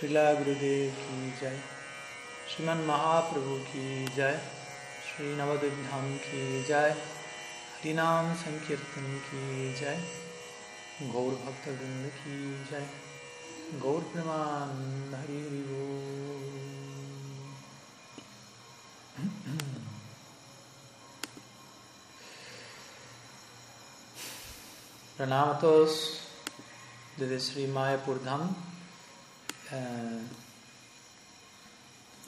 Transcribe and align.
Srila 0.00 0.34
Gurudev 0.34 0.92
ki 0.98 1.16
jai, 1.38 1.56
Sriman 2.48 2.78
Mahaprabhu 2.86 3.56
ki 3.70 4.08
jai, 4.16 4.34
Sri 5.04 5.26
Navadvip 5.36 5.76
Dham 5.90 6.06
ki 6.24 6.64
jai, 6.66 6.94
Harinam 7.82 8.34
Sankirtan 8.34 9.08
ki 9.26 9.74
jai, 9.78 9.98
Gaur 11.12 11.32
Bhakta 11.44 11.76
Vrinda 11.76 12.10
ki 12.16 12.36
jai, 12.70 12.82
Gaur 13.78 14.00
Praman 14.14 15.12
Hari 15.12 15.38
Hari 15.44 15.62
Bol. 15.68 16.40
Pranam 25.18 25.50
a 25.50 25.60
todos 25.60 26.20
desde 27.18 27.38
Sri 27.38 27.66
Mayapur 27.66 28.18
Dham. 28.24 28.56
Eh, 29.72 30.20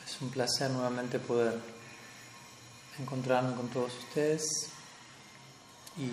es 0.06 0.20
un 0.20 0.30
placer 0.30 0.70
nuevamente 0.70 1.18
poder 1.18 1.58
encontrarme 3.00 3.56
con 3.56 3.68
todos 3.68 3.92
ustedes 3.98 4.42
y 5.96 6.08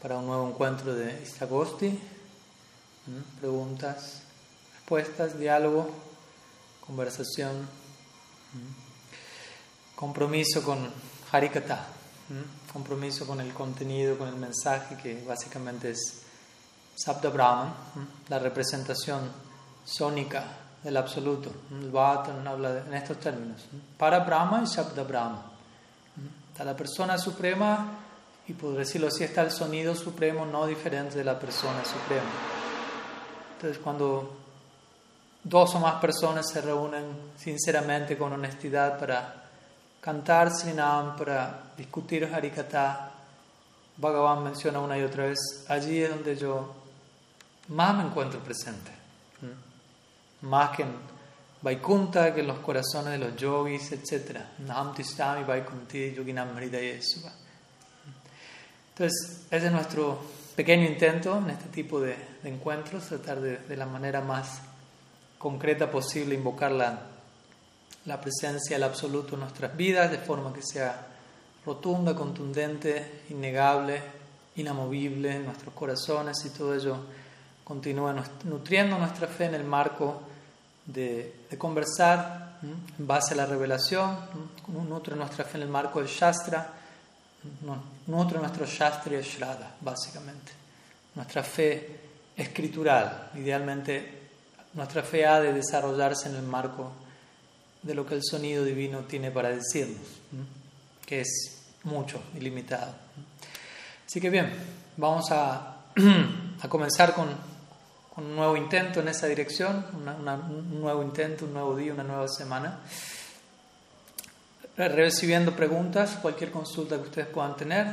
para 0.00 0.18
un 0.18 0.26
nuevo 0.26 0.48
encuentro 0.48 0.94
de 0.94 1.20
Istagosti, 1.22 1.98
preguntas, 3.40 4.22
respuestas, 4.74 5.36
diálogo, 5.36 5.90
conversación, 6.86 7.68
compromiso 9.96 10.62
con 10.62 10.92
Harikata, 11.32 11.86
compromiso 12.72 13.26
con 13.26 13.40
el 13.40 13.52
contenido, 13.52 14.16
con 14.16 14.28
el 14.28 14.36
mensaje 14.36 14.96
que 14.96 15.24
básicamente 15.24 15.90
es 15.90 16.22
Sabda 16.94 17.30
Brahman, 17.30 17.74
la 18.28 18.38
representación 18.38 19.47
sónica 19.88 20.44
del 20.82 20.96
absoluto. 20.96 21.50
El 21.70 21.90
Bhattan 21.90 22.46
habla 22.46 22.82
en 22.86 22.94
estos 22.94 23.18
términos. 23.18 23.64
Para 23.96 24.20
Brahma 24.20 24.62
y 24.62 24.66
Shabda 24.66 25.02
Brahma. 25.02 25.42
Está 26.52 26.64
la 26.64 26.76
persona 26.76 27.16
suprema 27.18 27.86
y 28.46 28.52
por 28.52 28.76
decirlo 28.76 29.08
así 29.08 29.24
está 29.24 29.42
el 29.42 29.50
sonido 29.50 29.94
supremo 29.94 30.44
no 30.44 30.66
diferente 30.66 31.16
de 31.16 31.24
la 31.24 31.38
persona 31.38 31.84
suprema. 31.84 32.28
Entonces 33.54 33.78
cuando 33.82 34.36
dos 35.42 35.74
o 35.74 35.80
más 35.80 35.94
personas 36.00 36.48
se 36.48 36.60
reúnen 36.60 37.04
sinceramente 37.36 38.18
con 38.18 38.32
honestidad 38.32 38.98
para 38.98 39.44
cantar 40.00 40.50
Srinam, 40.50 41.16
para 41.16 41.72
discutir 41.76 42.24
Harikata, 42.32 43.12
Bhagavan 43.96 44.44
menciona 44.44 44.78
una 44.78 44.96
y 44.96 45.02
otra 45.02 45.26
vez, 45.26 45.64
allí 45.68 46.02
es 46.02 46.10
donde 46.10 46.36
yo 46.36 46.72
más 47.68 47.96
me 47.96 48.04
encuentro 48.04 48.40
presente 48.40 48.97
más 50.42 50.76
que 50.76 50.82
en 50.82 50.94
Vaikunta, 51.62 52.34
que 52.34 52.40
en 52.40 52.46
los 52.46 52.58
corazones 52.60 53.12
de 53.12 53.18
los 53.18 53.36
yogis, 53.36 53.92
etc. 53.92 54.38
Entonces, 58.90 59.46
ese 59.50 59.66
es 59.66 59.72
nuestro 59.72 60.18
pequeño 60.54 60.86
intento 60.86 61.38
en 61.38 61.50
este 61.50 61.68
tipo 61.68 62.00
de, 62.00 62.16
de 62.42 62.48
encuentros, 62.48 63.06
tratar 63.06 63.40
de, 63.40 63.58
de, 63.58 63.76
la 63.76 63.86
manera 63.86 64.20
más 64.20 64.60
concreta 65.38 65.90
posible 65.90 66.34
invocar 66.34 66.72
la, 66.72 67.00
la 68.06 68.20
presencia 68.20 68.76
del 68.76 68.82
absoluto 68.82 69.34
en 69.34 69.40
nuestras 69.40 69.76
vidas, 69.76 70.10
de 70.10 70.18
forma 70.18 70.52
que 70.52 70.62
sea 70.62 71.06
rotunda, 71.64 72.14
contundente, 72.14 73.22
innegable, 73.30 74.00
inamovible 74.56 75.36
en 75.36 75.44
nuestros 75.44 75.74
corazones 75.74 76.36
y 76.44 76.50
todo 76.50 76.74
ello 76.74 76.98
continúa 77.68 78.14
nutriendo 78.44 78.96
nuestra 78.96 79.28
fe 79.28 79.44
en 79.44 79.54
el 79.54 79.64
marco 79.64 80.22
de, 80.86 81.44
de 81.50 81.58
conversar 81.58 82.48
en 82.62 83.06
base 83.06 83.34
a 83.34 83.36
la 83.36 83.46
revelación, 83.46 84.16
nutre 84.88 85.14
nuestra 85.14 85.44
fe 85.44 85.58
en 85.58 85.64
el 85.64 85.68
marco 85.68 86.00
del 86.00 86.08
Shastra, 86.08 86.72
nutre 88.06 88.38
nuestro 88.38 88.64
Shastra 88.64 89.12
y 89.12 89.16
el 89.16 89.22
Shraddha, 89.22 89.76
básicamente. 89.80 90.52
Nuestra 91.14 91.42
fe 91.42 92.00
escritural, 92.34 93.30
idealmente 93.34 94.18
nuestra 94.74 95.02
fe 95.02 95.26
ha 95.26 95.40
de 95.40 95.52
desarrollarse 95.52 96.28
en 96.28 96.36
el 96.36 96.42
marco 96.42 96.92
de 97.82 97.94
lo 97.94 98.06
que 98.06 98.14
el 98.14 98.22
sonido 98.24 98.64
divino 98.64 99.00
tiene 99.00 99.30
para 99.30 99.50
decirnos, 99.50 100.06
que 101.04 101.20
es 101.20 101.64
mucho, 101.84 102.22
ilimitado. 102.34 102.94
Así 104.06 104.20
que 104.20 104.30
bien, 104.30 104.52
vamos 104.96 105.30
a, 105.30 105.76
a 106.60 106.68
comenzar 106.68 107.14
con, 107.14 107.28
un 108.18 108.34
nuevo 108.34 108.56
intento 108.56 109.00
en 109.00 109.08
esa 109.08 109.28
dirección, 109.28 109.86
un 109.94 110.80
nuevo 110.80 111.02
intento, 111.02 111.44
un 111.44 111.52
nuevo 111.52 111.76
día, 111.76 111.92
una 111.94 112.02
nueva 112.02 112.26
semana. 112.26 112.80
Recibiendo 114.76 115.54
preguntas, 115.54 116.18
cualquier 116.20 116.50
consulta 116.50 116.96
que 116.96 117.02
ustedes 117.02 117.28
puedan 117.28 117.56
tener. 117.56 117.86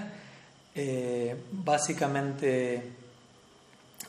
Eh, 0.74 1.36
básicamente, 1.52 2.92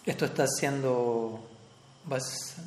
esto 0.07 0.25
está 0.25 0.47
siendo, 0.47 1.47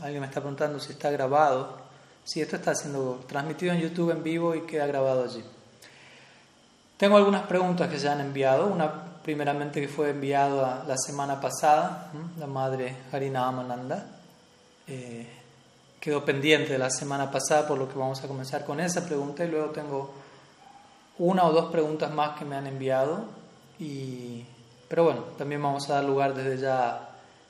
alguien 0.01 0.21
me 0.21 0.27
está 0.27 0.41
preguntando 0.41 0.79
si 0.79 0.91
está 0.91 1.09
grabado. 1.09 1.81
Sí, 2.23 2.41
esto 2.41 2.55
está 2.55 2.75
siendo 2.75 3.25
transmitido 3.27 3.73
en 3.73 3.81
YouTube 3.81 4.11
en 4.11 4.21
vivo 4.21 4.53
y 4.53 4.61
queda 4.61 4.85
grabado 4.85 5.23
allí. 5.23 5.43
Tengo 6.97 7.17
algunas 7.17 7.47
preguntas 7.47 7.89
que 7.89 7.97
se 7.97 8.09
han 8.09 8.19
enviado. 8.19 8.67
Una 8.67 9.18
primeramente 9.29 9.79
que 9.79 9.87
fue 9.87 10.09
enviado 10.09 10.83
la 10.87 10.97
semana 10.97 11.39
pasada, 11.39 12.11
la 12.39 12.47
madre 12.47 12.95
Harinamananda. 13.11 14.07
Eh, 14.87 15.27
quedó 15.99 16.25
pendiente 16.25 16.75
la 16.79 16.89
semana 16.89 17.29
pasada, 17.29 17.67
por 17.67 17.77
lo 17.77 17.87
que 17.87 17.99
vamos 17.99 18.23
a 18.23 18.27
comenzar 18.27 18.65
con 18.65 18.79
esa 18.79 19.05
pregunta. 19.05 19.45
Y 19.45 19.51
luego 19.51 19.69
tengo 19.69 20.11
una 21.19 21.45
o 21.45 21.51
dos 21.51 21.71
preguntas 21.71 22.11
más 22.11 22.39
que 22.39 22.43
me 22.43 22.55
han 22.55 22.65
enviado. 22.65 23.25
Y, 23.77 24.43
pero 24.87 25.03
bueno, 25.03 25.21
también 25.37 25.61
vamos 25.61 25.87
a 25.91 25.93
dar 25.93 26.05
lugar 26.05 26.33
desde 26.33 26.57
ya 26.57 26.89
a 26.89 27.09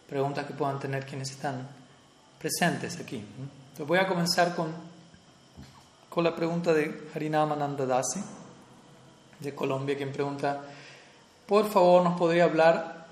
preguntas 0.10 0.46
que 0.46 0.54
puedan 0.54 0.82
tener 0.82 1.06
quienes 1.06 1.32
están 1.32 1.66
presentes 2.40 3.00
aquí. 3.00 3.24
Entonces 3.70 3.88
voy 3.88 4.00
a 4.00 4.06
comenzar 4.06 4.54
con, 4.54 4.68
con 6.10 6.26
la 6.26 6.36
pregunta 6.36 6.74
de 6.74 7.08
Harinamananda 7.16 7.86
Dasi, 7.86 8.22
de 9.40 9.56
Colombia, 9.56 9.96
quien 9.96 10.12
pregunta, 10.12 10.62
por 11.50 11.68
favor, 11.68 12.04
¿nos 12.04 12.16
podría 12.16 12.44
hablar 12.44 13.08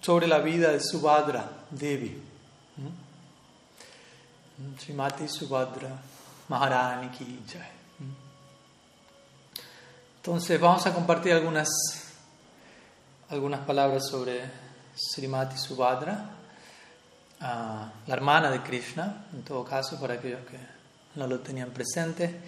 sobre 0.00 0.26
la 0.26 0.40
vida 0.40 0.72
de 0.72 0.80
Subhadra 0.80 1.48
Devi? 1.70 2.20
Srimati 4.80 5.28
Subhadra 5.28 5.90
Maharani 6.48 7.10
Ki 7.10 7.44
Jai. 7.46 7.70
Entonces 10.16 10.60
vamos 10.60 10.84
a 10.84 10.92
compartir 10.92 11.32
algunas, 11.32 11.68
algunas 13.30 13.60
palabras 13.60 14.08
sobre 14.08 14.40
Srimati 14.96 15.56
Subhadra, 15.56 16.28
la 17.38 17.92
hermana 18.08 18.50
de 18.50 18.64
Krishna, 18.64 19.26
en 19.32 19.44
todo 19.44 19.64
caso, 19.64 20.00
para 20.00 20.14
aquellos 20.14 20.44
que 20.46 20.58
no 21.14 21.28
lo 21.28 21.38
tenían 21.38 21.70
presente. 21.70 22.40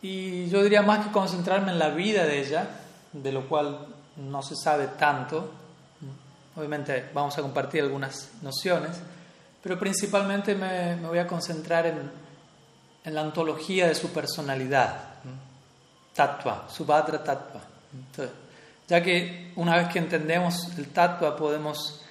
Y 0.00 0.48
yo 0.48 0.62
diría 0.62 0.80
más 0.80 1.04
que 1.06 1.12
concentrarme 1.12 1.70
en 1.72 1.78
la 1.78 1.90
vida 1.90 2.24
de 2.24 2.40
ella, 2.40 2.78
de 3.12 3.32
lo 3.32 3.48
cual 3.48 3.86
no 4.16 4.42
se 4.42 4.56
sabe 4.56 4.88
tanto. 4.98 5.50
Obviamente 6.56 7.10
vamos 7.14 7.36
a 7.38 7.42
compartir 7.42 7.82
algunas 7.82 8.30
nociones, 8.42 9.00
pero 9.62 9.78
principalmente 9.78 10.54
me, 10.54 10.96
voy 10.96 11.18
a 11.18 11.26
concentrar 11.26 11.86
en, 11.86 12.10
en, 13.04 13.14
la 13.14 13.22
ontología 13.22 13.86
de 13.86 13.94
su 13.94 14.12
personalidad, 14.12 14.96
tattva, 16.14 16.68
subhadra 16.68 17.22
tattva. 17.22 17.60
Entonces, 17.94 18.34
ya 18.88 19.02
que 19.02 19.52
una 19.56 19.76
vez 19.76 19.88
que 19.88 19.98
entendemos 19.98 20.76
el 20.76 20.88
tattva 20.88 21.36
podemos 21.36 22.02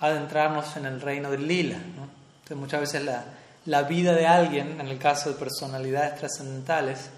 adentrarnos 0.00 0.76
en 0.76 0.86
el 0.86 1.00
reino 1.00 1.30
del 1.30 1.46
lila. 1.46 1.76
Entonces 1.76 2.56
muchas 2.56 2.80
veces 2.80 3.04
la, 3.04 3.24
la 3.66 3.82
vida 3.82 4.12
de 4.14 4.26
alguien, 4.26 4.80
en 4.80 4.88
el 4.88 4.98
caso 4.98 5.30
de 5.30 5.36
personalidades 5.36 6.18
trascendentales, 6.18 7.10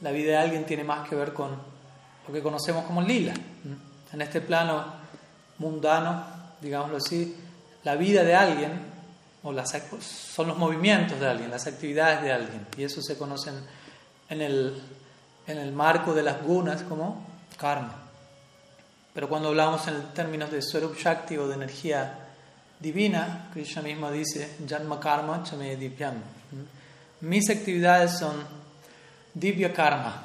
la 0.00 0.12
vida 0.12 0.32
de 0.32 0.36
alguien 0.36 0.64
tiene 0.64 0.84
más 0.84 1.08
que 1.08 1.16
ver 1.16 1.32
con 1.32 1.77
lo 2.28 2.34
que 2.34 2.42
conocemos 2.42 2.84
como 2.84 3.00
lila. 3.02 3.34
En 4.12 4.22
este 4.22 4.40
plano 4.42 4.84
mundano, 5.58 6.24
digámoslo 6.60 6.98
así, 6.98 7.34
la 7.84 7.96
vida 7.96 8.22
de 8.22 8.34
alguien 8.34 8.80
o 9.42 9.52
las, 9.52 9.70
son 10.00 10.48
los 10.48 10.58
movimientos 10.58 11.18
de 11.18 11.26
alguien, 11.26 11.50
las 11.50 11.66
actividades 11.66 12.22
de 12.22 12.32
alguien. 12.32 12.66
Y 12.76 12.84
eso 12.84 13.00
se 13.02 13.16
conocen 13.16 13.54
en 14.28 14.42
el, 14.42 14.82
en 15.46 15.58
el 15.58 15.72
marco 15.72 16.14
de 16.14 16.22
las 16.22 16.42
gunas 16.42 16.82
como 16.82 17.26
karma. 17.56 17.94
Pero 19.14 19.28
cuando 19.28 19.48
hablamos 19.48 19.88
en 19.88 20.14
términos 20.14 20.50
de 20.50 20.60
Swarup 20.62 20.96
Shakti 20.96 21.38
o 21.38 21.48
de 21.48 21.54
energía 21.54 22.28
divina, 22.78 23.48
Krishna 23.52 23.82
mismo 23.82 24.10
dice, 24.10 24.56
Janma 24.68 25.00
Karma 25.00 25.42
Chame 25.42 25.76
Divyam. 25.76 26.14
Mis 27.22 27.50
actividades 27.50 28.18
son 28.18 28.36
Divya 29.34 29.72
Karma. 29.72 30.24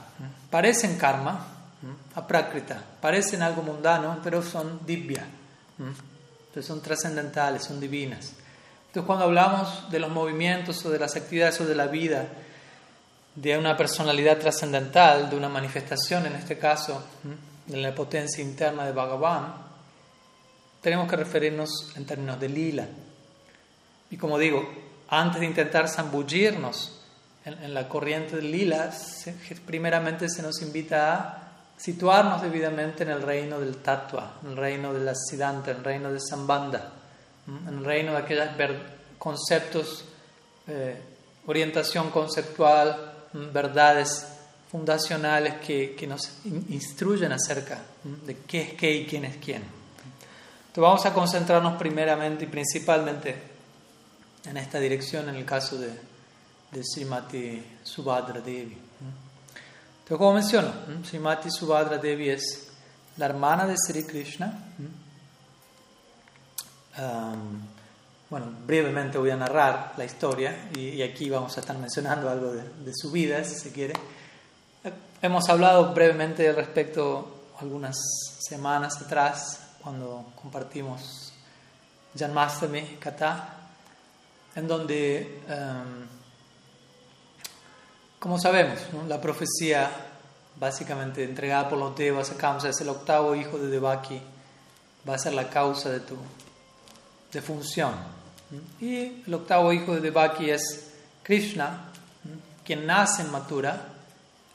Parecen 0.51 0.97
karma, 0.97 1.52
aprakrita, 2.15 2.83
parecen 3.01 3.41
algo 3.41 3.61
mundano, 3.61 4.19
pero 4.23 4.41
son 4.41 4.85
divya. 4.85 5.25
Entonces 5.77 6.65
son 6.65 6.81
trascendentales, 6.81 7.63
son 7.63 7.79
divinas. 7.79 8.33
Entonces 8.87 9.07
cuando 9.07 9.25
hablamos 9.25 9.89
de 9.89 9.99
los 9.99 10.11
movimientos 10.11 10.85
o 10.85 10.91
de 10.91 10.99
las 10.99 11.15
actividades 11.15 11.59
o 11.61 11.65
de 11.65 11.75
la 11.75 11.87
vida 11.87 12.27
de 13.35 13.57
una 13.57 13.75
personalidad 13.75 14.37
trascendental, 14.37 15.29
de 15.29 15.35
una 15.35 15.49
manifestación 15.49 16.25
en 16.27 16.33
este 16.33 16.57
caso, 16.57 17.03
de 17.65 17.77
la 17.77 17.95
potencia 17.95 18.43
interna 18.43 18.85
de 18.85 18.91
Bhagavan, 18.91 19.55
tenemos 20.81 21.09
que 21.09 21.15
referirnos 21.15 21.91
en 21.95 22.05
términos 22.05 22.39
de 22.39 22.49
lila. 22.49 22.87
Y 24.11 24.17
como 24.17 24.37
digo, 24.37 24.69
antes 25.07 25.39
de 25.39 25.47
intentar 25.47 25.87
zambullirnos 25.87 26.99
en, 27.45 27.73
la 27.73 27.89
corriente 27.89 28.35
de 28.35 28.43
lila, 28.43 28.91
primeramente 29.65 30.29
se 30.29 30.41
nos 30.41 30.61
invita 30.61 31.13
a 31.13 31.42
situarnos 31.77 32.41
debidamente 32.41 33.03
en 33.03 33.09
el 33.09 33.21
reino 33.21 33.59
del 33.59 33.77
tattva, 33.77 34.39
en 34.43 34.51
el 34.51 34.57
reino 34.57 34.93
de 34.93 34.99
la 35.03 35.13
en 35.13 35.69
el 35.69 35.83
reino 35.83 36.11
de 36.11 36.19
sambandha, 36.19 36.91
en 37.47 37.77
el 37.77 37.85
reino 37.85 38.13
de 38.13 38.17
aquellos 38.17 38.47
conceptos, 39.17 40.05
eh, 40.67 41.01
orientación 41.45 42.09
conceptual, 42.09 43.13
verdades 43.33 44.27
fundacionales 44.71 45.55
que, 45.55 45.95
que, 45.95 46.07
nos 46.07 46.39
instruyen 46.69 47.31
acerca 47.31 47.79
de 48.03 48.37
qué 48.47 48.61
es 48.61 48.73
qué 48.73 48.91
y 48.91 49.05
quién 49.05 49.25
es 49.25 49.37
quién. 49.37 49.61
Entonces 49.61 50.81
vamos 50.81 51.05
a 51.05 51.13
concentrarnos 51.13 51.77
primeramente 51.77 52.45
y 52.45 52.47
principalmente 52.47 53.35
en 54.45 54.57
esta 54.57 54.79
dirección 54.79 55.29
en 55.29 55.35
el 55.35 55.45
caso 55.45 55.77
de, 55.77 55.89
de 56.71 56.83
Srimati 56.83 57.63
Subhadra 57.83 58.41
Devi. 58.41 58.77
Entonces, 60.13 60.27
como 60.27 60.33
menciono, 60.33 61.03
Srimati 61.03 61.49
Subhadra 61.49 61.97
Devi 61.97 62.29
es 62.29 62.67
la 63.17 63.25
hermana 63.25 63.65
de 63.65 63.73
Sri 63.75 64.03
Krishna. 64.03 64.59
bueno, 68.29 68.45
brevemente 68.63 69.17
voy 69.17 69.31
a 69.31 69.35
narrar 69.35 69.93
la 69.97 70.05
historia 70.05 70.69
y, 70.75 71.01
aquí 71.01 71.31
vamos 71.31 71.57
a 71.57 71.61
estar 71.61 71.75
mencionando 71.79 72.29
algo 72.29 72.51
de, 72.51 72.61
de, 72.61 72.91
su 72.93 73.09
vida, 73.09 73.43
si 73.43 73.55
se 73.55 73.71
quiere. 73.71 73.95
Hemos 75.19 75.49
hablado 75.49 75.95
brevemente 75.95 76.51
respecto 76.51 77.45
algunas 77.59 77.97
semanas 78.39 79.01
atrás, 79.01 79.61
cuando 79.81 80.31
compartimos 80.39 81.33
Janmastami 82.15 82.97
Kata, 82.99 83.49
en 84.55 84.67
donde, 84.67 85.41
em, 85.47 86.07
como 88.23 88.39
sabemos, 88.39 88.79
la 89.09 89.19
profecía 89.19 89.91
básicamente 90.55 91.25
entregada 91.25 91.67
por 91.67 91.77
los 91.77 91.93
devas 91.93 92.31
a 92.31 92.37
Kamsa 92.37 92.69
es 92.69 92.79
el 92.79 92.87
octavo 92.87 93.35
hijo 93.35 93.57
de 93.57 93.67
Devaki, 93.67 94.17
va 95.07 95.15
a 95.15 95.17
ser 95.17 95.33
la 95.33 95.49
causa 95.49 95.89
de 95.89 95.99
tu 95.99 96.15
defunción. 97.33 97.91
Y 98.79 99.23
el 99.27 99.33
octavo 99.33 99.73
hijo 99.73 99.93
de 99.93 99.99
Devaki 99.99 100.51
es 100.51 100.93
Krishna, 101.21 101.89
quien 102.63 102.85
nace 102.85 103.23
en 103.23 103.31
Mathura, 103.33 103.89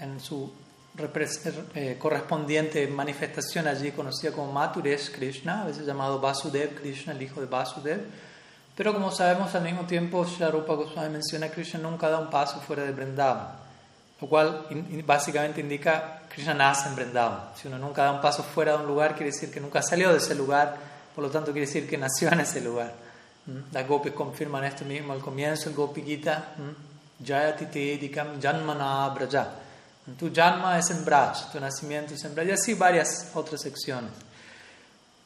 en 0.00 0.18
su 0.18 0.50
eh, 1.74 1.96
correspondiente 1.98 2.86
manifestación 2.86 3.68
allí 3.68 3.92
conocida 3.92 4.32
como 4.32 4.50
Mathuresh 4.50 5.12
Krishna, 5.12 5.64
a 5.64 5.66
veces 5.66 5.84
llamado 5.84 6.18
Vasudev 6.20 6.74
Krishna, 6.80 7.12
el 7.12 7.20
hijo 7.20 7.42
de 7.42 7.46
Vasudev 7.46 8.00
pero 8.78 8.94
como 8.94 9.10
sabemos, 9.10 9.52
al 9.56 9.64
mismo 9.64 9.86
tiempo, 9.86 10.24
Sharupa 10.24 10.74
Goswami 10.74 11.14
menciona 11.14 11.48
que 11.48 11.54
Krishna 11.54 11.80
nunca 11.80 12.08
da 12.08 12.20
un 12.20 12.30
paso 12.30 12.60
fuera 12.60 12.84
de 12.84 12.92
Vrindavan, 12.92 13.48
lo 14.20 14.28
cual 14.28 14.68
básicamente 15.04 15.60
indica 15.60 16.20
que 16.28 16.36
Krishna 16.36 16.54
nace 16.54 16.88
en 16.88 16.94
Vrindavan. 16.94 17.56
Si 17.56 17.66
uno 17.66 17.76
nunca 17.76 18.04
da 18.04 18.12
un 18.12 18.20
paso 18.20 18.44
fuera 18.44 18.76
de 18.76 18.78
un 18.78 18.86
lugar, 18.86 19.16
quiere 19.16 19.32
decir 19.32 19.50
que 19.50 19.58
nunca 19.58 19.82
salió 19.82 20.12
de 20.12 20.18
ese 20.18 20.36
lugar, 20.36 20.76
por 21.12 21.24
lo 21.24 21.28
tanto 21.28 21.50
quiere 21.50 21.66
decir 21.66 21.88
que 21.88 21.98
nació 21.98 22.32
en 22.32 22.38
ese 22.38 22.60
lugar. 22.60 22.94
¿Mm? 23.46 23.72
Las 23.72 23.88
gopis 23.88 24.12
confirman 24.12 24.62
esto 24.62 24.84
mismo 24.84 25.12
al 25.12 25.18
comienzo, 25.18 25.70
el 25.70 25.74
Gopi 25.74 26.02
Gita, 26.02 26.54
¿Mm? 26.56 27.26
Jayati 27.26 27.66
Tedikam 27.66 28.40
Janmana 28.40 29.08
Braja. 29.08 29.48
Tu 30.16 30.32
Janma 30.32 30.78
es 30.78 30.88
en 30.90 31.04
Braj, 31.04 31.50
tu 31.50 31.58
nacimiento 31.58 32.14
es 32.14 32.22
en 32.22 32.32
Braj, 32.32 32.46
y 32.46 32.52
así 32.52 32.74
varias 32.74 33.32
otras 33.34 33.60
secciones. 33.60 34.12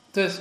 Entonces, 0.06 0.40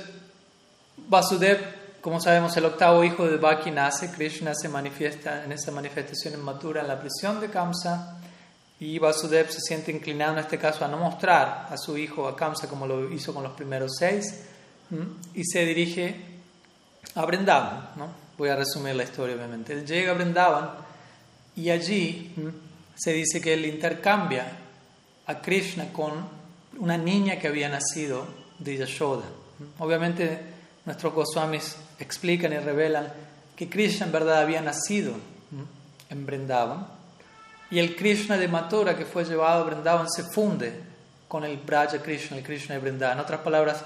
Vasudev 0.96 1.81
como 2.02 2.20
sabemos, 2.20 2.56
el 2.56 2.64
octavo 2.64 3.04
hijo 3.04 3.28
de 3.28 3.36
Baki 3.36 3.70
nace, 3.70 4.10
Krishna 4.10 4.54
se 4.56 4.68
manifiesta 4.68 5.44
en 5.44 5.52
esta 5.52 5.70
manifestación 5.70 6.34
en 6.34 6.42
Mathura 6.42 6.80
en 6.80 6.88
la 6.88 6.98
prisión 6.98 7.40
de 7.40 7.48
Kamsa 7.48 8.18
y 8.80 8.98
Vasudev 8.98 9.52
se 9.52 9.60
siente 9.60 9.92
inclinado 9.92 10.32
en 10.32 10.40
este 10.40 10.58
caso 10.58 10.84
a 10.84 10.88
no 10.88 10.96
mostrar 10.96 11.68
a 11.70 11.76
su 11.76 11.96
hijo 11.96 12.26
a 12.26 12.34
Kamsa 12.34 12.68
como 12.68 12.88
lo 12.88 13.08
hizo 13.12 13.32
con 13.32 13.44
los 13.44 13.52
primeros 13.52 13.92
seis 13.96 14.46
y 15.32 15.44
se 15.44 15.64
dirige 15.64 16.16
a 17.14 17.24
Vrindavan. 17.24 17.90
¿no? 17.94 18.08
Voy 18.36 18.48
a 18.48 18.56
resumir 18.56 18.96
la 18.96 19.04
historia 19.04 19.36
obviamente. 19.36 19.72
Él 19.72 19.86
llega 19.86 20.10
a 20.10 20.14
Vrindavan 20.14 20.70
y 21.54 21.70
allí 21.70 22.34
se 22.96 23.12
dice 23.12 23.40
que 23.40 23.54
él 23.54 23.64
intercambia 23.64 24.58
a 25.26 25.40
Krishna 25.40 25.92
con 25.92 26.14
una 26.80 26.98
niña 26.98 27.38
que 27.38 27.46
había 27.46 27.68
nacido 27.68 28.26
de 28.58 28.76
Yashoda. 28.76 29.26
Obviamente 29.78 30.50
nuestros 30.84 31.14
Goswamis 31.14 31.76
explican 31.98 32.52
y 32.52 32.58
revelan 32.58 33.12
que 33.56 33.68
Krishna 33.68 34.06
en 34.06 34.12
verdad 34.12 34.40
había 34.40 34.60
nacido 34.60 35.14
en 36.10 36.26
Vrindavan 36.26 36.86
y 37.70 37.78
el 37.78 37.96
Krishna 37.96 38.36
de 38.36 38.48
Mathura 38.48 38.96
que 38.96 39.06
fue 39.06 39.24
llevado 39.24 39.62
a 39.62 39.66
Vrindavan 39.66 40.10
se 40.10 40.24
funde 40.24 40.72
con 41.26 41.44
el 41.44 41.56
Braja 41.56 42.02
Krishna, 42.02 42.36
el 42.36 42.42
Krishna 42.42 42.74
de 42.74 42.82
Vrindavan. 42.82 43.16
En 43.16 43.24
otras 43.24 43.40
palabras, 43.40 43.82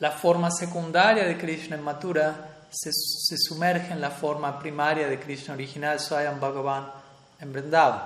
la 0.00 0.10
forma 0.10 0.50
secundaria 0.50 1.24
de 1.24 1.38
Krishna 1.38 1.76
en 1.76 1.84
Mathura 1.84 2.64
se, 2.70 2.90
sumerge 3.38 3.92
en 3.92 4.00
la 4.00 4.10
forma 4.10 4.58
primaria 4.58 5.06
de 5.06 5.20
Krishna 5.20 5.54
original, 5.54 6.00
Swayam 6.00 6.40
Bhagavan, 6.40 6.90
en 7.40 7.52
Vrindavan. 7.52 8.00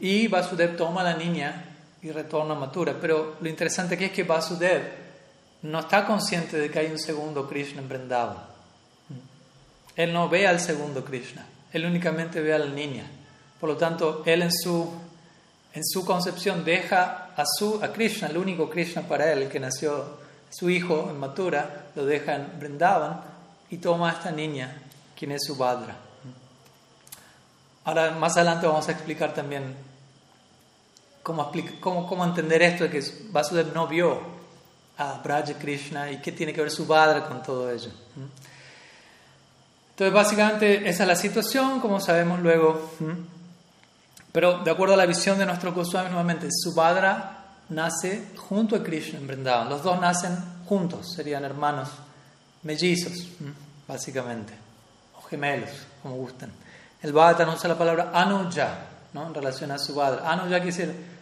Y 0.00 0.28
Vasudev 0.28 0.76
toma 0.76 1.02
la 1.02 1.16
niña 1.16 1.64
y 2.02 2.10
retorna 2.10 2.54
a 2.54 2.58
Mathura. 2.58 2.94
Pero 3.00 3.36
lo 3.40 3.48
interesante 3.48 3.94
aquí 3.94 4.04
es 4.04 4.12
que 4.12 4.24
Vasudev 4.24 5.01
no 5.62 5.80
está 5.80 6.04
consciente 6.04 6.56
de 6.58 6.70
que 6.70 6.78
hay 6.80 6.90
un 6.90 6.98
segundo 6.98 7.48
Krishna 7.48 7.80
en 7.80 7.88
Vrindavan. 7.88 8.38
Él 9.94 10.12
no 10.12 10.28
ve 10.28 10.46
al 10.46 10.60
segundo 10.60 11.04
Krishna, 11.04 11.46
él 11.72 11.86
únicamente 11.86 12.40
ve 12.40 12.54
a 12.54 12.58
la 12.58 12.66
niña. 12.66 13.04
Por 13.60 13.68
lo 13.68 13.76
tanto, 13.76 14.22
él 14.26 14.42
en 14.42 14.52
su, 14.52 14.90
en 15.72 15.84
su 15.84 16.04
concepción 16.04 16.64
deja 16.64 17.28
a, 17.36 17.44
su, 17.46 17.78
a 17.82 17.92
Krishna, 17.92 18.28
el 18.28 18.38
único 18.38 18.68
Krishna 18.68 19.02
para 19.02 19.32
él, 19.32 19.48
que 19.48 19.60
nació 19.60 20.18
su 20.50 20.68
hijo 20.68 21.08
en 21.10 21.18
Mathura, 21.18 21.86
lo 21.94 22.04
deja 22.04 22.34
en 22.34 22.58
Vrindavan 22.58 23.20
y 23.70 23.76
toma 23.76 24.10
a 24.10 24.12
esta 24.14 24.30
niña, 24.30 24.82
quien 25.16 25.32
es 25.32 25.44
su 25.44 25.56
Badra. 25.56 25.96
Ahora, 27.84 28.12
más 28.12 28.36
adelante 28.36 28.66
vamos 28.66 28.88
a 28.88 28.92
explicar 28.92 29.34
también 29.34 29.74
cómo, 31.22 31.52
cómo, 31.80 32.06
cómo 32.06 32.24
entender 32.24 32.62
esto 32.62 32.84
de 32.84 32.90
que 32.90 33.02
Vasudev 33.30 33.72
no 33.74 33.86
vio 33.86 34.20
a 35.10 35.22
Braja 35.22 35.54
Krishna 35.54 36.10
y 36.10 36.18
qué 36.18 36.32
tiene 36.32 36.52
que 36.52 36.60
ver 36.60 36.70
su 36.70 36.86
Badra 36.86 37.24
con 37.24 37.42
todo 37.42 37.70
ello. 37.70 37.90
Entonces, 39.90 40.12
básicamente, 40.12 40.88
esa 40.88 41.02
es 41.04 41.08
la 41.08 41.16
situación, 41.16 41.80
como 41.80 42.00
sabemos 42.00 42.40
luego. 42.40 42.90
Pero 44.32 44.58
de 44.64 44.70
acuerdo 44.70 44.94
a 44.94 44.96
la 44.96 45.06
visión 45.06 45.38
de 45.38 45.46
nuestro 45.46 45.72
Goswami, 45.72 46.08
nuevamente, 46.08 46.48
Subhadra 46.50 47.44
nace 47.68 48.28
junto 48.36 48.76
a 48.76 48.82
Krishna 48.82 49.18
en 49.18 49.26
Vrindavan. 49.26 49.68
Los 49.68 49.82
dos 49.82 50.00
nacen 50.00 50.36
juntos, 50.66 51.12
serían 51.14 51.44
hermanos 51.44 51.90
mellizos, 52.62 53.28
básicamente, 53.86 54.54
o 55.18 55.22
gemelos, 55.22 55.70
como 56.02 56.16
gustan. 56.16 56.50
El 57.02 57.12
Bhagavatam 57.12 57.54
usa 57.54 57.68
la 57.68 57.78
palabra 57.78 58.10
Anuja, 58.14 58.86
¿no? 59.12 59.26
en 59.26 59.34
relación 59.34 59.70
a 59.72 59.78
Subhadra. 59.78 60.30
Anuja 60.30 60.60
quiere 60.60 60.66
decir 60.66 61.12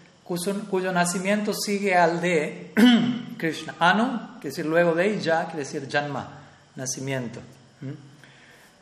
cuyo, 0.70 0.92
nacimiento 0.92 1.52
sigue 1.52 1.96
al 1.96 2.20
de 2.20 2.72
Krishna. 3.40 3.74
Anu, 3.78 4.34
quiere 4.34 4.50
decir 4.50 4.66
luego 4.66 4.94
de, 4.94 5.18
ya 5.18 5.46
quiere 5.46 5.60
decir 5.60 5.88
Janma, 5.90 6.28
nacimiento. 6.76 7.40
¿Mm? 7.80 7.92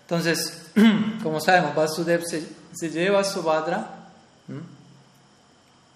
Entonces, 0.03 0.71
como 1.23 1.41
sabemos, 1.41 1.75
Vasudev 1.77 2.25
se, 2.25 2.91
lleva 2.91 3.21
a 3.21 3.25
Subhadra 3.25 4.09
¿Mm? 4.49 4.59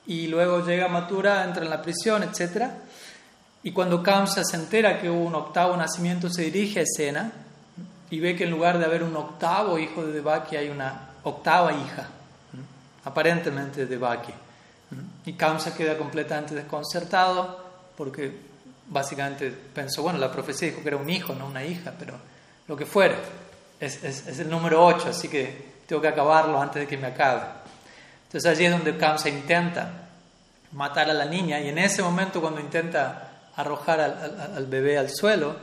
y 0.06 0.28
luego 0.28 0.64
llega 0.64 0.86
a 0.86 0.88
Mathura, 0.88 1.44
entra 1.44 1.64
en 1.64 1.70
la 1.70 1.82
prisión, 1.82 2.22
etc. 2.22 2.66
Y 3.64 3.72
cuando 3.72 4.00
Kamsa 4.02 4.44
se 4.44 4.56
entera 4.56 5.00
que 5.00 5.10
hubo 5.10 5.24
un 5.24 5.34
octavo 5.34 5.76
nacimiento, 5.76 6.30
se 6.30 6.42
dirige 6.42 6.80
a 6.80 6.82
escena 6.84 7.32
y 8.10 8.20
ve 8.20 8.36
que 8.36 8.44
en 8.44 8.50
lugar 8.50 8.78
de 8.78 8.84
haber 8.84 9.02
un 9.02 9.16
octavo 9.16 9.78
hijo 9.78 10.04
de 10.06 10.12
Devaki, 10.12 10.54
hay 10.54 10.68
una 10.68 11.08
octava 11.24 11.72
hija, 11.72 12.08
¿Mm? 12.52 13.08
aparentemente 13.08 13.80
de 13.80 13.86
Devaki. 13.86 14.32
Y 15.24 15.32
Kamsa 15.32 15.74
queda 15.74 15.96
completamente 15.96 16.54
desconcertado 16.54 17.64
porque 17.96 18.51
básicamente 18.92 19.50
pensó, 19.50 20.02
bueno, 20.02 20.18
la 20.18 20.30
profecía 20.30 20.68
dijo 20.68 20.82
que 20.82 20.88
era 20.88 20.96
un 20.96 21.08
hijo, 21.08 21.34
no 21.34 21.46
una 21.46 21.64
hija, 21.64 21.92
pero 21.98 22.14
lo 22.68 22.76
que 22.76 22.86
fuera, 22.86 23.16
es, 23.80 24.04
es, 24.04 24.38
el 24.38 24.48
número 24.48 24.84
8, 24.84 25.08
así 25.08 25.28
que 25.28 25.72
tengo 25.86 26.00
que 26.00 26.08
acabarlo 26.08 26.60
antes 26.60 26.82
de 26.82 26.86
que 26.86 26.96
me 26.96 27.08
acabe. 27.08 27.42
Entonces 28.26 28.50
allí 28.50 28.66
es 28.66 28.72
donde 28.72 28.96
Kamsa 28.96 29.28
intenta 29.28 30.08
matar 30.72 31.10
a 31.10 31.14
la 31.14 31.24
niña 31.24 31.60
y 31.60 31.68
en 31.68 31.78
ese 31.78 32.02
momento 32.02 32.40
cuando 32.40 32.60
intenta 32.60 33.50
arrojar 33.56 34.00
al, 34.00 34.52
al, 34.56 34.66
bebé 34.66 34.98
al 34.98 35.10
suelo, 35.10 35.54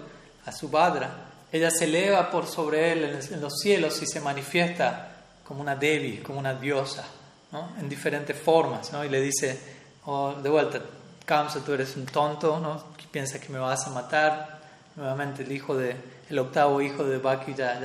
a 0.45 0.51
su 0.51 0.69
padre, 0.69 1.07
ella 1.51 1.71
se 1.71 1.85
eleva 1.85 2.29
por 2.29 2.45
sobre 2.45 2.91
él 2.91 3.19
en 3.31 3.41
los 3.41 3.53
cielos 3.59 4.01
y 4.01 4.05
se 4.05 4.19
manifiesta 4.21 5.09
como 5.43 5.61
una 5.61 5.75
Devi, 5.75 6.17
como 6.17 6.39
una 6.39 6.53
diosa, 6.53 7.05
¿no? 7.51 7.71
en 7.79 7.89
diferentes 7.89 8.37
formas, 8.37 8.91
¿no? 8.91 9.03
y 9.03 9.09
le 9.09 9.21
dice, 9.21 9.59
oh, 10.05 10.33
de 10.33 10.49
vuelta, 10.49 10.79
Kamsa, 11.25 11.63
tú 11.63 11.73
eres 11.73 11.95
un 11.95 12.05
tonto, 12.05 12.59
¿no? 12.59 12.97
Piensas 13.11 13.41
que 13.41 13.49
me 13.51 13.59
vas 13.59 13.85
a 13.87 13.89
matar, 13.89 14.59
nuevamente 14.95 15.43
el 15.43 15.51
hijo 15.51 15.75
de, 15.75 15.95
el 16.29 16.39
octavo 16.39 16.81
hijo 16.81 17.03
de 17.03 17.17
Baki 17.17 17.53
ya, 17.53 17.79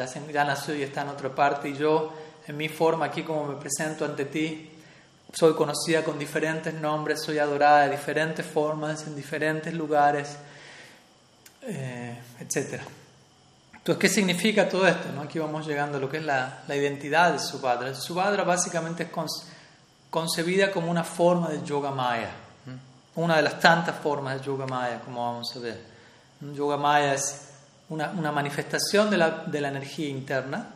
nació 0.45 0.75
y 0.75 0.83
está 0.83 1.03
en 1.03 1.09
otra 1.09 1.35
parte, 1.35 1.69
y 1.69 1.77
yo, 1.77 2.13
en 2.47 2.57
mi 2.57 2.69
forma, 2.69 3.07
aquí 3.07 3.23
como 3.23 3.47
me 3.47 3.57
presento 3.57 4.05
ante 4.05 4.27
ti, 4.27 4.71
soy 5.33 5.55
conocida 5.55 6.05
con 6.05 6.19
diferentes 6.19 6.73
nombres, 6.75 7.23
soy 7.23 7.39
adorada 7.39 7.87
de 7.87 7.97
diferentes 7.97 8.47
formas, 8.47 9.07
en 9.07 9.17
diferentes 9.17 9.73
lugares, 9.75 10.37
eh, 11.63 12.19
etc. 12.41 12.81
Entonces, 13.73 14.01
¿qué 14.01 14.09
significa 14.09 14.69
todo 14.69 14.87
esto? 14.87 15.11
¿no? 15.13 15.23
Aquí 15.23 15.39
vamos 15.39 15.67
llegando 15.67 15.99
a 15.99 16.01
lo 16.01 16.09
que 16.09 16.19
es 16.19 16.25
la, 16.25 16.63
la 16.69 16.77
identidad 16.77 17.33
de 17.33 17.39
Subhadra. 17.39 17.95
Subhadra 17.95 18.45
básicamente 18.45 19.03
es 19.05 19.09
concebida 20.09 20.71
como 20.71 20.91
una 20.91 21.05
forma 21.05 21.49
de 21.49 21.63
Yoga 21.65 21.91
Maya, 21.91 22.31
una 23.17 23.37
de 23.37 23.43
las 23.43 23.61
tantas 23.61 23.97
formas 23.97 24.39
de 24.39 24.47
Yoga 24.47 24.67
Maya, 24.67 25.01
como 25.01 25.25
vamos 25.25 25.55
a 25.57 25.59
ver. 25.61 25.81
Yoga 26.41 26.77
Maya 26.77 27.15
es 27.15 27.49
una, 27.89 28.33
manifestación 28.33 29.11
de 29.11 29.19
la, 29.19 29.45
de 29.47 29.61
la 29.61 29.69
energía 29.69 30.09
interna, 30.09 30.75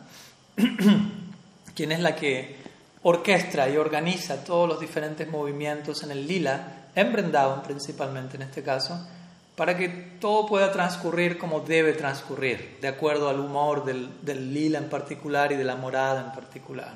quien 1.75 1.91
es 1.91 1.99
la 1.99 2.15
que 2.15 2.57
orquestra 3.03 3.69
y 3.69 3.77
organiza 3.77 4.43
todos 4.43 4.67
los 4.67 4.79
diferentes 4.79 5.27
movimientos 5.29 6.03
en 6.03 6.11
el 6.11 6.27
lila, 6.27 6.87
en 6.95 7.11
Vrindavan 7.11 7.63
principalmente 7.63 8.35
en 8.37 8.43
este 8.43 8.63
caso, 8.63 9.07
para 9.55 9.75
que 9.75 9.89
todo 10.19 10.45
pueda 10.45 10.71
transcurrir 10.71 11.37
como 11.37 11.59
debe 11.59 11.93
transcurrir, 11.93 12.77
de 12.81 12.87
acuerdo 12.87 13.29
al 13.29 13.39
humor 13.39 13.83
del, 13.83 14.09
del 14.21 14.53
lila 14.53 14.77
en 14.77 14.89
particular 14.89 15.51
y 15.51 15.55
de 15.55 15.65
la 15.65 15.75
morada 15.75 16.21
en 16.21 16.31
particular. 16.31 16.93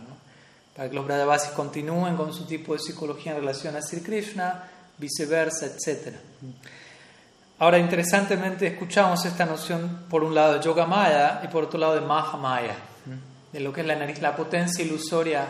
Para 0.75 0.89
que 0.89 0.95
los 0.95 1.05
Brajavasis 1.05 1.51
continúen 1.51 2.15
con 2.15 2.33
su 2.33 2.45
tipo 2.45 2.73
de 2.73 2.79
psicología 2.79 3.33
en 3.33 3.39
relación 3.39 3.75
a 3.75 3.81
Sri 3.81 4.01
Krishna, 4.01 4.69
viceversa, 5.03 5.65
etc. 5.65 6.15
Ahora, 7.59 7.77
interesantemente, 7.77 8.67
escuchamos 8.67 9.25
esta 9.25 9.45
noción 9.45 10.05
por 10.09 10.23
un 10.23 10.33
lado 10.33 10.53
de 10.53 10.63
Yoga 10.63 10.85
Maya 10.85 11.41
y 11.43 11.47
por 11.47 11.65
otro 11.65 11.79
lado 11.79 11.95
de 11.95 12.01
Mahamaya, 12.01 12.75
de 13.51 13.59
lo 13.59 13.71
que 13.73 13.81
es 13.81 13.87
la, 13.87 13.95
la 13.95 14.35
potencia 14.35 14.83
ilusoria 14.83 15.45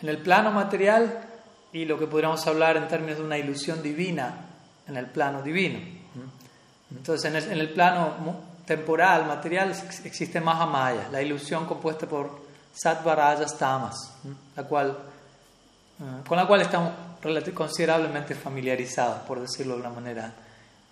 en 0.00 0.08
el 0.08 0.18
plano 0.18 0.50
material 0.50 1.20
y 1.72 1.84
lo 1.84 1.98
que 1.98 2.06
podríamos 2.06 2.46
hablar 2.46 2.76
en 2.76 2.88
términos 2.88 3.18
de 3.18 3.24
una 3.24 3.38
ilusión 3.38 3.82
divina 3.82 4.46
en 4.86 4.96
el 4.96 5.06
plano 5.06 5.42
divino. 5.42 5.78
Entonces, 6.90 7.46
en 7.46 7.58
el, 7.58 7.70
plano 7.70 8.12
temporal, 8.64 9.26
material, 9.26 9.74
existe 10.04 10.40
Mahamaya, 10.40 11.08
la 11.10 11.20
ilusión 11.20 11.66
compuesta 11.66 12.06
por 12.06 12.44
Sattva, 12.72 13.14
Rajas, 13.14 13.58
Tamas, 13.58 14.14
la 14.56 14.64
cual, 14.64 14.96
eh, 16.00 16.26
con 16.26 16.36
la 16.36 16.46
cual 16.46 16.60
estamos 16.60 16.92
considerablemente 17.54 18.34
familiarizados, 18.34 19.22
por 19.22 19.40
decirlo 19.40 19.74
de 19.74 19.80
una 19.80 19.90
manera 19.90 20.32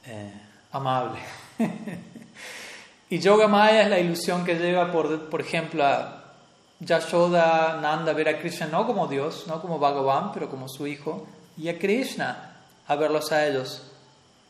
eh, 0.07 0.33
amable. 0.73 1.19
y 3.11 3.19
Yoga 3.19 3.49
Maya 3.49 3.83
es 3.83 3.91
la 3.91 3.99
ilusión 3.99 4.45
que 4.45 4.55
lleva, 4.55 4.91
por, 4.91 5.41
ejemplo, 5.41 5.85
a 5.85 6.35
Yashoda, 6.81 7.79
Nanda, 7.81 8.13
ver 8.13 8.29
a 8.29 8.39
Krishna 8.39 8.67
no 8.67 8.87
como 8.87 9.07
Dios, 9.07 9.45
no 9.47 9.61
como 9.61 9.79
Bhagavan, 9.79 10.33
pero 10.33 10.49
como 10.49 10.69
su 10.69 10.87
hijo, 10.87 11.27
y 11.57 11.69
a 11.69 11.79
Krishna 11.79 12.57
a 12.87 12.97
verlos 12.97 13.31
a 13.31 13.47
ellos 13.47 13.83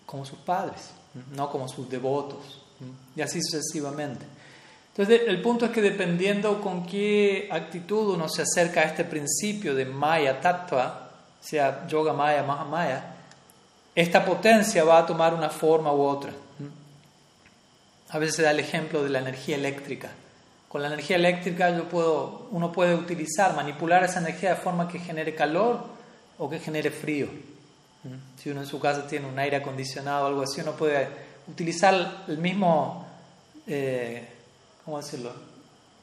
como 0.07 0.25
sus 0.25 0.39
padres, 0.39 0.91
no 1.35 1.51
como 1.51 1.69
sus 1.69 1.91
devotos, 1.91 2.63
y 3.17 3.23
así 3.23 3.41
sucesivamente. 3.43 4.25
Entonces, 4.95 5.23
el 5.27 5.41
punto 5.41 5.65
es 5.65 5.71
que 5.71 5.81
dependiendo 5.81 6.61
con 6.61 6.85
qué 6.85 7.49
actitud 7.51 8.15
uno 8.15 8.29
se 8.29 8.43
acerca 8.43 8.81
a 8.81 8.85
este 8.85 9.05
principio 9.05 9.75
de 9.75 9.87
Maya 9.87 10.39
Tattva, 10.39 11.02
sea 11.43 11.87
Yoga 11.89 12.13
Maya, 12.13 12.43
Mahamaya, 12.43 13.05
esta 13.95 14.25
potencia 14.25 14.85
va 14.85 14.99
a 14.99 15.07
tomar 15.07 15.35
una 15.35 15.51
forma 15.51 15.93
u 15.93 16.03
otra. 16.03 16.33
A 18.11 18.19
veces 18.19 18.37
se 18.37 18.43
da 18.43 18.53
el 18.53 18.61
ejemplo 18.61 19.03
de 19.03 19.11
la 19.11 19.19
energía 19.19 19.57
eléctrica. 19.57 20.11
Con 20.69 20.81
la 20.81 20.89
energía 20.89 21.17
eléctrica 21.17 21.77
yo 21.77 21.89
puedo, 21.89 22.49
uno 22.53 22.73
puede 22.73 22.95
utilizar, 22.95 23.55
manipular 23.55 24.05
esa 24.05 24.21
energía 24.21 24.51
de 24.51 24.57
forma 24.57 24.89
que 24.89 24.99
genere 24.99 25.35
calor 25.35 25.85
o 26.39 26.49
que 26.49 26.59
genere 26.59 26.91
frío. 26.91 27.29
Si 28.37 28.51
uno 28.51 28.63
en 28.63 28.67
su 28.67 28.81
casa 28.81 29.07
tiene 29.07 29.27
un 29.27 29.39
aire 29.39 29.57
acondicionado 29.57 30.25
o 30.25 30.29
algo 30.29 30.43
así, 30.43 30.61
uno 30.61 30.73
puede 30.73 31.09
utilizar 31.49 32.25
el 32.29 32.39
mismo, 32.39 33.07
eh, 33.67 34.29
¿cómo 34.85 34.99
decirlo? 34.99 35.33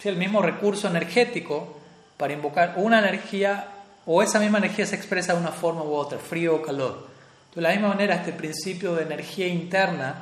el 0.01 0.15
mismo 0.15 0.41
recurso 0.41 0.87
energético 0.87 1.75
para 2.15 2.31
invocar 2.31 2.75
una 2.77 2.99
energía 2.99 3.67
o 4.11 4.23
esa 4.23 4.39
misma 4.39 4.57
energía 4.57 4.87
se 4.87 4.95
expresa 4.95 5.33
de 5.33 5.39
una 5.39 5.51
forma 5.51 5.83
u 5.83 5.93
otra, 5.93 6.17
frío 6.17 6.55
o 6.55 6.61
calor. 6.63 7.07
De 7.53 7.61
la 7.61 7.69
misma 7.69 7.89
manera, 7.89 8.15
este 8.15 8.33
principio 8.33 8.95
de 8.95 9.03
energía 9.03 9.45
interna, 9.45 10.15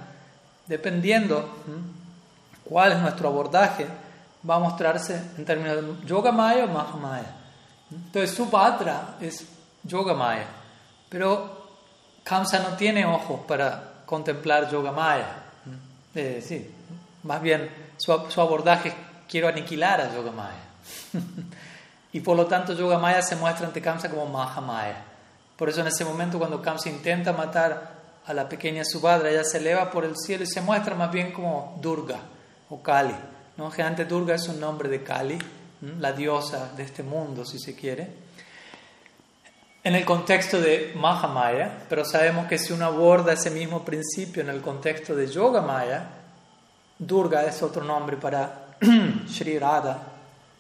dependiendo 0.66 1.50
cuál 2.66 2.92
es 2.92 3.00
nuestro 3.00 3.30
abordaje, 3.30 3.88
va 4.48 4.56
a 4.56 4.60
mostrarse 4.60 5.22
en 5.38 5.46
términos 5.46 6.02
de 6.02 6.06
Yoga 6.06 6.34
Maya 6.34 6.66
o 6.66 6.68
Maha 6.68 6.98
Maya. 6.98 7.36
Entonces, 7.90 8.36
Subhadra 8.36 9.16
es 9.22 9.46
Yoga 9.84 10.14
Maya, 10.14 10.48
pero 11.08 11.70
Kamsa 12.26 12.60
no 12.60 12.76
tiene 12.76 13.06
ojos 13.06 13.40
para 13.48 14.02
contemplar 14.06 14.70
Yoga 14.70 14.92
Maya. 14.92 15.44
Sí, 16.14 16.70
más 17.24 17.42
bien 17.42 17.70
su, 17.96 18.12
abordaje 18.12 18.90
es 18.90 18.96
quiero 19.30 19.48
aniquilar 19.48 20.02
a 20.02 20.14
Yoga 20.14 20.32
Maya. 20.34 20.64
y 22.14 22.20
por 22.22 22.38
lo 22.38 22.46
tanto, 22.46 22.74
Yoga 22.74 22.98
Maya 23.00 23.22
se 23.22 23.36
muestra 23.36 23.68
ante 23.68 23.82
Kamsa 23.82 24.10
como 24.10 24.26
Maha 24.26 24.62
Maya. 24.62 25.04
Por 25.56 25.70
eso, 25.70 25.82
en 25.82 25.88
ese 25.88 26.06
momento, 26.06 26.38
cuando 26.40 26.62
Kamsa 26.62 26.90
intenta 26.90 27.34
matar 27.34 27.98
a 28.26 28.34
la 28.34 28.48
pequeña 28.48 28.84
Subhadra, 28.84 29.30
ella 29.30 29.44
se 29.44 29.58
eleva 29.58 29.90
por 29.90 30.06
el 30.06 30.16
cielo 30.16 30.44
y 30.44 30.48
se 30.48 30.62
muestra 30.62 30.96
más 30.96 31.12
bien 31.12 31.32
como 31.32 31.78
Durga 31.82 32.20
o 32.70 32.82
Kali. 32.82 33.16
¿no? 33.58 33.72
Generalmente 33.72 34.06
Durga 34.06 34.36
es 34.36 34.48
un 34.48 34.60
nombre 34.60 34.90
de 34.90 35.04
Kali, 35.04 35.38
la 36.00 36.12
diosa 36.12 36.72
de 36.76 36.84
este 36.84 37.04
mundo, 37.04 37.46
si 37.46 37.60
se 37.60 37.76
quiere. 37.76 38.28
En 39.84 39.96
el 39.96 40.04
contexto 40.04 40.60
de 40.60 40.94
Mahamaya, 40.96 41.86
pero 41.88 42.04
sabemos 42.04 42.48
que 42.48 42.60
si 42.60 42.74
uno 42.74 42.86
aborda 42.86 43.34
ese 43.34 43.50
mismo 43.50 43.86
principio 43.86 44.42
en 44.42 44.50
el 44.50 44.62
contexto 44.62 45.16
de 45.16 45.28
Yoga 45.28 45.62
Maya, 45.62 46.10
Durga 47.00 47.46
es 47.46 47.62
otro 47.64 47.84
nombre 47.84 48.18
para 48.18 48.76
Sri 49.30 49.58
Radha 49.58 50.00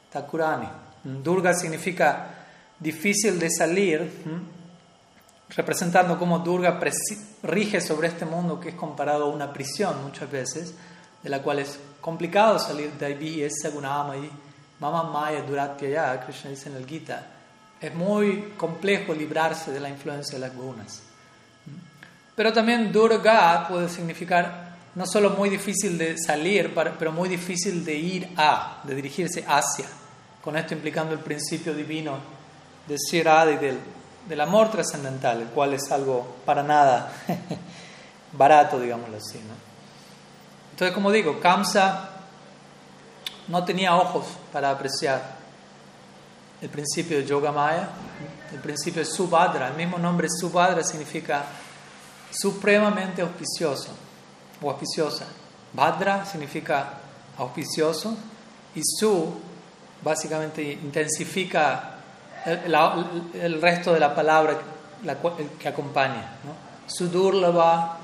Thakurani. 0.09 0.86
Durga 1.03 1.53
significa 1.53 2.35
difícil 2.79 3.39
de 3.39 3.49
salir, 3.49 4.11
representando 5.49 6.17
cómo 6.17 6.39
Durga 6.39 6.79
rige 7.43 7.81
sobre 7.81 8.09
este 8.09 8.25
mundo 8.25 8.59
que 8.59 8.69
es 8.69 8.75
comparado 8.75 9.25
a 9.25 9.29
una 9.29 9.51
prisión 9.51 10.03
muchas 10.03 10.29
veces, 10.29 10.73
de 11.23 11.29
la 11.29 11.41
cual 11.41 11.59
es 11.59 11.79
complicado 12.01 12.59
salir 12.59 12.91
de 12.93 13.05
ahí, 13.05 13.41
es 13.41 13.53
y 13.63 14.29
Mama 14.79 15.03
Maya 15.03 15.43
ya 15.79 16.19
Krishna 16.23 16.51
dice 16.51 16.69
en 16.69 16.75
el 16.75 16.85
Gita, 16.85 17.25
es 17.81 17.93
muy 17.93 18.53
complejo 18.57 19.13
librarse 19.13 19.71
de 19.71 19.79
la 19.79 19.89
influencia 19.89 20.37
de 20.37 20.47
las 20.47 20.55
gunas. 20.55 21.01
Pero 22.35 22.53
también 22.53 22.91
Durga 22.91 23.67
puede 23.67 23.89
significar 23.89 24.67
no 24.93 25.05
solo 25.05 25.31
muy 25.31 25.49
difícil 25.49 25.97
de 25.97 26.17
salir, 26.17 26.73
pero 26.73 27.11
muy 27.11 27.29
difícil 27.29 27.83
de 27.83 27.95
ir 27.95 28.29
a, 28.37 28.81
de 28.83 28.95
dirigirse 28.95 29.43
hacia, 29.47 29.85
con 30.47 30.55
esto 30.55 30.75
implicando 30.75 31.13
el 31.13 31.19
principio 31.19 31.73
divino 31.73 32.17
de 32.87 32.95
Shirada 32.95 33.51
y 33.51 33.57
del, 33.57 33.77
del 34.29 34.39
amor 34.39 34.71
trascendental, 34.71 35.41
el 35.41 35.47
cual 35.49 35.73
es 35.73 35.91
algo 35.91 36.37
para 36.45 36.63
nada 36.63 37.11
barato, 38.31 38.79
digámoslo 38.79 39.17
así. 39.17 39.41
Entonces, 40.71 40.95
como 40.95 41.11
digo, 41.11 41.41
Kamsa 41.41 42.11
no 43.49 43.65
tenía 43.65 43.97
ojos 43.97 44.25
para 44.53 44.71
apreciar 44.71 45.21
el 46.61 46.69
principio 46.69 47.17
de 47.17 47.25
Yoga 47.25 47.51
Maya, 47.51 47.89
el 48.53 48.61
principio 48.61 49.01
de 49.01 49.05
Subhadra. 49.05 49.67
El 49.67 49.75
mismo 49.75 49.97
nombre 49.97 50.29
Subhadra 50.29 50.81
significa 50.81 51.43
supremamente 52.31 53.21
auspicioso 53.21 53.89
o 54.61 54.69
auspiciosa. 54.69 55.25
Bhadra 55.73 56.25
significa 56.25 56.93
auspicioso 57.37 58.15
y 58.73 58.81
Su 58.81 59.46
básicamente 60.03 60.61
intensifica 60.63 61.95
el, 62.45 63.61
resto 63.61 63.93
de 63.93 63.99
la 63.99 64.15
palabra 64.15 64.57
que 65.59 65.67
acompaña. 65.67 66.37
¿no? 66.43 66.55
Sudurlava 66.87 67.99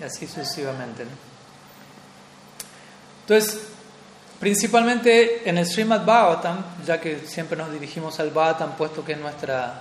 y 0.00 0.04
así 0.04 0.26
sucesivamente. 0.26 1.04
Entonces, 3.22 3.62
principalmente 4.40 5.48
en 5.48 5.58
el 5.58 5.66
Srimad 5.66 6.04
Bhagavatam, 6.04 6.64
ya 6.84 7.00
que 7.00 7.20
siempre 7.26 7.56
nos 7.56 7.72
dirigimos 7.72 8.18
al 8.20 8.30
Bhagavatam, 8.30 8.72
puesto 8.76 9.04
que 9.04 9.12
es 9.12 9.18
nuestra 9.18 9.80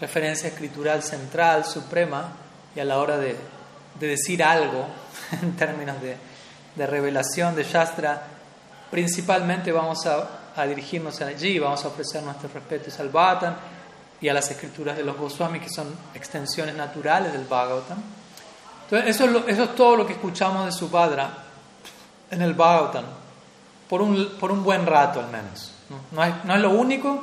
referencia 0.00 0.48
escritural 0.48 1.02
central, 1.02 1.64
suprema, 1.64 2.32
y 2.74 2.80
a 2.80 2.84
la 2.84 2.98
hora 2.98 3.16
de, 3.16 3.36
decir 3.98 4.42
algo 4.42 4.86
en 5.42 5.56
términos 5.56 6.00
de 6.02 6.16
de 6.76 6.86
revelación 6.86 7.56
de 7.56 7.64
Shastra, 7.64 8.22
principalmente 8.96 9.70
vamos 9.72 10.06
a, 10.06 10.64
dirigirnos 10.66 11.20
allí, 11.20 11.58
vamos 11.58 11.84
a 11.84 11.88
ofrecer 11.88 12.22
nuestros 12.22 12.50
respetos 12.50 12.98
al 12.98 13.10
Bhagavatam 13.10 13.54
y 14.22 14.28
a 14.30 14.32
las 14.32 14.50
escrituras 14.50 14.96
de 14.96 15.04
los 15.04 15.18
Goswami, 15.18 15.60
que 15.60 15.68
son 15.68 15.94
extensiones 16.14 16.74
naturales 16.74 17.30
del 17.30 17.44
Bhagavatam. 17.44 17.98
Entonces, 18.84 19.10
eso 19.10 19.44
es, 19.46 19.74
todo 19.74 19.96
lo 19.96 20.06
que 20.06 20.14
escuchamos 20.14 20.64
de 20.64 20.72
su 20.72 20.90
padre 20.90 21.24
en 22.30 22.40
el 22.40 22.54
Bhagavatam, 22.54 23.04
por 23.86 24.00
un, 24.00 24.30
por 24.40 24.50
un 24.50 24.64
buen 24.64 24.86
rato 24.86 25.20
al 25.20 25.28
menos. 25.28 25.72
No, 26.12 26.24
es, 26.24 26.44
no 26.46 26.54
es 26.54 26.60
lo 26.62 26.70
único, 26.70 27.22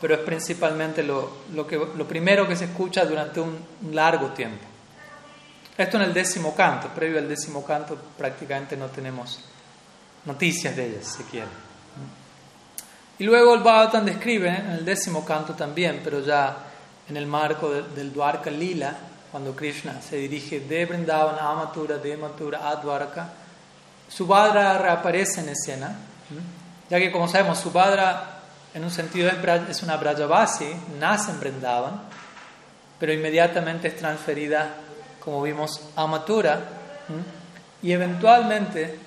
pero 0.00 0.14
es 0.14 0.20
principalmente 0.20 1.02
lo, 1.02 1.38
lo, 1.52 2.06
primero 2.06 2.46
que 2.46 2.54
se 2.54 2.66
escucha 2.66 3.04
durante 3.04 3.40
un 3.40 3.58
largo 3.90 4.28
tiempo. 4.28 4.64
Esto 5.76 5.96
en 5.96 6.04
el 6.04 6.14
décimo 6.14 6.54
canto, 6.54 6.86
previo 6.94 7.18
al 7.18 7.28
décimo 7.28 7.64
canto 7.64 7.98
prácticamente 8.16 8.76
no 8.76 8.86
tenemos 8.86 9.49
noticias 10.24 10.76
de 10.76 10.86
ellas, 10.86 11.14
si 11.16 11.24
quieren. 11.24 11.48
Y 13.18 13.24
luego 13.24 13.54
el 13.54 13.62
Bhagavatam 13.62 14.04
describe 14.04 14.48
en 14.48 14.70
el 14.70 14.84
décimo 14.84 15.24
canto 15.24 15.54
también, 15.54 16.00
pero 16.02 16.20
ya 16.20 16.56
en 17.08 17.16
el 17.16 17.26
marco 17.26 17.70
de, 17.70 17.82
del 17.94 18.12
Dwarka 18.12 18.50
Lila, 18.50 18.96
cuando 19.30 19.54
Krishna 19.54 20.00
se 20.00 20.16
dirige 20.16 20.60
de 20.60 20.86
Vrindavan 20.86 21.36
a 21.38 21.54
Mathura, 21.54 21.98
de 21.98 22.16
Mathura 22.16 22.68
a 22.68 22.76
Dwarka, 22.76 23.28
Subhadra 24.08 24.76
reaparece 24.78 25.40
en 25.40 25.50
escena, 25.50 25.96
ya 26.88 26.98
que 26.98 27.12
como 27.12 27.28
sabemos, 27.28 27.58
Subhadra 27.58 28.40
en 28.74 28.84
un 28.84 28.90
sentido 28.90 29.30
es 29.68 29.82
una 29.82 29.96
Brajavasi, 29.96 30.68
nace 30.98 31.30
en 31.30 31.40
Vrindavan, 31.40 32.02
pero 32.98 33.12
inmediatamente 33.12 33.88
es 33.88 33.96
transferida, 33.96 34.74
como 35.20 35.42
vimos, 35.42 35.80
a 35.94 36.06
Mathura, 36.06 36.60
y 37.82 37.92
eventualmente, 37.92 38.98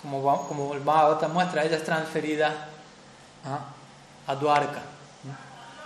como, 0.00 0.46
como 0.46 0.74
el 0.74 0.80
Bhagavatam 0.80 1.32
muestra, 1.32 1.64
ella 1.64 1.76
es 1.76 1.84
transferida 1.84 2.68
a 4.26 4.34
Dwarka. 4.34 4.80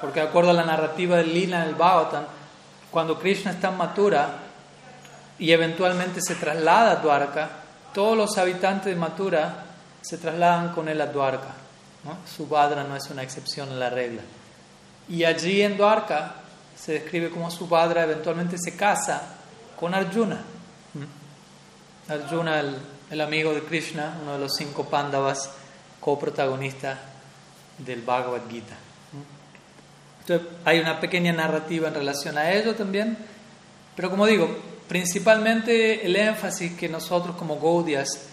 Porque 0.01 0.21
de 0.21 0.27
acuerdo 0.27 0.51
a 0.51 0.55
la 0.55 0.65
narrativa 0.65 1.17
del 1.17 1.33
Lila 1.33 1.63
en 1.63 1.69
el 1.69 1.75
Bhagavatam, 1.75 2.25
cuando 2.91 3.19
Krishna 3.19 3.53
está 3.53 3.69
en 3.69 3.79
Mathura 3.79 4.29
y 5.39 5.53
eventualmente 5.53 6.21
se 6.21 6.35
traslada 6.35 6.93
a 6.93 6.97
Dwarka, 6.97 7.49
todos 7.95 8.17
los 8.17 8.37
habitantes 8.39 8.87
de 8.87 8.97
Mathura 8.97 9.65
se 10.03 10.19
trasladan 10.19 10.73
con 10.73 10.89
él 10.89 11.01
a 11.01 11.07
Dwarka. 11.07 11.55
¿no? 12.05 12.17
Subhadra 12.27 12.85
no 12.85 12.97
es 12.97 13.09
una 13.11 13.23
excepción 13.23 13.69
en 13.69 13.81
la 13.81 13.91
regla. 13.91 14.23
Y 15.09 15.25
allí 15.25 15.63
en 15.63 15.77
Dwarka 15.77 16.35
se 16.77 16.93
describe 16.95 17.31
como 17.31 17.51
Subhadra 17.51 18.03
eventualmente 18.05 18.57
se 18.59 18.77
casa 18.77 19.23
con 19.79 19.95
Arjuna. 19.95 20.43
Arjuna, 22.09 22.61
el, 22.61 22.77
el 23.13 23.21
amigo 23.21 23.53
de 23.53 23.61
Krishna, 23.63 24.19
uno 24.23 24.33
de 24.33 24.39
los 24.39 24.57
cinco 24.57 24.85
Pandavas, 24.85 25.51
coprotagonista 26.01 26.99
del 27.77 28.01
Bhagavad 28.01 28.41
Gita. 28.51 28.75
Entonces, 30.21 30.49
hay 30.65 30.81
una 30.81 30.99
pequeña 30.99 31.31
narrativa 31.31 31.89
en 31.89 31.95
relación 31.95 32.39
a 32.39 32.51
ello 32.51 32.75
también, 32.75 33.19
pero 33.95 34.09
como 34.09 34.25
digo, 34.25 34.49
principalmente 34.89 36.07
el 36.07 36.17
énfasis 36.17 36.73
que 36.73 36.89
nosotros 36.89 37.37
como 37.37 37.61
Gaudias 37.61 38.29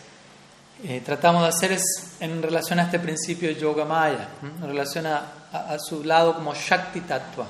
eh, 0.86 1.02
tratamos 1.04 1.42
de 1.42 1.50
hacer 1.50 1.74
es 1.74 2.16
en 2.22 2.42
relación 2.42 2.80
a 2.80 2.84
este 2.84 3.00
principio 3.00 3.52
Yoga 3.52 3.84
Maya, 3.84 4.30
en 4.42 4.66
relación 4.66 5.08
a, 5.08 5.78
su 5.78 6.06
lado 6.06 6.36
como 6.36 6.54
Shakti 6.54 7.02
Tattva, 7.02 7.48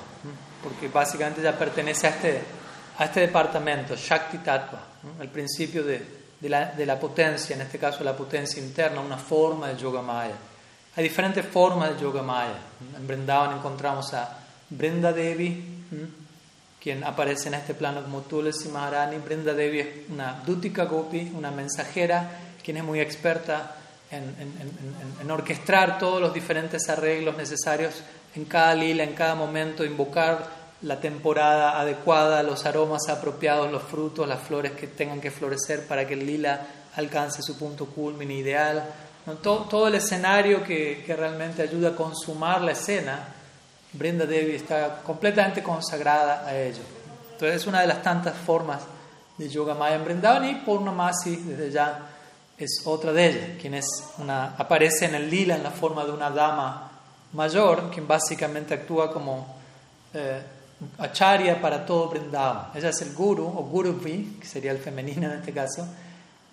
porque 0.64 0.88
básicamente 0.88 1.42
ya 1.42 1.56
pertenece 1.56 2.08
a 2.08 2.10
este, 2.10 2.40
a 2.98 3.04
este 3.04 3.20
departamento, 3.20 3.94
Shakti 3.94 4.38
Tattva, 4.38 4.82
el 5.20 5.28
principio 5.28 5.84
de, 5.84 6.19
de, 6.40 6.48
la, 6.48 6.66
de 6.72 6.86
la 6.86 6.98
potencia, 6.98 7.54
en 7.54 7.62
este 7.62 7.78
caso 7.78 8.02
la 8.02 8.16
potencia 8.16 8.62
interna, 8.62 9.00
una 9.00 9.18
forma 9.18 9.68
de 9.68 9.76
Yoga 9.76 10.02
Maya. 10.02 10.34
Hay 10.96 11.04
diferentes 11.04 11.44
formas 11.46 11.94
de 11.94 12.00
Yoga 12.00 12.22
Maya. 12.22 12.58
En 12.96 13.06
Vrindavan 13.06 13.58
encontramos 13.58 14.12
a 14.14 14.38
Brinda 14.70 15.12
Devi, 15.12 15.64
quien 16.82 17.04
aparece 17.04 17.48
en 17.48 17.54
este 17.54 17.74
plano 17.74 18.02
como 18.02 18.22
Tulsi 18.22 18.68
Maharani. 18.68 19.18
Brinda 19.18 19.52
Devi 19.54 19.80
es 19.80 19.88
una 20.08 20.42
Dutika 20.44 20.84
Gopi, 20.84 21.32
una 21.34 21.50
mensajera, 21.50 22.30
quien 22.64 22.78
es 22.78 22.84
muy 22.84 23.00
experta 23.00 23.76
en, 24.10 24.22
en, 24.22 24.40
en, 24.40 25.20
en, 25.20 25.30
orquestar 25.30 25.98
todos 25.98 26.20
los 26.20 26.34
diferentes 26.34 26.88
arreglos 26.88 27.36
necesarios 27.36 27.94
en 28.34 28.44
cada 28.46 28.74
lila, 28.74 29.04
en 29.04 29.14
cada 29.14 29.34
momento, 29.34 29.84
invocar 29.84 30.59
la 30.82 31.00
temporada 31.00 31.80
adecuada, 31.80 32.42
los 32.42 32.64
aromas 32.66 33.08
apropiados, 33.08 33.70
los 33.70 33.82
frutos, 33.82 34.26
las 34.26 34.40
flores 34.40 34.72
que 34.72 34.86
tengan 34.86 35.20
que 35.20 35.30
florecer 35.30 35.86
para 35.86 36.06
que 36.06 36.14
el 36.14 36.26
lila 36.26 36.66
alcance 36.96 37.42
su 37.42 37.58
punto 37.58 37.86
culmine 37.86 38.34
ideal 38.34 38.84
todo, 39.42 39.64
todo, 39.64 39.88
el 39.88 39.94
escenario 39.94 40.62
que, 40.64 41.02
que, 41.04 41.14
realmente 41.14 41.62
ayuda 41.62 41.90
a 41.90 41.96
consumar 41.96 42.62
la 42.62 42.72
escena, 42.72 43.28
Brenda 43.92 44.26
Devi 44.26 44.54
está 44.54 45.02
completamente 45.02 45.62
consagrada 45.62 46.46
a 46.46 46.56
ello. 46.56 46.82
Entonces 47.32 47.62
es 47.62 47.66
una 47.66 47.80
de 47.80 47.86
las 47.86 48.02
tantas 48.02 48.36
formas 48.36 48.80
de 49.36 49.48
Yoga 49.48 49.74
Maya 49.74 49.96
en 49.96 50.04
Brindavan 50.04 50.48
y 50.48 50.54
Purnamasi 50.56 51.36
desde 51.36 51.70
ya 51.70 52.06
es 52.58 52.82
otra 52.84 53.12
de 53.12 53.26
ellas, 53.26 53.48
quien 53.60 53.74
es 53.74 53.86
una, 54.18 54.54
aparece 54.56 55.06
en 55.06 55.14
el 55.14 55.30
lila 55.30 55.56
en 55.56 55.62
la 55.62 55.70
forma 55.70 56.04
de 56.04 56.12
una 56.12 56.30
dama 56.30 56.90
mayor, 57.32 57.90
quien 57.90 58.06
básicamente 58.06 58.74
actúa 58.74 59.10
como 59.10 59.56
eh, 60.12 60.42
acharya 60.98 61.60
para 61.60 61.84
todo 61.84 62.08
Brindavan. 62.08 62.68
Ella 62.74 62.90
es 62.90 63.02
el 63.02 63.14
guru 63.14 63.46
o 63.46 63.64
guruvi, 63.64 64.38
que 64.40 64.46
sería 64.46 64.72
el 64.72 64.78
femenino 64.78 65.26
en 65.26 65.38
este 65.38 65.52
caso, 65.52 65.86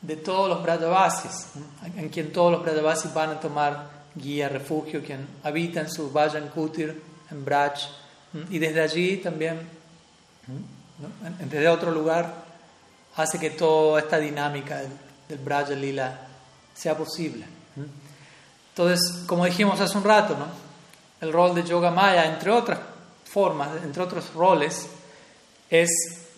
de 0.01 0.15
todos 0.17 0.49
los 0.49 0.61
Brajavasis, 0.61 1.47
en 1.95 2.09
quien 2.09 2.31
todos 2.31 2.51
los 2.51 2.63
Brajavasis 2.63 3.13
van 3.13 3.31
a 3.31 3.39
tomar 3.39 3.89
guía, 4.15 4.49
refugio, 4.49 5.03
quien 5.03 5.27
habita 5.43 5.81
en 5.81 5.89
su 5.89 6.11
Vajan 6.11 6.49
Kutir, 6.49 7.01
en 7.31 7.45
Braj, 7.45 7.79
y 8.49 8.59
desde 8.59 8.81
allí 8.81 9.17
también, 9.17 9.59
desde 11.39 11.67
otro 11.69 11.91
lugar, 11.91 12.45
hace 13.15 13.39
que 13.39 13.51
toda 13.51 13.99
esta 13.99 14.19
dinámica 14.19 14.77
del, 14.77 14.91
del 15.27 15.39
Braja 15.39 15.71
Lila 15.71 16.19
sea 16.73 16.95
posible. 16.95 17.45
Entonces, 18.69 19.23
como 19.25 19.45
dijimos 19.45 19.79
hace 19.79 19.97
un 19.97 20.03
rato, 20.03 20.35
¿no? 20.37 20.45
el 21.21 21.33
rol 21.33 21.55
de 21.55 21.63
Yoga 21.63 21.89
Maya, 21.89 22.25
entre 22.25 22.51
otras 22.51 22.79
formas, 23.27 23.83
entre 23.83 24.03
otros 24.03 24.33
roles, 24.33 24.87
es 25.69 25.89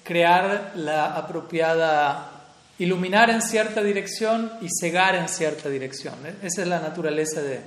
crear 0.04 0.74
la 0.76 1.16
apropiada 1.16 2.40
iluminar 2.80 3.30
en 3.30 3.42
cierta 3.42 3.84
dirección 3.84 4.54
y 4.62 4.68
cegar 4.70 5.16
en 5.16 5.28
cierta 5.28 5.70
dirección. 5.70 6.16
Esa 6.42 6.62
es 6.62 6.68
la 6.68 6.80
naturaleza 6.80 7.42
de, 7.42 7.62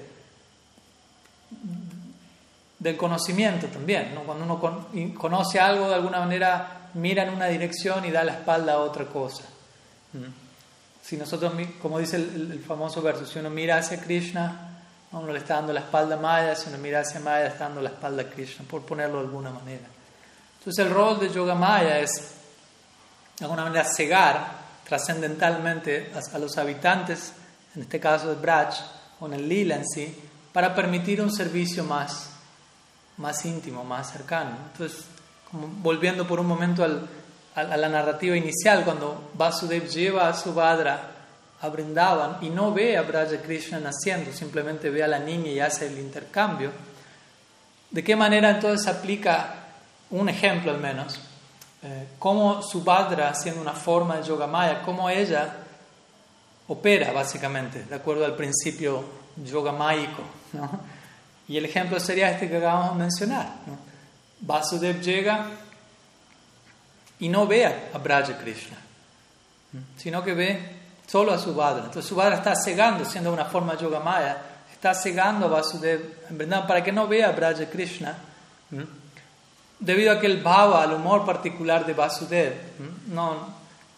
del 2.79 2.97
conocimiento 2.97 3.67
también. 3.69 4.15
¿no? 4.15 4.23
Cuando 4.23 4.45
uno 4.45 5.15
conoce 5.15 5.61
algo, 5.61 5.89
de 5.89 5.95
alguna 5.95 6.19
manera 6.21 6.89
mira 6.95 7.23
en 7.25 7.31
una 7.31 7.47
dirección 7.47 8.05
y 8.05 8.11
da 8.11 8.25
la 8.25 8.33
espalda 8.33 8.75
a 8.75 8.79
otra 8.79 9.07
cosa. 9.07 9.45
Si 11.03 11.17
nosotros, 11.17 11.53
como 11.81 11.99
dice 11.99 12.17
el, 12.17 12.53
el, 12.53 12.61
famoso 12.61 13.03
verso, 13.03 13.27
si 13.27 13.39
uno 13.39 13.51
mira 13.51 13.79
hacia 13.79 14.01
Krishna, 14.01 14.72
uno 15.19 15.33
le 15.33 15.39
está 15.39 15.57
dando 15.57 15.73
la 15.73 15.81
espalda 15.81 16.17
a 16.17 16.19
Maya, 16.19 16.55
si 16.55 16.69
uno 16.69 16.79
mira 16.79 17.01
hacia 17.01 17.21
Maya, 17.21 17.47
está 17.47 17.65
dando 17.65 17.83
la 17.83 17.91
espalda 17.91 18.23
a 18.23 18.27
Krishna, 18.27 18.65
por 18.69 18.83
ponerlo 18.83 19.19
de 19.19 19.27
alguna 19.27 19.51
manera. 19.51 19.85
Entonces 20.59 20.85
el 20.85 20.93
rol 20.93 21.21
de 21.21 21.29
Yoga 21.29 21.55
Maya 21.55 21.99
es, 21.99 22.35
de 23.39 23.45
alguna 23.45 23.65
manera, 23.65 23.85
cegar 23.85 24.63
trascendentalmente 24.85 26.13
a, 26.15 26.37
a, 26.37 26.39
los 26.39 26.57
habitantes, 26.57 27.33
en 27.75 27.83
este 27.83 28.01
caso 28.01 28.29
de 28.29 28.37
Braj, 28.37 28.75
o 29.21 29.27
en 29.27 29.35
el 29.35 29.49
Lila 29.49 29.77
en 29.77 29.87
sí, 29.87 30.17
para 30.53 30.75
permitir 30.75 31.21
un 31.21 31.33
servicio 31.33 31.85
más, 31.85 32.31
más 33.19 33.45
íntimo, 33.45 33.85
más 33.85 34.13
cercano. 34.13 34.57
Entonces, 34.73 35.05
volviendo 35.53 36.27
por 36.27 36.41
un 36.41 36.47
momento 36.47 36.85
al, 36.85 37.07
a, 37.55 37.61
a, 37.61 37.77
la 37.77 37.89
narrativa 37.89 38.37
inicial, 38.37 38.85
cuando 38.85 39.31
Vasudev 39.35 39.89
lleva 39.89 40.29
a 40.29 40.35
Subhadra 40.35 41.12
a 41.63 42.39
y 42.43 42.51
no 42.51 42.73
ve 42.73 42.97
a 42.97 43.03
Braja 43.03 43.41
Krishna 43.41 43.79
naciendo, 43.79 44.33
simplemente 44.33 44.91
ve 44.91 45.03
a 45.03 45.09
la 45.09 45.19
niña 45.19 45.51
y 45.51 45.61
hace 45.61 45.87
el 45.87 45.99
intercambio, 45.99 46.73
¿de 47.91 48.05
qué 48.05 48.17
manera 48.17 48.51
entonces 48.51 48.87
aplica 48.89 49.55
un 50.11 50.29
ejemplo 50.29 50.71
al 50.71 50.79
menos? 50.79 51.21
eh, 51.83 52.09
cómo 52.19 52.63
Subhadra, 52.63 53.35
siendo 53.35 53.61
una 53.61 53.73
forma 53.73 54.17
de 54.17 54.23
Yogamaya, 54.23 54.83
cómo 54.83 55.11
ella 55.11 55.57
opera 56.69 57.13
básicamente, 57.13 57.85
de 57.85 57.95
acuerdo 57.95 58.25
al 58.25 58.37
principio 58.37 59.05
yogamaico. 59.37 60.23
¿no? 60.53 60.71
Y 61.49 61.57
el 61.57 61.65
ejemplo 61.65 61.99
sería 61.99 62.31
este 62.31 62.49
que 62.49 62.59
acabamos 62.59 62.93
de 62.93 62.99
mencionar. 62.99 63.47
¿no? 63.67 63.77
Vasudev 64.41 65.01
llega 65.01 65.47
y 67.19 67.29
no 67.29 67.47
ve 67.47 67.67
a 67.67 67.99
Braja 67.99 68.39
Krishna, 68.39 68.77
sino 69.97 70.23
que 70.23 70.35
ve 70.35 70.82
solo 71.07 71.33
a 71.33 71.39
Subhadra. 71.39 71.85
Entonces 71.85 72.07
Subhadra 72.07 72.37
está 72.37 72.55
cegando, 72.55 73.05
siendo 73.05 73.33
una 73.33 73.45
forma 73.45 73.77
yogamaya, 73.77 74.39
está 74.73 74.95
cegando 74.95 75.47
a 75.47 75.49
Vasudev, 75.49 76.25
en 76.29 76.39
verdad, 76.39 76.67
para 76.67 76.83
que 76.83 76.93
no 76.93 77.07
vea 77.07 77.29
a 77.29 77.33
Braja 77.33 77.67
Krishna. 77.71 78.17
debido 79.79 80.13
a 80.13 80.21
que 80.21 80.27
el 80.27 80.43
bhava, 80.43 80.83
al 80.83 80.93
humor 80.93 81.25
particular 81.25 81.85
de 81.87 81.93
Vasudev, 81.93 82.55
no, 83.09 83.47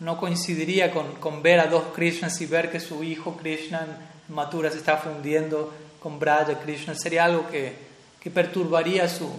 no 0.01 0.17
coincidiría 0.19 0.91
con, 0.91 1.15
con, 1.17 1.43
ver 1.43 1.61
a 1.61 1.67
dos 1.67 1.85
Krishnas 1.95 2.41
y 2.41 2.47
ver 2.47 2.71
que 2.71 2.81
su 2.81 3.03
hijo 3.03 3.37
Krishna 3.37 3.87
en 4.29 4.35
Mathura 4.35 4.71
se 4.71 4.79
está 4.79 4.97
fundiendo 4.97 5.73
con 6.01 6.19
Braja 6.19 6.59
Krishna. 6.59 6.95
Sería 6.95 7.25
algo 7.25 7.49
que, 7.49 7.75
que 8.21 8.31
perturbaría 8.31 9.09
su, 9.09 9.31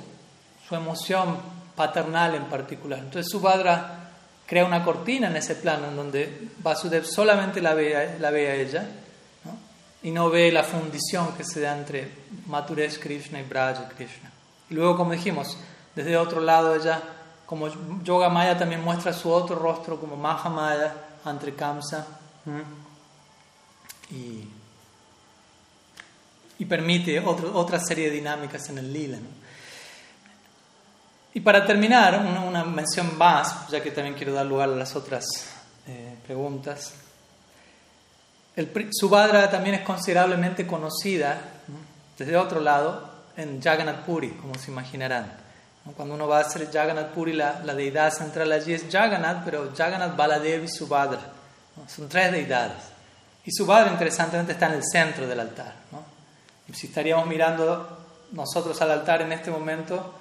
su 0.67 0.75
emoción 0.75 1.38
paternal 1.75 2.36
en 2.36 2.45
particular. 2.45 2.99
Entonces 2.99 3.32
Subhadra 3.32 3.94
crea 4.45 4.65
una 4.65 4.84
cortina 4.84 5.27
en 5.27 5.36
ese 5.36 5.55
plano 5.55 5.88
en 5.88 5.95
donde 5.95 6.49
Vasudev 6.60 7.05
solamente 7.05 7.62
la 7.62 7.73
ve, 7.73 8.17
la 8.19 8.29
ve 8.29 8.51
a 8.51 8.55
ella 8.55 8.88
y 10.03 10.12
no 10.12 10.29
ve 10.29 10.51
la 10.51 10.63
fundición 10.63 11.34
que 11.36 11.43
se 11.43 11.62
da 11.62 11.75
entre 11.75 12.10
Matures 12.47 12.99
Krishna 12.99 13.39
y 13.39 13.43
Braja 13.43 13.89
Krishna. 13.89 14.31
Y 14.69 14.75
luego, 14.75 14.97
como 14.97 15.12
dijimos, 15.12 15.58
desde 15.95 16.15
otro 16.17 16.41
lado 16.41 16.75
ella, 16.75 17.01
como 17.45 17.69
Yoga 18.03 18.29
Maya 18.29 18.58
también 18.58 18.84
muestra 18.84 19.13
su 19.13 19.31
otro 19.31 19.55
rostro 19.55 19.99
como 19.99 20.15
Mahamaya 20.15 20.93
ante 21.23 21.53
Kamsa 21.55 22.05
y, 24.12 24.47
y, 26.60 26.65
permite 26.65 27.19
otro, 27.19 27.58
otra 27.58 27.79
serie 27.79 28.10
de 28.10 28.15
dinámicas 28.15 28.69
en 28.69 28.77
el 28.77 28.93
lila. 28.93 29.17
Y 31.36 31.41
para 31.41 31.65
terminar, 31.65 32.17
una, 32.17 32.63
mención 32.63 33.17
más, 33.17 33.67
ya 33.67 33.84
que 33.84 33.91
también 33.91 34.15
quiero 34.15 34.32
dar 34.32 34.45
lugar 34.45 34.69
a 34.69 34.71
las 34.76 34.95
otras 34.95 35.26
eh, 35.86 36.15
preguntas. 36.26 36.93
El, 38.56 38.71
Subhadra 38.89 39.52
también 39.52 39.76
es 39.76 39.82
considerablemente 39.82 40.65
conocida 40.65 41.38
desde 42.17 42.38
otro 42.38 42.62
lado 42.62 43.10
en 43.36 43.62
Jagannath 43.62 44.06
Puri, 44.06 44.30
como 44.30 44.56
se 44.56 44.71
imaginarán. 44.71 45.30
Cuando 45.98 46.15
uno 46.15 46.26
va 46.26 46.38
a 46.38 46.41
hacer 46.43 46.71
Jagannath 46.71 47.10
Puri, 47.10 47.34
la, 47.34 47.60
la 47.65 47.76
deidad 47.76 48.13
central 48.13 48.54
allí 48.54 48.71
es 48.71 48.86
Jagannath, 48.89 49.43
pero 49.43 49.74
Jagannath, 49.76 50.15
Baladev 50.15 50.63
y 50.63 50.69
Subhadra. 50.69 51.19
Son 51.86 52.08
tres 52.08 52.32
deidades. 52.32 52.82
Y 53.43 53.52
Subhadra, 53.52 53.91
interesantemente, 53.91 54.54
está 54.54 54.67
en 54.67 54.76
el 54.76 54.84
centro 54.89 55.28
del 55.28 55.41
altar. 55.41 55.74
Si 56.74 56.88
estaríamos 56.88 57.28
mirando 57.28 58.06
nosotros 58.32 58.82
al 58.82 58.91
altar 58.91 59.21
en 59.21 59.34
este 59.34 59.52
momento, 59.52 60.13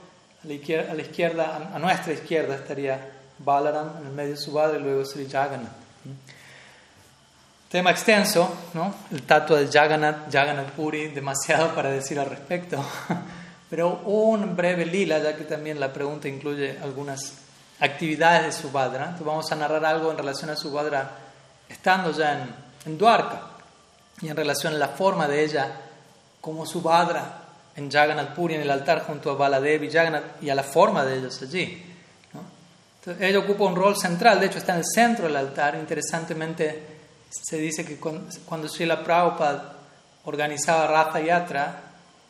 a 0.45 0.95
la 0.95 1.03
izquierda, 1.03 1.71
a, 1.75 1.79
nuestra 1.79 2.13
izquierda 2.13 2.57
estaría 2.57 3.11
Balaram, 3.39 3.99
en 4.01 4.07
el 4.07 4.13
medio 4.13 4.37
Subhadra 4.37 4.79
y 4.79 4.83
luego 4.83 5.05
Sri 5.05 5.27
Jagannath. 5.27 5.73
Tema 7.71 7.91
extenso, 7.91 8.49
¿no? 8.75 8.95
El 9.11 9.23
tato 9.23 9.57
del 9.57 9.71
Jagannath, 9.71 10.31
Jagannath 10.31 10.71
Puri, 10.73 11.09
demasiado 11.09 11.75
para 11.75 11.91
decir 11.91 12.21
al 12.21 12.31
respecto. 12.31 12.85
Pero 13.71 14.03
un 14.05 14.55
breve 14.55 14.87
lila, 14.87 15.19
ya 15.19 15.35
que 15.35 15.45
también 15.45 15.81
la 15.81 15.93
pregunta 15.93 16.29
incluye 16.29 16.79
algunas 16.81 17.39
actividades 17.81 18.45
de 18.45 18.53
Subhadra. 18.53 19.05
Entonces 19.05 19.27
vamos 19.27 19.51
a 19.51 19.57
narrar 19.57 19.85
algo 19.85 20.11
en 20.11 20.19
relación 20.19 20.51
a 20.51 20.57
Subhadra 20.57 21.11
estando 21.69 22.13
ya 22.13 22.35
en, 22.35 22.55
en 22.87 22.99
Dwarka 22.99 23.43
y 24.21 24.29
en 24.29 24.37
relación 24.37 24.75
a 24.75 24.79
la 24.79 24.89
forma 24.89 25.27
de 25.27 25.43
ella 25.43 25.81
como 26.41 26.67
Subhadra 26.67 27.44
en 27.77 27.91
Jagannath 27.91 28.35
Puri, 28.35 28.55
en 28.55 28.63
el 28.63 28.71
altar 28.71 29.05
junto 29.07 29.31
a 29.31 29.35
Baladevi 29.35 29.87
y 29.87 29.91
Jagannath 29.91 30.43
y 30.43 30.51
a 30.51 30.55
la 30.55 30.63
forma 30.63 31.05
de 31.05 31.19
ellos 31.19 31.41
allí. 31.43 31.83
Entonces, 33.01 33.29
ella 33.29 33.39
ocupa 33.41 33.65
un 33.65 33.77
rol 33.77 33.97
central, 33.97 34.41
de 34.41 34.47
hecho 34.47 34.59
está 34.59 34.73
en 34.73 34.79
el 34.79 34.87
centro 34.87 35.27
del 35.27 35.37
altar. 35.37 35.75
Interesantemente, 35.75 36.83
se 37.29 37.59
dice 37.59 37.85
que 37.85 37.97
cuando, 37.97 38.27
cuando 38.47 38.69
Srila 38.69 39.05
Prabhupada 39.05 39.75
organizaba 40.25 40.87
Ratha 40.87 41.21
Yatra, 41.21 41.81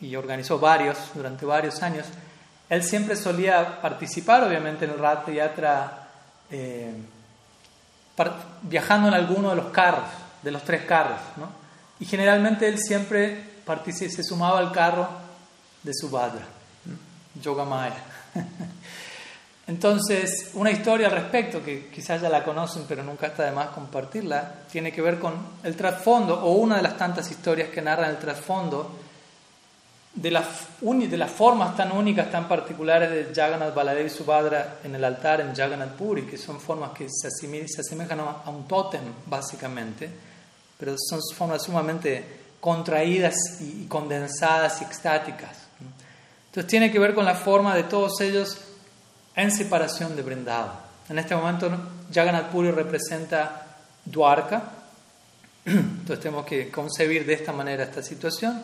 y 0.01 0.17
organizó 0.17 0.59
varios 0.59 0.99
durante 1.15 1.47
varios 1.47 1.83
años, 1.83 2.07
él 2.69 2.83
siempre 2.83 3.17
solía 3.17 3.81
participar, 3.81 4.45
obviamente, 4.45 4.85
en 4.85 4.93
el 4.93 4.99
Ratha 4.99 5.33
Yatra, 5.33 6.09
eh, 6.51 6.93
viajando 8.63 9.09
en 9.09 9.15
alguno 9.15 9.51
de 9.51 9.57
los 9.57 9.67
carros, 9.67 10.05
de 10.43 10.51
los 10.51 10.63
tres 10.63 10.85
carros, 10.85 11.19
¿no? 11.37 11.49
Y 12.01 12.05
generalmente 12.05 12.69
él 12.69 12.79
siempre 12.79 13.55
se 13.93 14.23
sumaba 14.23 14.59
al 14.59 14.73
carro 14.73 15.09
de 15.85 15.95
su 15.95 16.09
Subhadra, 16.09 16.45
Yogamaya. 17.41 18.03
Entonces, 19.67 20.51
una 20.55 20.71
historia 20.71 21.07
al 21.07 21.13
respecto, 21.13 21.63
que 21.63 21.89
quizás 21.89 22.21
ya 22.21 22.29
la 22.29 22.45
conocen, 22.45 22.85
pero 22.87 23.03
nunca 23.03 23.29
está 23.29 23.45
de 23.45 23.53
más 23.53 23.69
compartirla, 23.69 24.55
tiene 24.71 24.93
que 24.93 25.01
ver 25.01 25.19
con 25.19 25.35
el 25.63 25.75
trasfondo, 25.77 26.43
o 26.45 26.53
una 26.53 26.77
de 26.77 26.83
las 26.83 26.97
tantas 26.99 27.31
historias 27.31 27.71
que 27.71 27.81
narran 27.81 28.11
el 28.11 28.19
trasfondo 28.19 28.91
de, 30.15 30.31
de 30.31 31.17
las 31.17 31.31
formas 31.31 31.77
tan 31.77 31.93
únicas, 31.93 32.31
tan 32.31 32.47
particulares 32.47 33.11
de 33.11 33.35
Jagannath 33.35 33.75
Baladev 33.75 34.07
y 34.07 34.11
Subhadra 34.11 34.79
en 34.85 34.95
el 34.95 35.05
altar 35.05 35.41
en 35.41 35.55
Jagannath 35.55 35.97
Puri, 35.97 36.23
que 36.23 36.37
son 36.37 36.61
formas 36.61 36.91
que 36.91 37.09
se, 37.09 37.29
asemejan 37.29 38.21
a 38.21 38.51
un 38.51 38.69
tótem, 38.69 39.03
básicamente, 39.27 40.11
pero 40.79 40.95
son 40.99 41.21
formas 41.35 41.63
sumamente 41.63 42.45
contraídas 42.61 43.35
y 43.61 43.87
condensadas 43.87 44.83
y 44.83 44.85
extáticas. 44.85 45.64
Entonces, 46.55 46.71
tiene 46.71 46.93
que 46.93 47.01
ver 47.01 47.17
con 47.17 47.25
la 47.25 47.35
forma 47.35 47.75
de 47.75 47.83
todos 47.83 48.21
ellos 48.21 48.59
en 49.35 49.51
separación 49.51 50.15
de 50.15 50.23
Vrindavan. 50.23 50.71
En 51.09 51.19
este 51.19 51.35
momento 51.35 51.69
Jagannath 52.13 52.53
Puri 52.53 52.71
representa 52.71 53.67
Dwarka, 54.05 54.63
entonces 55.65 56.21
tenemos 56.21 56.47
que 56.47 56.71
concebir 56.71 57.27
de 57.27 57.33
esta 57.33 57.53
manera 57.53 57.83
esta 57.83 58.05
situación. 58.05 58.63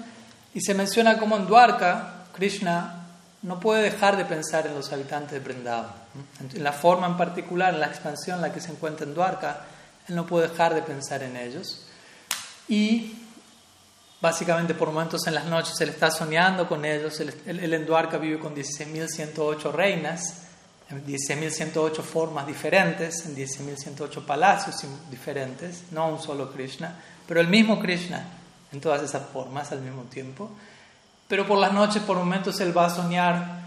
Y 0.55 0.61
se 0.61 0.72
menciona 0.72 1.18
como 1.18 1.37
en 1.37 1.48
Dwarka, 1.48 2.26
Krishna 2.33 3.07
no 3.42 3.59
puede 3.59 3.83
dejar 3.83 4.16
de 4.16 4.24
pensar 4.24 4.68
en 4.68 4.76
los 4.76 4.92
habitantes 4.92 5.33
de 5.33 5.40
Vrindavan. 5.40 5.90
En 6.55 6.62
la 6.62 6.72
forma 6.72 7.09
en 7.09 7.16
particular, 7.16 7.74
en 7.74 7.81
la 7.81 7.87
expansión 7.87 8.37
en 8.37 8.42
la 8.42 8.53
que 8.53 8.61
se 8.61 8.70
encuentra 8.70 9.05
en 9.05 9.14
Dwarka, 9.14 9.62
él 10.07 10.14
no 10.14 10.29
puede 10.29 10.46
dejar 10.46 10.76
de 10.76 10.83
pensar 10.83 11.24
en 11.24 11.37
ellos. 11.37 11.87
Y 12.68 13.16
básicamente 14.20 14.74
por 14.74 14.88
momentos 14.88 15.26
en 15.26 15.35
las 15.35 15.46
noches 15.46 15.80
él 15.80 15.90
está 15.90 16.11
soñando 16.11 16.68
con 16.68 16.85
ellos. 16.85 17.20
Él, 17.20 17.35
él 17.46 17.74
en 17.74 17.87
Dwarka 17.87 18.18
vive 18.18 18.38
con 18.38 18.54
16.108 18.54 19.72
reinas 19.72 20.46
en 20.90 21.06
10.108 21.06 22.02
formas 22.02 22.46
diferentes, 22.46 23.24
en 23.24 23.37
10.108 23.37 24.24
palacios 24.24 24.85
diferentes, 25.09 25.85
no 25.92 26.09
un 26.09 26.20
solo 26.20 26.50
Krishna, 26.52 26.96
pero 27.26 27.40
el 27.40 27.46
mismo 27.46 27.78
Krishna 27.78 28.24
en 28.72 28.80
todas 28.80 29.02
esas 29.02 29.22
formas 29.28 29.70
al 29.72 29.80
mismo 29.80 30.02
tiempo. 30.04 30.50
Pero 31.28 31.46
por 31.46 31.59
las 31.59 31.72
noches, 31.72 32.02
por 32.02 32.16
momentos, 32.16 32.61
él 32.61 32.76
va 32.76 32.87
a 32.87 32.90
soñar, 32.90 33.61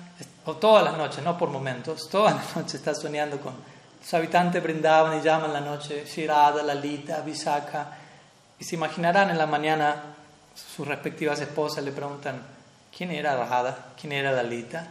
o 0.46 0.56
todas 0.58 0.84
las 0.84 0.98
noches, 0.98 1.24
no 1.24 1.38
por 1.38 1.50
momentos, 1.50 2.10
todas 2.12 2.36
las 2.36 2.56
noches 2.56 2.76
está 2.76 2.94
soñando 2.94 3.40
con 3.40 3.54
su 4.06 4.18
habitante 4.18 4.60
Brindavan 4.60 5.18
y 5.18 5.22
llama 5.22 5.46
en 5.46 5.54
la 5.54 5.62
noche 5.62 6.04
Shirada, 6.06 6.62
Lalita, 6.62 7.22
Visakha. 7.22 8.00
Y 8.60 8.66
se 8.66 8.76
imaginarán 8.76 9.30
en 9.30 9.38
la 9.38 9.46
mañana 9.46 10.04
sus 10.56 10.88
respectivas 10.88 11.40
esposas 11.42 11.84
le 11.84 11.92
preguntan, 11.92 12.42
¿quién 12.96 13.12
era 13.12 13.36
Radha? 13.36 13.94
¿Quién 14.00 14.14
era 14.14 14.32
Lalita? 14.32 14.88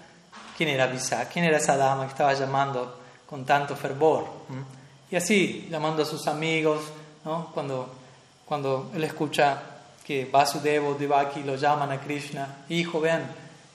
quién 0.57 0.69
era 0.69 0.87
Visa, 0.87 1.29
quién 1.29 1.45
era 1.45 1.57
esa 1.57 1.77
dama 1.77 2.05
que 2.05 2.13
estaba 2.13 2.33
llamando 2.35 3.01
con 3.27 3.45
tanto 3.45 3.75
fervor. 3.75 4.27
Y 5.11 5.17
así, 5.17 5.69
llamando 5.71 6.03
a 6.03 6.07
sus 6.07 6.27
amigos, 6.27 6.83
¿no? 7.25 7.51
cuando, 7.53 7.93
cuando 8.45 8.91
él 8.95 9.05
escucha 9.05 9.61
que 10.05 10.25
Vasudeva 10.27 10.95
Devaki 10.99 11.43
lo 11.43 11.57
llaman 11.57 11.91
a 11.91 12.01
Krishna, 12.01 12.65
hijo, 12.69 13.01
ven, 13.01 13.23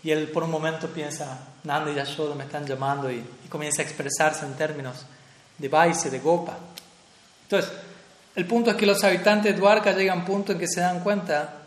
y 0.03 0.11
él 0.11 0.29
por 0.29 0.43
un 0.43 0.51
momento 0.51 0.87
piensa, 0.87 1.39
Nanda 1.63 1.91
y 1.91 1.95
Yashoda 1.95 2.35
me 2.35 2.45
están 2.45 2.65
llamando 2.65 3.11
y, 3.11 3.23
comienza 3.49 3.81
a 3.81 3.85
expresarse 3.85 4.45
en 4.45 4.55
términos 4.55 5.05
de 5.57 5.69
Vaise, 5.69 6.09
de 6.09 6.19
Gopa. 6.19 6.57
Entonces, 7.43 7.71
el 8.35 8.45
punto 8.45 8.71
es 8.71 8.75
que 8.75 8.85
los 8.85 9.01
habitantes 9.03 9.53
de 9.53 9.59
Dwarka 9.59 9.93
llegan 9.93 10.17
a 10.17 10.21
un 10.21 10.25
punto 10.25 10.51
en 10.51 10.59
que 10.59 10.67
se 10.67 10.81
dan 10.81 10.99
cuenta, 10.99 11.66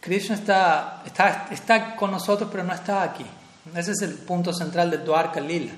Krishna 0.00 0.34
está, 0.34 1.02
está, 1.04 1.48
está 1.50 1.94
con 1.94 2.10
nosotros 2.10 2.48
pero 2.50 2.64
no 2.64 2.74
está 2.74 3.02
aquí. 3.02 3.26
Ese 3.74 3.92
es 3.92 4.02
el 4.02 4.14
punto 4.14 4.52
central 4.52 4.90
de 4.90 4.98
Dwarka 4.98 5.40
Lila. 5.40 5.72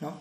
¿no? 0.00 0.14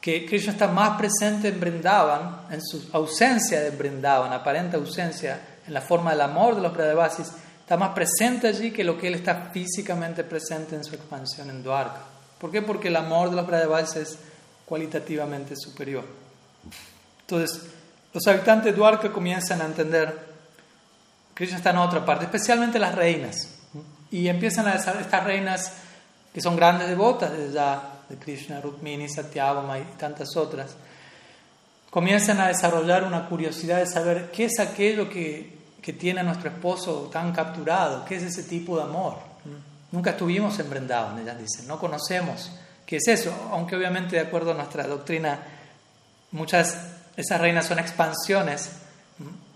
Que 0.00 0.26
Krishna 0.26 0.52
está 0.52 0.68
más 0.68 0.98
presente 0.98 1.48
en 1.48 1.58
Brindavan, 1.58 2.42
en 2.50 2.62
su 2.62 2.90
ausencia 2.92 3.60
de 3.60 3.70
Brindavan, 3.70 4.32
aparente 4.32 4.76
ausencia, 4.76 5.40
en 5.66 5.72
la 5.72 5.80
forma 5.80 6.10
del 6.10 6.20
amor 6.20 6.56
de 6.56 6.62
los 6.62 6.72
Brahavasis, 6.72 7.28
está 7.60 7.76
más 7.76 7.94
presente 7.94 8.48
allí 8.48 8.72
que 8.72 8.84
lo 8.84 8.98
que 8.98 9.08
él 9.08 9.14
está 9.14 9.50
físicamente 9.52 10.24
presente 10.24 10.74
en 10.74 10.84
su 10.84 10.94
expansión 10.94 11.50
en 11.50 11.62
Dwarka. 11.62 12.00
¿Por 12.38 12.50
qué? 12.50 12.62
Porque 12.62 12.88
el 12.88 12.96
amor 12.96 13.30
de 13.30 13.36
los 13.36 13.46
Brahavasis 13.46 13.96
es 13.96 14.18
cualitativamente 14.66 15.54
superior. 15.56 16.04
Entonces, 17.20 17.62
los 18.12 18.26
habitantes 18.26 18.72
de 18.72 18.72
Dwarka 18.72 19.12
comienzan 19.12 19.62
a 19.62 19.66
entender 19.66 20.31
Krishna 21.34 21.56
está 21.56 21.70
en 21.70 21.78
otra 21.78 22.04
parte, 22.04 22.24
especialmente 22.24 22.78
las 22.78 22.94
reinas. 22.94 23.48
Y 24.10 24.28
empiezan 24.28 24.66
a 24.66 24.74
estas 24.74 25.24
reinas 25.24 25.72
que 26.32 26.40
son 26.40 26.56
grandes 26.56 26.88
devotas 26.88 27.32
de, 27.32 27.48
de 27.48 28.16
Krishna, 28.18 28.60
Rukmini, 28.60 29.08
Satyabhama 29.08 29.78
y 29.78 29.84
tantas 29.98 30.36
otras, 30.36 30.74
comienzan 31.90 32.40
a 32.40 32.48
desarrollar 32.48 33.04
una 33.04 33.28
curiosidad 33.28 33.78
de 33.78 33.86
saber 33.86 34.30
qué 34.30 34.46
es 34.46 34.58
aquello 34.58 35.08
que, 35.10 35.58
que 35.82 35.92
tiene 35.92 36.20
a 36.20 36.22
nuestro 36.22 36.48
esposo 36.48 37.10
tan 37.12 37.32
capturado, 37.32 38.04
qué 38.04 38.16
es 38.16 38.22
ese 38.22 38.44
tipo 38.44 38.76
de 38.76 38.84
amor. 38.84 39.16
Nunca 39.90 40.10
estuvimos 40.10 40.58
en 40.58 40.72
ellas 40.72 41.38
dicen, 41.38 41.68
no 41.68 41.78
conocemos 41.78 42.50
qué 42.86 42.96
es 42.96 43.08
eso, 43.08 43.48
aunque 43.50 43.76
obviamente 43.76 44.16
de 44.16 44.22
acuerdo 44.22 44.52
a 44.52 44.54
nuestra 44.54 44.86
doctrina 44.86 45.38
muchas 46.30 46.78
esas 47.14 47.40
reinas 47.40 47.66
son 47.66 47.78
expansiones 47.78 48.70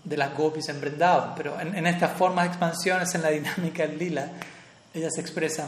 de 0.07 0.15
las 0.15 0.33
gopis 0.33 0.69
en 0.69 0.79
Vrindavan, 0.79 1.33
pero 1.35 1.59
en, 1.59 1.85
estas 1.85 2.17
formas 2.17 2.45
de 2.45 2.49
expansiones 2.49 3.13
en 3.15 3.21
la 3.21 3.29
dinámica 3.29 3.85
del 3.85 3.97
lila, 3.97 4.31
ellas 4.93 5.17
expresan 5.17 5.67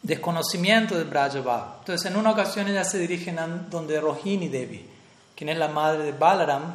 desconocimiento 0.00 0.96
de 0.96 1.04
Brajabhav. 1.04 1.78
Entonces, 1.80 2.08
en 2.10 2.16
una 2.16 2.30
ocasión 2.30 2.68
ellas 2.68 2.90
se 2.90 2.98
dirigen 2.98 3.40
a 3.40 3.46
donde 3.46 4.00
Rohini 4.00 4.48
Devi, 4.48 4.88
quien 5.34 5.50
es 5.50 5.58
la 5.58 5.68
madre 5.68 6.04
de 6.04 6.12
Balaram, 6.12 6.74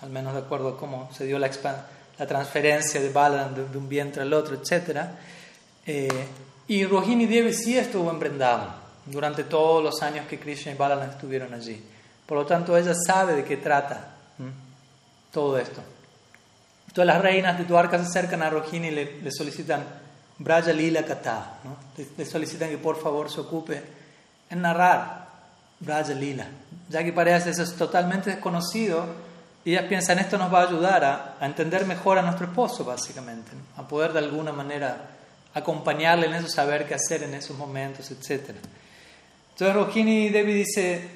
al 0.00 0.10
menos 0.10 0.32
de 0.32 0.40
acuerdo 0.40 0.70
a 0.70 0.76
cómo 0.78 1.10
se 1.12 1.26
dio 1.26 1.38
la, 1.38 1.50
la 2.18 2.26
transferencia 2.26 3.00
de 3.00 3.10
Balaram 3.10 3.54
de, 3.54 3.78
un 3.78 3.88
vientre 3.88 4.22
al 4.22 4.32
otro, 4.32 4.56
etc. 4.56 5.00
Eh, 5.86 6.26
y 6.68 6.86
Rohini 6.86 7.26
Devi 7.26 7.52
sí 7.52 7.76
estuvo 7.76 8.10
en 8.10 8.18
Vrindavan 8.18 8.74
durante 9.04 9.44
todos 9.44 9.84
los 9.84 10.02
años 10.02 10.26
que 10.26 10.38
Krishna 10.38 10.72
y 10.72 10.76
Balaram 10.76 11.10
estuvieron 11.10 11.52
allí. 11.52 11.78
Por 12.24 12.38
lo 12.38 12.46
tanto, 12.46 12.74
ella 12.74 12.94
sabe 12.94 13.34
de 13.34 13.44
qué 13.44 13.58
trata 13.58 14.12
todo 15.34 15.58
esto. 15.58 15.82
Entonces 16.86 17.06
las 17.12 17.20
reinas 17.20 17.58
de 17.58 17.64
Dwarka 17.64 17.98
se 17.98 18.04
acercan 18.04 18.40
a 18.40 18.48
Rohini 18.48 18.86
y 18.86 18.90
le, 18.92 19.32
solicitan 19.32 19.84
Braja 20.38 20.72
Lila 20.72 21.04
Kata, 21.04 21.58
¿no? 21.64 21.76
le, 22.16 22.24
solicitan 22.24 22.70
que 22.70 22.78
por 22.78 23.02
favor 23.02 23.28
se 23.28 23.40
ocupe 23.40 23.82
en 24.48 24.62
narrar 24.62 25.26
Braja 25.80 26.14
Lila, 26.14 26.46
ya 26.88 27.02
que 27.02 27.12
parece 27.12 27.50
eso 27.50 27.64
es 27.64 27.74
totalmente 27.74 28.30
desconocido 28.30 29.06
y 29.64 29.72
ellas 29.72 29.86
piensan 29.88 30.20
esto 30.20 30.38
nos 30.38 30.54
va 30.54 30.60
a 30.60 30.68
ayudar 30.68 31.04
a, 31.04 31.36
entender 31.40 31.84
mejor 31.84 32.18
a 32.18 32.22
nuestro 32.22 32.46
esposo 32.46 32.84
básicamente, 32.84 33.50
a 33.76 33.82
poder 33.82 34.12
de 34.12 34.20
alguna 34.20 34.52
manera 34.52 35.08
acompañarle 35.52 36.26
en 36.26 36.34
eso, 36.34 36.48
saber 36.48 36.86
qué 36.86 36.94
hacer 36.94 37.24
en 37.24 37.34
esos 37.34 37.58
momentos, 37.58 38.08
etc. 38.12 38.50
Entonces 39.50 39.74
Rohini 39.74 40.28
Devi 40.28 40.52
dice, 40.52 41.08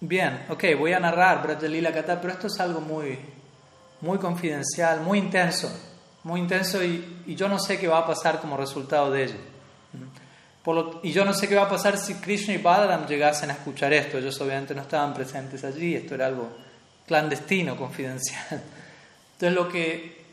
bien, 0.00 0.46
ok, 0.48 0.64
voy 0.78 0.94
a 0.94 1.00
narrar 1.00 1.42
Braja 1.42 1.66
Lila 1.66 1.92
Kata, 1.92 2.18
pero 2.22 2.32
esto 2.32 2.46
es 2.46 2.58
algo 2.58 2.80
muy 2.80 3.18
muy 4.00 4.18
confidencial, 4.18 5.00
muy 5.00 5.18
intenso, 5.18 5.70
muy 6.24 6.40
intenso 6.40 6.82
y, 6.82 7.34
yo 7.34 7.48
no 7.48 7.58
sé 7.58 7.78
qué 7.78 7.88
va 7.88 7.98
a 7.98 8.06
pasar 8.06 8.40
como 8.40 8.56
resultado 8.56 9.10
de 9.10 9.24
ello. 9.24 9.36
y 11.02 11.12
yo 11.12 11.24
no 11.24 11.32
sé 11.32 11.48
qué 11.48 11.54
va 11.54 11.62
a 11.62 11.68
pasar 11.68 11.96
si 11.98 12.14
Krishna 12.14 12.54
y 12.54 12.58
Balaram 12.58 13.06
llegasen 13.06 13.50
a 13.50 13.54
escuchar 13.54 13.92
esto. 13.92 14.18
Ellos 14.18 14.40
obviamente 14.40 14.74
no 14.74 14.82
estaban 14.82 15.14
presentes 15.14 15.64
allí, 15.64 15.94
esto 15.94 16.14
era 16.14 16.26
algo 16.26 16.48
clandestino, 17.06 17.76
confidencial. 17.76 18.62
Entonces 19.32 19.52
lo 19.54 19.68
que 19.68 20.24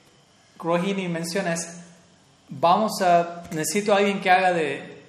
Rohini 0.60 1.08
menciona 1.08 1.54
es, 1.54 1.80
vamos 2.50 3.02
a, 3.02 3.44
necesito 3.52 3.94
a 3.94 3.98
alguien 3.98 4.20
que 4.20 4.30
haga 4.30 4.54
de, 4.54 5.04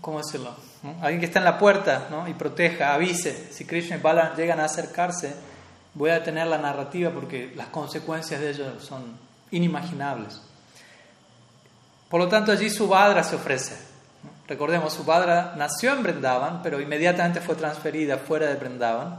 ¿cómo 0.00 0.18
decirlo? 0.18 0.54
Alguien 1.00 1.20
que 1.20 1.26
está 1.26 1.38
en 1.38 1.46
la 1.46 1.58
puerta 1.58 2.08
¿no? 2.10 2.28
y 2.28 2.34
proteja, 2.34 2.94
avise. 2.94 3.52
Si 3.52 3.64
Krishna 3.64 3.96
y 3.96 4.00
Balaram 4.00 4.36
llegan 4.36 4.60
a 4.60 4.64
acercarse, 4.64 5.34
voy 5.94 6.10
a 6.10 6.22
tener 6.22 6.46
la 6.46 6.58
narrativa 6.58 7.10
porque 7.10 7.52
las 7.56 7.68
consecuencias 7.68 8.40
de 8.40 8.50
ello 8.50 8.80
son 8.80 9.16
inimaginables. 9.50 10.40
Por 12.08 12.20
lo 12.20 12.28
tanto, 12.28 12.52
allí 12.52 12.70
Subhadra 12.70 13.24
se 13.24 13.36
ofrece. 13.36 13.76
Recordemos, 14.46 14.92
Subhadra 14.92 15.54
nació 15.56 15.94
en 15.94 16.02
Brindavan, 16.02 16.62
pero 16.62 16.80
inmediatamente 16.80 17.40
fue 17.40 17.54
transferida 17.54 18.18
fuera 18.18 18.46
de 18.46 18.56
Brindavan. 18.56 19.18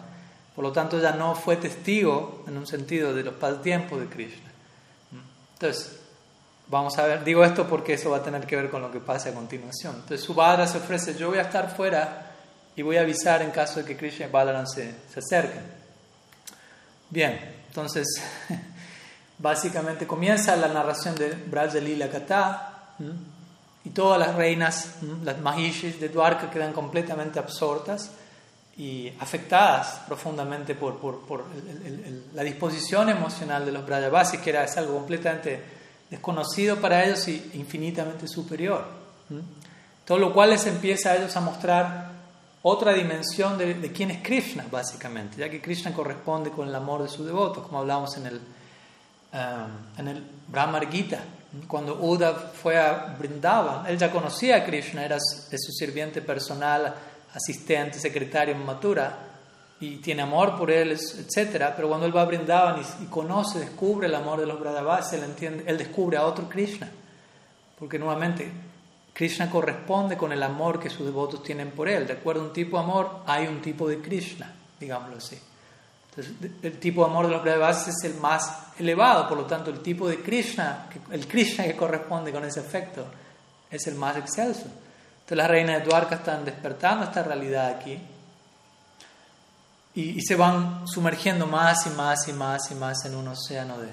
Por 0.55 0.63
lo 0.63 0.71
tanto, 0.71 0.99
ya 0.99 1.11
no 1.11 1.35
fue 1.35 1.57
testigo, 1.57 2.43
en 2.47 2.57
un 2.57 2.67
sentido, 2.67 3.13
de 3.13 3.23
los 3.23 3.33
pasatiempos 3.33 3.99
de 3.99 4.07
Krishna. 4.07 4.51
Entonces, 5.53 5.99
vamos 6.67 6.97
a 6.97 7.05
ver, 7.05 7.23
digo 7.23 7.43
esto 7.43 7.67
porque 7.67 7.93
eso 7.93 8.11
va 8.11 8.17
a 8.17 8.23
tener 8.23 8.45
que 8.45 8.55
ver 8.55 8.69
con 8.69 8.81
lo 8.81 8.91
que 8.91 8.99
pasa 8.99 9.29
a 9.29 9.33
continuación. 9.33 9.95
Entonces, 9.95 10.21
Subhadra 10.21 10.67
se 10.67 10.77
ofrece, 10.77 11.15
yo 11.15 11.29
voy 11.29 11.39
a 11.39 11.43
estar 11.43 11.75
fuera 11.75 12.31
y 12.75 12.81
voy 12.81 12.97
a 12.97 13.01
avisar 13.01 13.41
en 13.41 13.51
caso 13.51 13.79
de 13.79 13.85
que 13.85 13.97
Krishna 13.97 14.27
y 14.27 14.29
Balaram 14.29 14.67
se, 14.67 14.95
se 15.11 15.19
acerquen. 15.19 15.84
Bien, 17.09 17.39
entonces 17.67 18.07
básicamente 19.37 20.07
comienza 20.07 20.55
la 20.55 20.67
narración 20.67 21.15
de 21.15 21.31
Braja 21.31 21.79
Lila 21.79 22.09
Kata 22.09 22.95
y 23.83 23.89
todas 23.91 24.19
las 24.19 24.35
reinas, 24.35 24.95
las 25.23 25.39
Mahishis 25.39 25.99
de 25.99 26.09
Dwarka 26.09 26.49
quedan 26.49 26.73
completamente 26.73 27.37
absortas 27.37 28.11
y 28.77 29.11
afectadas 29.19 30.01
profundamente 30.07 30.75
por, 30.75 30.97
por, 30.99 31.45
la 32.33 32.43
disposición 32.43 33.09
emocional 33.09 33.65
de 33.65 33.71
los 33.71 33.85
Brajavasis, 33.85 34.41
que 34.41 34.49
era 34.49 34.63
es 34.63 34.75
algo 34.77 34.95
completamente 34.95 35.61
desconocido 36.09 36.77
para 36.77 37.03
ellos 37.05 37.27
y 37.27 37.51
infinitamente 37.53 38.27
superior. 38.27 38.85
Todo 40.05 40.17
lo 40.17 40.33
cual 40.33 40.51
les 40.51 40.65
empieza 40.65 41.11
a 41.11 41.15
ellos 41.17 41.35
a 41.35 41.41
mostrar 41.41 42.14
otra 42.67 42.93
dimensión 42.93 43.60
de, 43.60 43.75
de, 43.75 43.91
quién 43.91 44.10
es 44.10 44.23
Krishna, 44.23 44.65
básicamente, 44.71 45.38
ya 45.38 45.47
que 45.47 45.62
Krishna 45.62 45.93
corresponde 45.93 46.49
con 46.49 46.67
el 46.67 46.73
amor 46.73 47.04
de 47.04 47.10
sus 47.10 47.23
devotos, 47.23 47.63
como 47.63 47.78
hablamos 47.78 48.17
en 48.17 48.25
el, 48.25 48.36
um, 49.34 49.99
en 49.99 50.08
el 50.08 50.23
Brahmar 50.47 50.91
Gita. 50.91 51.19
Cuando 51.67 51.93
Uddha 52.01 52.34
fue 52.34 52.75
a 52.75 53.15
Vrindavan, 53.19 53.86
él 53.86 53.99
ya 53.99 54.12
conocía 54.12 54.56
a 54.56 54.65
Krishna, 54.65 55.06
era 55.06 55.19
su 55.19 55.71
sirviente 55.73 56.23
personal, 56.23 56.95
asistente, 57.36 57.99
secretario 57.99 58.56
en 58.56 58.65
y 59.80 59.97
tiene 59.97 60.23
amor 60.23 60.58
por 60.58 60.71
él, 60.71 60.93
etc. 60.93 61.71
Pero 61.75 61.88
cuando 61.88 62.08
él 62.08 62.17
va 62.17 62.23
a 62.23 62.25
Vrindavan 62.25 62.82
y, 62.82 63.04
y 63.04 63.06
conoce, 63.06 63.60
descubre 63.60 64.08
el 64.08 64.15
amor 64.15 64.39
de 64.39 64.47
los 64.47 64.60
Brahmavasis, 64.60 65.21
él, 65.21 65.63
él 65.67 65.78
descubre 65.78 66.17
a 66.17 66.25
otro 66.25 66.49
Krishna. 66.49 66.89
Porque 67.78 67.99
nuevamente 67.99 68.51
Krishna 69.15 69.49
corresponde 69.49 70.17
con 70.17 70.34
el 70.34 70.43
amor 70.43 70.78
que 70.78 70.89
sus 70.89 71.06
devotos 71.06 71.41
tienen 71.41 71.71
por 71.71 71.88
él. 71.88 72.06
De 72.06 72.13
acuerdo 72.13 72.41
a 72.41 72.45
un 72.47 72.54
tipo 72.54 72.78
de 72.78 72.84
amor, 72.84 73.21
hay 73.25 73.47
un 73.47 73.62
tipo 73.62 73.88
de 73.88 74.01
Krishna, 74.01 74.54
digámoslo 74.78 75.15
así. 75.15 75.39
Entonces, 76.10 76.51
el 76.62 76.80
tipo 76.80 77.06
de 77.06 77.12
amor 77.12 77.28
de 77.28 77.32
los 77.32 77.41
Brahmas 77.41 77.88
es 77.88 78.04
el 78.04 78.15
más 78.15 78.73
elevado, 78.78 79.30
por 79.30 79.38
lo 79.38 79.45
tanto, 79.45 79.71
el 79.71 79.80
tipo 79.80 80.10
de 80.10 80.21
Krishna, 80.21 80.89
el 81.12 81.30
Krishna 81.30 81.63
que 81.63 81.78
corresponde 81.78 82.34
con 82.34 82.43
ese 82.43 82.60
efecto, 82.60 83.06
es 83.71 83.88
el 83.88 83.95
más 83.95 84.17
excelso. 84.17 84.65
Entonces, 84.65 85.38
las 85.38 85.49
reinas 85.49 85.80
de 85.80 85.86
Dwarka 85.86 86.15
están 86.15 86.43
despertando 86.43 87.06
esta 87.06 87.23
realidad 87.23 87.67
aquí 87.67 87.97
y, 89.93 90.21
se 90.21 90.36
van 90.36 90.86
sumergiendo 90.86 91.47
más 91.47 91.88
y 91.88 91.89
más 91.91 92.28
y 92.28 92.34
más 92.34 92.69
y 92.69 92.75
más 92.75 93.06
en 93.06 93.15
un 93.15 93.30
océano 93.30 93.78
de 93.80 93.89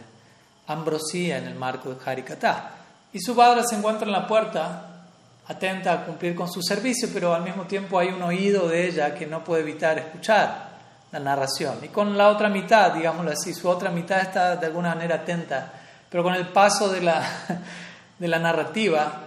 ambrosía 0.67 1.39
en 1.39 1.47
el 1.47 1.55
marco 1.55 1.95
de 1.95 1.97
Harikata. 2.05 2.71
Y 3.13 3.21
su 3.21 3.37
padre 3.37 3.63
se 3.65 3.77
encuentra 3.77 4.05
en 4.05 4.13
la 4.13 4.27
puerta 4.27 4.89
atenta 5.49 5.93
a 5.93 6.05
cumplir 6.05 6.35
con 6.35 6.51
su 6.51 6.63
servicio, 6.63 7.09
pero 7.13 7.35
al 7.35 7.43
mismo 7.43 7.65
tiempo 7.65 7.99
hay 7.99 8.09
un 8.09 8.23
oído 8.23 8.69
de 8.69 8.87
ella 8.87 9.15
que 9.15 9.27
no 9.27 9.43
puede 9.43 9.63
evitar 9.63 9.99
escuchar 9.99 10.71
la 11.11 11.19
narración. 11.19 11.79
Y 11.83 11.89
con 11.89 12.17
la 12.17 12.29
otra 12.29 12.49
mitad, 12.49 12.93
digámoslo 12.93 13.33
así, 13.33 13.53
su 13.53 13.69
otra 13.69 13.91
mitad 13.91 14.21
está 14.21 14.57
de 14.57 14.67
alguna 14.67 14.95
manera 14.95 15.17
atenta, 15.17 15.73
pero 16.09 16.23
con 16.23 16.35
el 16.35 16.49
paso 16.49 16.91
de 16.91 17.03
la, 17.03 17.23
de 18.19 18.29
la 18.29 18.39
narrativa, 18.39 19.21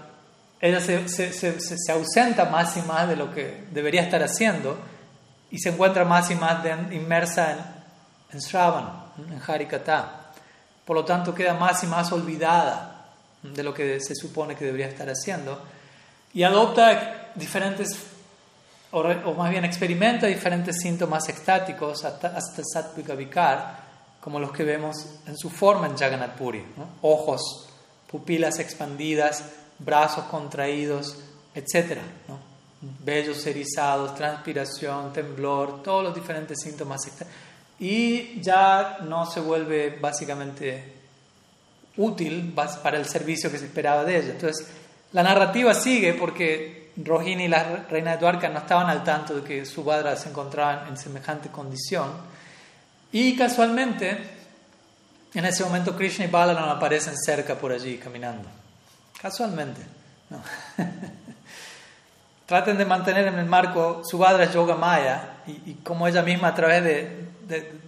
ella 0.60 0.80
se, 0.80 1.08
se, 1.10 1.32
se, 1.34 1.91
ausenta 1.91 2.45
más 2.45 2.78
y 2.78 2.82
más 2.84 3.08
de 3.08 3.15
lo 3.15 3.34
que 3.34 3.65
debería 3.71 4.01
estar 4.01 4.23
haciendo 4.23 4.78
y 5.51 5.60
se 5.60 5.69
encuentra 5.69 6.06
más 6.06 6.32
y 6.32 6.36
más 6.36 6.65
inmersa 6.91 7.51
en, 7.51 7.58
en 8.32 8.39
Shravan, 8.39 8.89
en 9.17 9.41
Harikata. 9.45 10.32
Por 10.86 10.95
lo 10.95 11.06
tanto, 11.06 11.36
queda 11.36 11.54
más 11.54 11.84
y 11.84 11.88
más 11.88 12.12
olvidada 12.12 13.06
de 13.43 13.63
lo 13.63 13.73
que 13.73 13.99
se 13.99 14.15
supone 14.15 14.56
que 14.56 14.65
debería 14.65 14.88
estar 14.88 15.08
haciendo 15.08 15.62
y 16.36 16.43
adopta 16.43 17.32
diferentes, 17.34 17.98
o, 18.91 19.34
más 19.34 19.50
bien 19.50 19.63
experimenta 19.63 20.28
diferentes 20.28 20.78
síntomas 20.82 21.28
estáticos 21.30 22.04
hasta, 22.04 22.36
hasta 22.36 22.62
sattvica 22.63 23.15
vikar, 23.15 23.86
como 24.19 24.39
los 24.39 24.52
que 24.52 24.63
vemos 24.63 24.98
en 25.26 25.38
su 25.38 25.50
forma 25.50 25.88
en 25.88 25.98
Jagannath 25.98 26.36
Puri. 26.36 26.63
Ojos, 27.02 27.69
pupilas 28.12 28.60
expandidas, 28.60 29.45
brazos 29.80 30.26
contraídos, 30.26 31.17
etc. 31.54 32.00
¿no? 32.28 32.38
Vellos 33.00 33.45
erizados, 33.48 34.13
transpiración, 34.15 35.13
temblor, 35.13 35.82
todos 35.84 36.04
los 36.04 36.13
diferentes 36.13 36.58
síntomas 36.62 37.02
Y 37.80 38.41
ya 38.41 38.98
no 39.04 39.26
se 39.26 39.39
vuelve 39.39 39.98
básicamente 40.02 40.95
útil 41.95 42.54
para 42.84 42.98
el 42.98 43.06
servicio 43.06 43.50
que 43.50 43.58
se 43.58 43.67
esperaba 43.67 44.04
de 44.04 44.17
ella. 44.17 44.32
Entonces, 44.32 44.67
la 45.13 45.24
narrativa 45.24 45.74
sigue 45.74 46.13
porque 46.13 46.91
Rohini 46.98 47.46
y 47.46 47.48
la 47.48 47.86
reina 47.89 48.12
de 48.12 48.18
Dwarka 48.18 48.50
no 48.50 48.60
estaban 48.60 48.89
al 48.89 49.04
tanto 49.04 49.36
de 49.36 49.44
que 49.44 49.65
su 49.65 49.82
Subhadra 49.82 50.15
se 50.15 50.30
encontraba 50.30 50.88
en 50.88 50.98
semejante 50.98 51.50
condición. 51.50 52.10
Y 53.12 53.36
casualmente, 53.36 54.18
en 55.34 55.46
ese 55.46 55.63
momento 55.63 55.96
Krishna 55.96 56.26
y 56.26 56.30
Balaram 56.30 56.70
aparecen 56.70 57.15
cerca 57.18 57.56
por 57.56 57.72
allí 57.72 57.98
caminando. 57.98 58.48
Casualmente. 59.22 59.82
Traten 62.46 62.78
de 62.78 62.86
mantener 62.86 63.28
en 63.28 63.39
el 63.39 63.46
marco 63.46 64.02
Subhadra 64.06 64.52
Yoga 64.52 64.76
Maya 64.76 65.38
y, 65.48 65.74
como 65.76 66.08
ella 66.08 66.22
misma 66.22 66.50
a 66.50 66.56
través 66.56 66.84
de, 66.84 67.80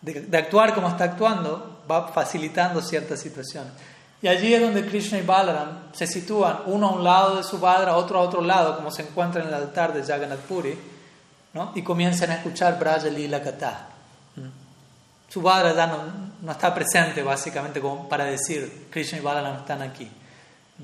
de 0.00 0.38
actuar 0.38 0.74
como 0.74 0.88
está 0.88 1.04
actuando 1.04 1.82
va 1.90 2.08
facilitando 2.08 2.80
ciertas 2.80 3.20
situaciones. 3.20 3.72
Y 4.26 4.28
allí 4.28 4.52
es 4.52 4.60
donde 4.60 4.84
Krishna 4.84 5.18
y 5.18 5.22
Balaram 5.22 5.92
se 5.92 6.04
sitúan, 6.04 6.62
uno 6.66 6.88
a 6.88 6.92
un 6.94 7.04
lado 7.04 7.36
de 7.36 7.44
su 7.44 7.58
Subhadra, 7.58 7.96
otro 7.96 8.18
a 8.18 8.22
otro 8.22 8.40
lado, 8.40 8.74
como 8.74 8.90
se 8.90 9.02
encuentra 9.02 9.40
en 9.40 9.46
el 9.46 9.54
altar 9.54 9.94
de 9.94 10.02
Jagannath 10.02 10.40
Puri, 10.40 10.76
¿no? 11.54 11.70
y 11.76 11.82
comienzan 11.82 12.32
a 12.32 12.34
escuchar 12.34 12.76
Braja 12.76 13.06
Lila 13.06 13.40
Kata. 13.40 13.86
¿Mm? 14.34 15.30
Subhadra 15.32 15.76
ya 15.76 15.86
no, 15.86 15.98
no, 16.42 16.50
está 16.50 16.74
presente 16.74 17.22
básicamente 17.22 17.80
como 17.80 18.08
para 18.08 18.24
decir 18.24 18.88
Krishna 18.90 19.18
y 19.18 19.20
Balaram 19.20 19.58
están 19.58 19.80
aquí. 19.82 20.10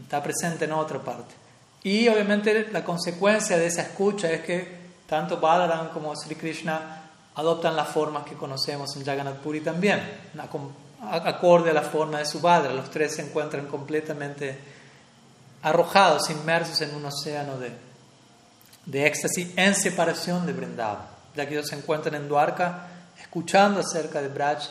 Está 0.01 0.23
presente 0.23 0.67
en 0.67 0.73
otra 0.75 1.01
parte. 1.01 1.35
Y 1.83 2.07
obviamente 2.07 2.69
la 2.71 2.85
consecuencia 2.85 3.59
de 3.59 3.67
esa 3.67 3.83
escucha 3.83 4.31
es 4.31 4.43
que 4.43 4.83
tanto 5.09 5.41
Balaram 5.41 5.89
como 5.89 6.15
Sri 6.15 6.37
Krishna 6.37 7.11
adoptan 7.35 7.75
las 7.75 7.89
formas 7.89 8.23
que 8.23 8.37
conocemos 8.37 8.95
en 8.95 9.05
Jagannath 9.05 9.39
Puri 9.39 9.63
también, 9.63 10.01
acorde 11.03 11.71
a 11.71 11.75
la 11.75 11.83
forma 11.83 12.19
de 12.19 12.27
Subhadra. 12.27 12.73
Los 12.73 12.91
tres 12.91 13.17
se 13.17 13.23
encuentran 13.23 13.67
completamente 13.67 14.59
arrojados, 15.63 16.31
inmersos 16.31 16.81
en 16.83 16.95
un 16.95 17.05
océano 17.05 17.59
de, 17.59 17.73
de 18.87 19.07
éxtasis 19.07 19.51
en 19.57 19.75
separación 19.75 20.47
de 20.47 20.53
Vrindavan, 20.53 21.07
ya 21.37 21.47
que 21.47 21.55
ellos 21.55 21.69
se 21.69 21.77
encuentran 21.77 22.15
en 22.15 22.29
Dwarka 22.29 22.89
escuchando 23.21 23.81
acerca 23.81 24.21
de 24.21 24.29
Braj 24.29 24.69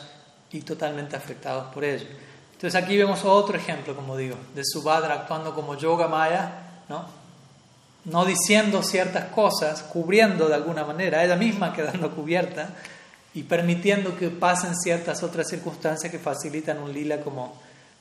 y 0.50 0.60
totalmente 0.60 1.16
afectados 1.16 1.72
por 1.72 1.84
ello. 1.84 2.06
Entonces 2.52 2.80
aquí 2.80 2.96
vemos 2.96 3.24
otro 3.24 3.56
ejemplo, 3.56 3.96
como 3.96 4.16
digo, 4.16 4.36
de 4.54 4.62
Subhadra 4.64 5.14
actuando 5.14 5.54
como 5.54 5.76
Yoga 5.76 6.08
Maya, 6.08 6.52
¿no? 6.88 7.06
no 8.04 8.24
diciendo 8.24 8.82
ciertas 8.82 9.26
cosas, 9.26 9.82
cubriendo 9.82 10.48
de 10.48 10.54
alguna 10.54 10.84
manera, 10.84 11.24
ella 11.24 11.36
misma 11.36 11.72
quedando 11.72 12.14
cubierta 12.14 12.70
y 13.34 13.44
permitiendo 13.44 14.16
que 14.16 14.28
pasen 14.28 14.76
ciertas 14.76 15.22
otras 15.22 15.48
circunstancias 15.48 16.10
que 16.10 16.18
facilitan 16.18 16.78
un 16.78 16.92
lila 16.92 17.20
como 17.20 17.54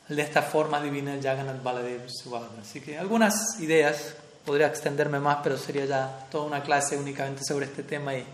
de 0.07 0.21
esta 0.21 0.41
forma 0.41 0.81
divina 0.81 1.11
del 1.11 1.23
Jagannath 1.23 1.63
Baladev 1.63 2.09
Subhadra. 2.09 2.61
Así 2.61 2.81
que 2.81 2.97
algunas 2.97 3.59
ideas, 3.59 4.15
podría 4.45 4.67
extenderme 4.67 5.19
más, 5.19 5.37
pero 5.43 5.57
sería 5.57 5.85
ya 5.85 6.27
toda 6.29 6.45
una 6.45 6.61
clase 6.61 6.97
únicamente 6.97 7.43
sobre 7.43 7.65
este 7.65 7.83
tema 7.83 8.15
y, 8.15 8.25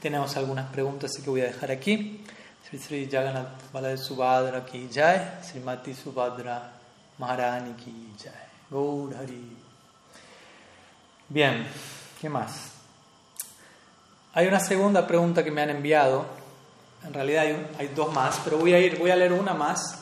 tenemos 0.00 0.36
algunas 0.36 0.68
preguntas, 0.72 1.12
así 1.12 1.22
que 1.22 1.30
voy 1.30 1.42
a 1.42 1.44
dejar 1.44 1.70
aquí. 1.70 2.24
Sri 2.68 2.78
Sri 2.78 3.08
Jagannath 3.08 3.70
Baladev 3.72 3.98
Subhadra 3.98 4.64
ki 4.64 4.88
jai, 4.92 5.38
Srimati 5.42 5.94
Subhadra 5.94 6.72
Maharani 7.18 7.74
ki 7.74 8.12
jai. 8.18 8.32
Gaur 8.68 9.14
Hari. 9.14 9.56
Bien, 11.28 11.64
¿qué 12.20 12.28
más? 12.28 12.71
Hay 14.34 14.46
una 14.46 14.60
segunda 14.60 15.06
pregunta 15.06 15.44
que 15.44 15.50
me 15.50 15.60
han 15.60 15.68
enviado. 15.68 16.24
En 17.04 17.12
realidad 17.12 17.44
hay, 17.78 17.88
dos 17.88 18.14
más, 18.14 18.40
pero 18.42 18.56
voy 18.56 18.72
a 18.72 18.78
ir, 18.78 18.98
voy 18.98 19.10
a 19.10 19.16
leer 19.16 19.32
una 19.32 19.52
más 19.52 19.98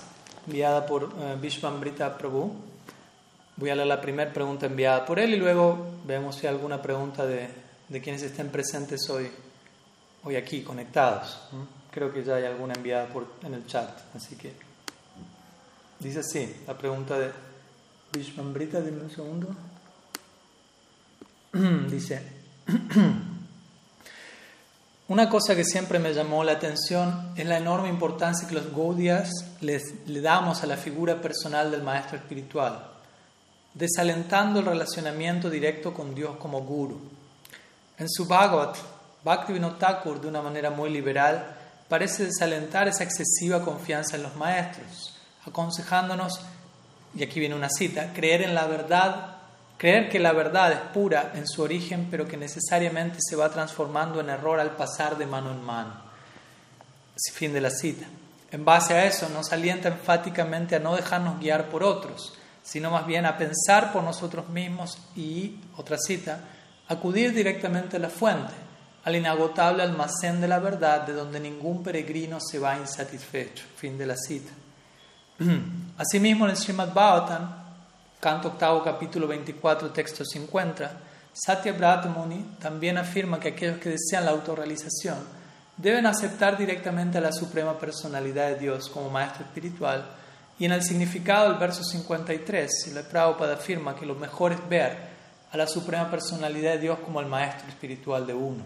enviada 0.47 0.87
por 0.87 1.05
uh, 1.05 1.37
Vishwambrita 1.41 2.17
Prabhu. 2.17 2.55
Voy 3.57 3.71
a 3.71 3.75
leer 3.75 3.89
la 3.89 4.01
primera 4.01 4.33
pregunta 4.33 4.67
enviada 4.67 5.05
por 5.05 5.19
él 5.19 5.35
y 5.35 5.37
luego 5.37 5.85
vemos 6.07 6.37
si 6.37 6.47
hay 6.47 6.55
alguna 6.55 6.81
pregunta 6.81 7.27
de, 7.27 7.49
de 7.89 8.01
quienes 8.01 8.23
estén 8.23 8.51
presentes 8.51 9.11
hoy, 9.11 9.29
hoy 10.23 10.37
aquí 10.37 10.63
conectados. 10.63 11.41
Creo 11.91 12.13
que 12.13 12.23
ya 12.23 12.37
hay 12.37 12.45
alguna 12.45 12.75
enviada 12.75 13.07
por, 13.07 13.27
en 13.43 13.55
el 13.55 13.67
chat, 13.67 13.91
así 14.15 14.37
que 14.37 14.53
dice 15.99 16.21
así, 16.21 16.63
la 16.69 16.79
pregunta 16.79 17.19
de 17.19 17.33
Vishwambrita, 18.13 18.81
dime 18.81 19.03
un 19.03 19.11
segundo. 19.11 19.49
dice, 21.91 22.23
una 25.11 25.29
cosa 25.29 25.57
que 25.57 25.65
siempre 25.65 25.99
me 25.99 26.15
llamó 26.15 26.45
la 26.45 26.53
atención 26.53 27.33
es 27.35 27.45
la 27.45 27.59
enorme 27.59 27.89
importancia 27.89 28.47
que 28.47 28.55
los 28.55 28.73
Gaudias 28.73 29.29
le 29.61 30.21
damos 30.21 30.63
a 30.63 30.69
la 30.69 30.77
figura 30.77 31.21
personal 31.21 31.69
del 31.73 31.83
maestro 31.83 32.17
espiritual, 32.17 32.93
desalentando 33.75 34.61
el 34.61 34.67
relacionamiento 34.67 35.51
directo 35.51 35.93
con 35.93 36.15
Dios 36.15 36.37
como 36.37 36.61
guru. 36.61 37.01
En 37.99 38.09
su 38.09 38.25
Bhagavad, 38.27 38.77
Bhaktivinoda 39.25 39.79
Thakur, 39.79 40.21
de 40.21 40.29
una 40.29 40.43
manera 40.43 40.71
muy 40.71 40.91
liberal, 40.91 41.57
parece 41.89 42.27
desalentar 42.27 42.87
esa 42.87 43.03
excesiva 43.03 43.65
confianza 43.65 44.15
en 44.15 44.23
los 44.23 44.37
maestros, 44.37 45.19
aconsejándonos, 45.45 46.41
y 47.17 47.25
aquí 47.25 47.41
viene 47.41 47.57
una 47.57 47.69
cita, 47.69 48.13
creer 48.13 48.43
en 48.43 48.55
la 48.55 48.69
verdad 48.69 49.30
Creer 49.81 50.11
que 50.11 50.19
la 50.19 50.35
verdad 50.35 50.73
es 50.73 50.79
pura 50.93 51.33
en 51.35 51.49
su 51.49 51.63
origen, 51.63 52.09
pero 52.11 52.29
que 52.29 52.37
necesariamente 52.37 53.17
se 53.19 53.35
va 53.35 53.49
transformando 53.49 54.21
en 54.21 54.29
error 54.29 54.61
al 54.61 54.77
pasar 54.77 55.17
de 55.17 55.25
mano 55.25 55.53
en 55.53 55.65
mano. 55.65 55.95
Fin 57.33 57.55
de 57.55 57.63
la 57.63 57.71
cita. 57.71 58.05
En 58.51 58.63
base 58.63 58.93
a 58.93 59.07
eso 59.07 59.31
nos 59.31 59.53
alienta 59.53 59.89
enfáticamente 59.89 60.77
a 60.77 60.81
no 60.81 60.95
dejarnos 60.97 61.41
guiar 61.41 61.71
por 61.71 61.83
otros, 61.83 62.35
sino 62.63 62.91
más 62.91 63.07
bien 63.07 63.25
a 63.25 63.39
pensar 63.39 63.91
por 63.91 64.05
nosotros 64.05 64.51
mismos 64.51 64.99
y, 65.17 65.59
otra 65.79 65.97
cita, 65.97 66.41
acudir 66.87 67.33
directamente 67.33 67.97
a 67.97 68.01
la 68.01 68.11
fuente, 68.11 68.53
al 69.05 69.17
inagotable 69.17 69.83
almacén 69.83 70.43
de 70.43 70.49
la 70.49 70.59
verdad 70.59 71.07
de 71.07 71.15
donde 71.15 71.41
ningún 71.41 71.83
peregrino 71.83 72.39
se 72.39 72.59
va 72.59 72.77
insatisfecho. 72.77 73.65
Fin 73.77 73.97
de 73.97 74.05
la 74.05 74.17
cita. 74.19 74.53
Asimismo, 75.97 76.45
en 76.45 76.51
el 76.51 76.59
Srimad 76.59 76.93
Bhagavatam, 76.93 77.60
canto 78.21 78.49
octavo, 78.49 78.85
capítulo 78.85 79.27
24, 79.27 79.91
texto 79.91 80.25
50, 80.25 80.93
Satya 81.33 81.75
Muni 82.15 82.57
también 82.61 82.99
afirma 82.99 83.41
que 83.41 83.49
aquellos 83.49 83.79
que 83.79 83.89
desean 83.89 84.27
la 84.27 84.33
autorrealización 84.33 85.17
deben 85.77 86.05
aceptar 86.05 86.59
directamente 86.59 87.17
a 87.17 87.23
la 87.23 87.33
Suprema 87.33 87.79
Personalidad 87.79 88.49
de 88.49 88.59
Dios 88.59 88.91
como 88.91 89.09
Maestro 89.09 89.45
Espiritual. 89.45 90.05
Y 90.59 90.67
en 90.67 90.73
el 90.73 90.83
significado 90.83 91.49
del 91.49 91.59
verso 91.59 91.83
53, 91.83 92.93
la 92.93 93.03
Prabhupada 93.03 93.55
afirma 93.55 93.97
que 93.97 94.05
lo 94.05 94.15
mejor 94.15 94.53
es 94.53 94.69
ver 94.69 94.99
a 95.51 95.57
la 95.57 95.67
Suprema 95.67 96.11
Personalidad 96.11 96.73
de 96.73 96.81
Dios 96.81 96.99
como 96.99 97.21
el 97.21 97.27
Maestro 97.27 97.69
Espiritual 97.69 98.27
de 98.27 98.35
uno. 98.35 98.63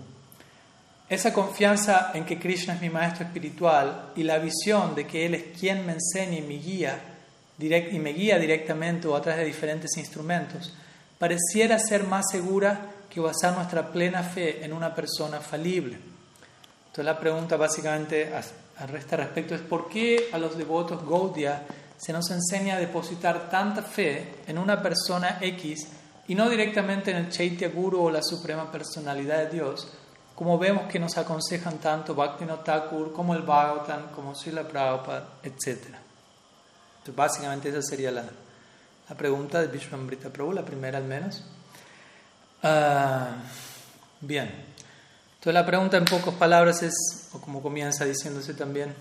Esa 1.09 1.33
confianza 1.33 2.11
en 2.15 2.25
que 2.25 2.41
Krishna 2.41 2.75
es 2.75 2.81
mi 2.81 2.91
Maestro 2.91 3.25
Espiritual 3.25 4.11
y 4.17 4.25
la 4.25 4.39
visión 4.39 4.97
de 4.97 5.07
que 5.07 5.27
Él 5.27 5.35
es 5.37 5.57
quien 5.57 5.87
me 5.87 5.93
enseña 5.93 6.39
y 6.39 6.43
me 6.43 6.55
guía 6.55 7.14
y 7.59 7.99
me 7.99 8.13
guía 8.13 8.39
directamente 8.39 9.07
o 9.07 9.15
a 9.15 9.23
través 9.23 9.41
de 9.41 9.47
diferentes 9.47 9.97
instrumentos, 9.97 10.75
pareciera 11.19 11.79
ser 11.79 12.05
más 12.05 12.27
segura 12.31 12.91
que 13.09 13.21
basar 13.21 13.55
nuestra 13.55 13.93
plena 13.93 14.23
fe 14.23 14.65
en 14.65 14.73
una 14.73 14.95
persona 14.95 15.41
falible. 15.41 15.97
Entonces 16.87 17.05
la 17.05 17.19
pregunta 17.19 17.57
básicamente 17.57 18.33
a, 18.35 18.41
este 18.97 19.17
respecto 19.17 19.55
es 19.55 19.61
¿por 19.61 19.89
qué 19.89 20.29
a 20.33 20.39
los 20.39 20.59
devotos 20.59 21.09
Gaudiya 21.09 21.63
se 21.97 22.13
nos 22.13 22.31
enseña 22.31 22.77
a 22.77 22.81
depositar 22.81 23.49
tanta 23.49 23.83
fe 23.83 24.35
en 24.47 24.59
una 24.59 24.83
persona 24.83 25.39
X 25.41 25.87
y 26.27 26.35
no 26.35 26.49
directamente 26.49 27.11
en 27.13 27.19
el 27.19 27.31
Chaitya 27.31 27.69
Guru 27.69 28.01
o 28.01 28.11
la 28.11 28.23
Suprema 28.23 28.71
Personalidad 28.71 29.45
de 29.45 29.51
Dios, 29.51 29.89
como 30.35 30.59
vemos 30.59 30.91
que 30.91 30.99
nos 30.99 31.17
aconsejan 31.17 31.79
tanto 31.79 32.15
Bhaktivinoda 32.15 32.65
Thakur 32.65 33.13
como 33.13 33.35
el 33.35 33.43
Bhagavatam, 33.43 34.11
como 34.15 34.35
Srila 34.35 34.67
Prabhupada, 34.67 35.39
etc.? 35.43 36.04
Básicamente 37.13 37.69
esa 37.69 37.83
sería 37.83 38.11
la, 38.11 38.25
la 39.09 39.17
pregunta 39.17 39.61
de 39.61 39.69
Vishwambrita 39.69 40.31
Prabhu, 40.31 40.53
la 40.53 40.65
primera 40.65 40.99
al 40.99 41.05
menos. 41.05 41.43
Ah, 42.63 43.37
bien. 44.21 44.51
Entonces 45.35 45.55
la 45.55 45.67
pregunta 45.67 45.99
en 45.99 46.07
pocas 46.07 46.35
palabras 46.35 46.83
es, 46.83 47.29
o 47.33 47.41
como 47.41 47.61
comienza 47.61 48.07
diciéndose 48.07 48.55
también, 48.55 48.95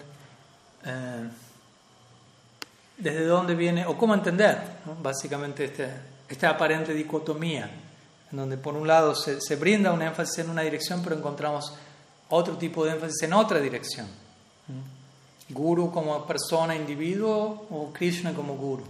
eh, 0.84 1.30
¿desde 2.98 3.26
dónde 3.26 3.56
viene, 3.56 3.86
o 3.86 3.98
cómo 3.98 4.14
entender 4.14 4.60
básicamente 5.02 5.66
este, 5.66 5.90
esta 6.28 6.50
aparente 6.50 6.94
dicotomía, 6.94 7.70
en 8.30 8.38
donde 8.38 8.58
por 8.58 8.76
un 8.76 8.86
lado 8.86 9.16
se, 9.16 9.40
se 9.40 9.56
brinda 9.56 9.94
un 9.94 10.02
énfasis 10.02 10.40
en 10.40 10.50
una 10.50 10.64
dirección, 10.64 11.02
pero 11.02 11.16
encontramos 11.16 11.74
otro 12.28 12.58
tipo 12.58 12.84
de 12.84 12.92
énfasis 12.92 13.24
en 13.24 13.34
otra 13.34 13.60
dirección? 13.60 14.08
Guru 15.50 15.92
como 15.92 16.26
persona, 16.26 16.76
individuo 16.76 17.68
o 17.70 17.92
Krishna 17.92 18.34
como 18.34 18.56
Guru. 18.56 18.84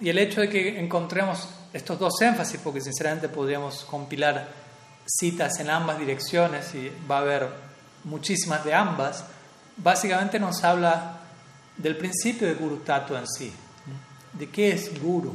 Y 0.00 0.08
el 0.08 0.18
hecho 0.18 0.40
de 0.40 0.48
que 0.48 0.80
encontremos 0.80 1.48
estos 1.72 1.98
dos 1.98 2.20
énfasis, 2.20 2.60
porque 2.62 2.80
sinceramente 2.80 3.28
podríamos 3.28 3.84
compilar 3.84 4.48
citas 5.06 5.60
en 5.60 5.70
ambas 5.70 5.98
direcciones 5.98 6.74
y 6.74 6.90
va 7.08 7.18
a 7.18 7.20
haber 7.20 7.48
muchísimas 8.04 8.64
de 8.64 8.74
ambas, 8.74 9.24
básicamente 9.76 10.38
nos 10.38 10.64
habla 10.64 11.20
del 11.76 11.96
principio 11.96 12.48
de 12.48 12.54
Guru 12.54 12.78
Tattva 12.78 13.18
en 13.20 13.28
sí, 13.28 13.52
de 14.32 14.48
qué 14.48 14.72
es 14.72 15.00
Guru. 15.00 15.34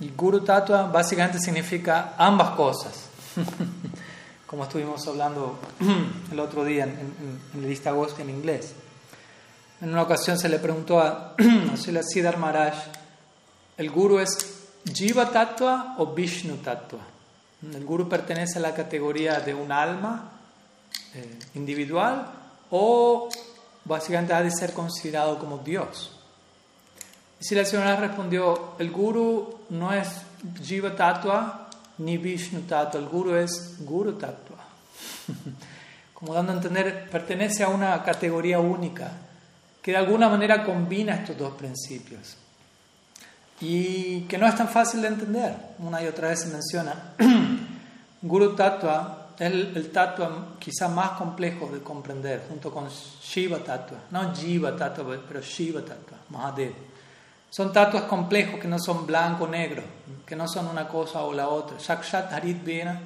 Y 0.00 0.08
Guru 0.16 0.40
Tattva 0.40 0.84
básicamente 0.84 1.38
significa 1.38 2.14
ambas 2.16 2.50
cosas. 2.50 3.08
como 4.50 4.64
estuvimos 4.64 5.06
hablando 5.06 5.60
el 6.32 6.40
otro 6.40 6.64
día 6.64 6.82
en, 6.82 6.90
en, 6.90 7.40
en 7.54 7.62
el 7.62 7.70
lista 7.70 7.94
en 8.18 8.30
inglés. 8.30 8.72
En 9.80 9.90
una 9.90 10.02
ocasión 10.02 10.40
se 10.40 10.48
le 10.48 10.58
preguntó 10.58 10.98
a, 10.98 11.36
a 11.72 12.02
Siddhar 12.02 12.36
Maharaj, 12.36 12.74
¿el 13.76 13.90
guru 13.92 14.18
es 14.18 14.30
Jiva 14.92 15.30
Tattva 15.30 15.94
o 15.98 16.06
Vishnu 16.06 16.56
Tattva? 16.56 16.98
¿El 17.62 17.84
guru 17.84 18.08
pertenece 18.08 18.58
a 18.58 18.62
la 18.62 18.74
categoría 18.74 19.38
de 19.38 19.54
un 19.54 19.70
alma 19.70 20.32
eh, 21.14 21.38
individual 21.54 22.26
o 22.72 23.28
básicamente 23.84 24.34
ha 24.34 24.42
de 24.42 24.50
ser 24.50 24.72
considerado 24.72 25.38
como 25.38 25.58
Dios? 25.58 26.10
Y 27.40 27.44
si 27.44 27.54
la 27.54 27.64
señora 27.64 27.94
respondió, 27.94 28.74
el 28.80 28.90
guru 28.90 29.60
no 29.68 29.92
es 29.92 30.08
Jiva 30.60 30.96
Tattva 30.96 31.69
ni 32.00 32.18
Vishnu 32.18 32.62
Tattva, 32.62 32.98
el 32.98 33.06
Guru 33.06 33.34
es 33.34 33.76
Guru 33.80 34.12
Tattva. 34.12 34.56
como 36.14 36.34
dando 36.34 36.52
a 36.52 36.56
entender, 36.56 37.08
pertenece 37.10 37.62
a 37.62 37.68
una 37.68 38.02
categoría 38.02 38.60
única, 38.60 39.10
que 39.80 39.92
de 39.92 39.96
alguna 39.96 40.28
manera 40.28 40.64
combina 40.64 41.14
estos 41.14 41.38
dos 41.38 41.54
principios 41.54 42.36
y 43.62 44.22
que 44.22 44.38
no 44.38 44.46
es 44.46 44.54
tan 44.54 44.68
fácil 44.68 45.02
de 45.02 45.08
entender. 45.08 45.54
Una 45.78 46.02
y 46.02 46.06
otra 46.06 46.28
vez 46.28 46.40
se 46.40 46.48
menciona. 46.48 47.14
Guru 48.22 48.54
Tattva 48.54 49.28
es 49.38 49.50
el, 49.50 49.72
el 49.74 49.90
tattva 49.90 50.56
quizá 50.58 50.88
más 50.88 51.12
complejo 51.12 51.70
de 51.72 51.80
comprender, 51.80 52.44
junto 52.48 52.70
con 52.70 52.88
Shiva 52.88 53.58
Tattva, 53.58 53.96
no 54.10 54.34
Jiva 54.34 54.76
Tattva, 54.76 55.16
pero 55.26 55.40
Shiva 55.40 55.80
Tattva, 55.80 56.18
Mahadev. 56.28 56.89
Son 57.50 57.72
tatuas 57.72 58.04
complejos 58.04 58.60
que 58.60 58.68
no 58.68 58.78
son 58.78 59.06
blanco 59.06 59.44
o 59.44 59.48
negro, 59.48 59.82
que 60.24 60.36
no 60.36 60.46
son 60.46 60.68
una 60.68 60.86
cosa 60.86 61.22
o 61.22 61.34
la 61.34 61.48
otra. 61.48 61.76
Shakshat 61.78 62.32
Harit 62.32 62.64
Vena, 62.64 63.00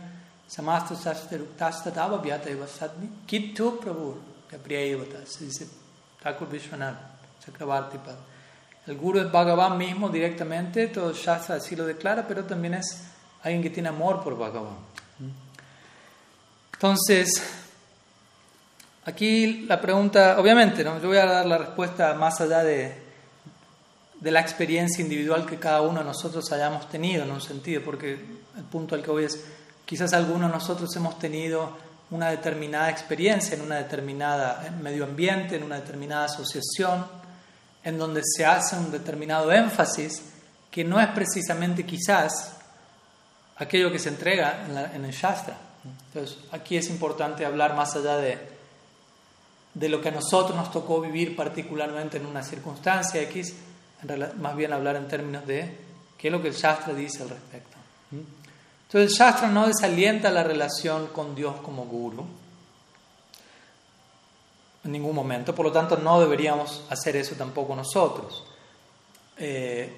Samasta 0.47 0.95
Sasteruktastatava 0.95 2.19
Vyataiva 2.19 2.67
Sadmi, 2.67 3.09
Kittu 3.27 3.81
Prabhu, 3.81 4.21
Priyayavata, 4.63 5.27
se 5.27 5.47
dice 5.47 5.67
Thakur 6.23 6.49
Vishwanath, 6.49 6.97
Chakravarti 7.45 7.99
Pad. 7.99 8.17
El 8.87 8.99
guru 8.99 9.21
es 9.21 9.33
Bhagavan 9.33 9.79
mismo 9.79 10.11
directamente, 10.11 10.89
todo 10.89 11.13
Shastra 11.15 11.57
así 11.57 11.75
lo 11.75 11.87
declara, 11.87 12.29
pero 12.29 12.45
también 12.45 12.75
es 12.75 13.03
alguien 13.43 13.63
que 13.63 13.71
tiene 13.71 13.89
amor 13.89 14.23
por 14.23 14.37
Bhagavan. 14.37 14.77
Entonces, 16.75 17.43
aquí 19.07 19.63
la 19.67 19.81
pregunta, 19.81 20.39
obviamente, 20.39 20.85
¿no? 20.85 21.01
yo 21.01 21.09
voy 21.09 21.17
a 21.17 21.25
dar 21.25 21.47
la 21.47 21.57
respuesta 21.57 22.13
más 22.13 22.43
allá 22.43 22.63
de, 22.63 23.04
de 24.21 24.31
la 24.31 24.41
experiencia 24.41 25.03
individual 25.03 25.47
que 25.47 25.59
cada 25.59 25.83
uno 25.83 26.01
de 26.01 26.05
nosotros 26.05 26.51
hayamos 26.53 26.89
tenido 26.89 27.25
en 27.25 27.31
un 27.31 27.41
sentido, 27.41 27.83
porque 27.85 28.13
el 28.13 28.65
punto 28.71 28.95
al 28.95 29.03
que 29.03 29.11
voy 29.11 29.25
es, 29.25 29.45
quizás 29.85 30.13
algunos 30.13 30.51
de 30.51 30.57
nosotros 30.57 30.95
hemos 30.97 31.19
tenido 31.19 31.77
una 32.11 32.31
determinada 32.31 32.91
experiencia 32.91 33.55
en 33.57 33.63
una 33.63 33.77
determinada 33.77 34.73
medio 34.81 35.05
ambiente, 35.05 35.57
en 35.57 35.65
una 35.65 35.77
determinada 35.77 36.27
asociación, 36.27 37.07
en 37.83 37.99
donde 37.99 38.23
se 38.25 38.45
hace 38.45 38.77
un 38.77 38.91
determinado 38.91 39.53
énfasis 39.53 40.23
que 40.71 40.85
no 40.85 41.01
es 41.01 41.09
precisamente 41.09 41.85
quizás 41.85 42.57
aquello 43.57 43.93
que 43.93 43.99
se 43.99 44.09
entrega 44.09 44.65
en, 44.95 45.05
el 45.05 45.13
Shastra. 45.13 45.57
Entonces, 46.07 46.39
aquí 46.51 46.77
es 46.77 46.89
importante 46.89 47.45
hablar 47.45 47.77
más 47.77 47.95
allá 47.95 48.17
de, 48.17 48.39
de 49.75 49.89
lo 49.89 50.01
que 50.01 50.09
a 50.09 50.13
nosotros 50.13 50.57
nos 50.57 50.73
tocó 50.73 51.01
vivir 51.01 51.37
particularmente 51.37 52.17
en 52.17 52.27
una 52.27 52.43
circunstancia 52.43 53.21
X, 53.23 53.55
más 54.39 54.57
bien 54.57 54.73
hablar 54.73 54.97
en 54.97 55.09
términos 55.09 55.47
de 55.47 55.79
qué 56.19 56.29
es 56.29 56.33
lo 56.33 56.41
que 56.43 56.49
el 56.49 56.55
Shastra 56.55 56.95
dice 56.95 57.23
al 57.23 57.31
respecto. 57.31 57.77
Entonces, 58.13 59.11
el 59.11 59.17
Shastra 59.17 59.49
no 59.49 59.67
desalienta 59.67 60.31
la 60.31 60.45
relación 60.45 61.09
con 61.09 61.35
Dios 61.35 61.57
como 61.63 61.85
guru, 61.87 62.25
en 64.85 64.93
ningún 64.93 65.15
momento, 65.15 65.55
por 65.55 65.67
lo 65.67 65.73
tanto 65.73 65.97
no 65.97 66.21
deberíamos 66.21 66.85
hacer 66.91 67.17
eso 67.17 67.35
tampoco 67.35 67.75
nosotros. 67.75 68.45
Eh, 69.39 69.93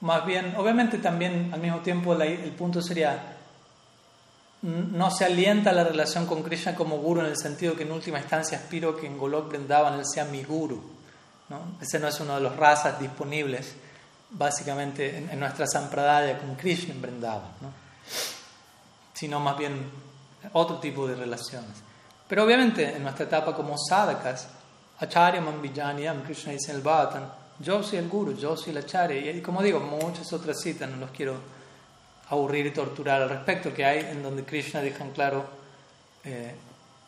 más 0.00 0.26
bien, 0.26 0.54
obviamente 0.56 0.98
también 0.98 1.50
al 1.52 1.60
mismo 1.60 1.80
tiempo 1.80 2.14
el 2.14 2.52
punto 2.52 2.82
sería, 2.82 3.36
no 4.62 5.10
se 5.10 5.24
alienta 5.24 5.72
la 5.72 5.84
relación 5.84 6.26
con 6.26 6.42
Krishna 6.42 6.74
como 6.74 6.98
guru 6.98 7.20
en 7.20 7.26
el 7.26 7.36
sentido 7.36 7.74
que 7.74 7.84
en 7.84 7.92
última 7.92 8.18
instancia 8.18 8.58
aspiro 8.58 8.96
que 8.96 9.06
en 9.06 9.16
Golok 9.16 9.48
Vrindavan 9.48 9.98
él 9.98 10.04
sea 10.04 10.24
mi 10.24 10.42
guru. 10.42 10.93
¿No? 11.48 11.76
Ese 11.80 11.98
no 11.98 12.08
es 12.08 12.18
uno 12.20 12.34
de 12.34 12.40
los 12.40 12.56
razas 12.56 12.98
disponibles 12.98 13.74
básicamente 14.30 15.16
en, 15.30 15.38
nuestra 15.38 15.66
sampradaya 15.66 16.38
con 16.38 16.54
Krishna 16.56 16.94
en 16.94 17.02
Vrindavan, 17.02 17.50
¿no? 17.60 17.72
sino 19.12 19.38
más 19.40 19.56
bien 19.56 19.90
otro 20.52 20.78
tipo 20.78 21.06
de 21.06 21.14
relaciones. 21.14 21.70
Pero 22.28 22.44
obviamente 22.44 22.96
en 22.96 23.02
nuestra 23.02 23.26
etapa 23.26 23.54
como 23.54 23.76
sadhakas, 23.78 24.48
Acharya 24.98 25.40
Mambijanyam, 25.40 26.22
Krishna 26.22 26.52
dice 26.52 26.70
en 26.70 26.78
el 26.78 26.82
Bhatan, 26.82 27.30
yo 27.60 27.82
soy 27.82 27.98
el 27.98 28.08
Guru, 28.08 28.36
yo 28.36 28.56
soy 28.56 28.70
el 28.70 28.78
Acharya. 28.78 29.30
Y 29.30 29.40
como 29.40 29.62
digo, 29.62 29.80
muchas 29.80 30.32
otras 30.32 30.60
citas, 30.60 30.90
no 30.90 30.96
los 30.96 31.10
quiero 31.10 31.36
aburrir 32.30 32.66
y 32.66 32.70
torturar 32.72 33.22
al 33.22 33.28
respecto, 33.28 33.72
que 33.72 33.84
hay 33.84 34.00
en 34.00 34.22
donde 34.22 34.44
Krishna 34.44 34.80
deja 34.80 35.04
en 35.04 35.10
claro, 35.10 35.44
eh, 36.24 36.54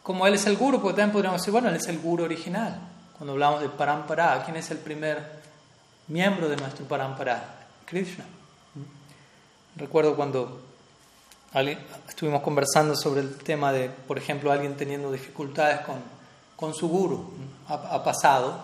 como 0.02 0.26
él 0.26 0.34
es 0.34 0.46
el 0.46 0.56
Guru, 0.56 0.80
porque 0.80 0.96
también 0.96 1.12
podríamos 1.12 1.40
decir, 1.40 1.52
bueno, 1.52 1.68
él 1.68 1.76
es 1.76 1.88
el 1.88 1.98
Guru 1.98 2.24
original. 2.24 2.78
Cuando 3.16 3.32
hablamos 3.32 3.62
de 3.62 3.70
Parampara, 3.70 4.42
¿quién 4.44 4.58
es 4.58 4.70
el 4.70 4.76
primer 4.76 5.40
miembro 6.08 6.50
de 6.50 6.56
nuestro 6.56 6.84
Parampara? 6.84 7.66
Krishna. 7.86 8.26
Recuerdo 9.74 10.14
cuando 10.14 10.60
estuvimos 12.06 12.42
conversando 12.42 12.94
sobre 12.94 13.22
el 13.22 13.38
tema 13.38 13.72
de, 13.72 13.88
por 13.88 14.18
ejemplo, 14.18 14.52
alguien 14.52 14.76
teniendo 14.76 15.10
dificultades 15.10 15.80
con, 15.80 15.96
con 16.56 16.74
su 16.74 16.88
guru. 16.88 17.32
Ha, 17.68 18.04
pasado, 18.04 18.60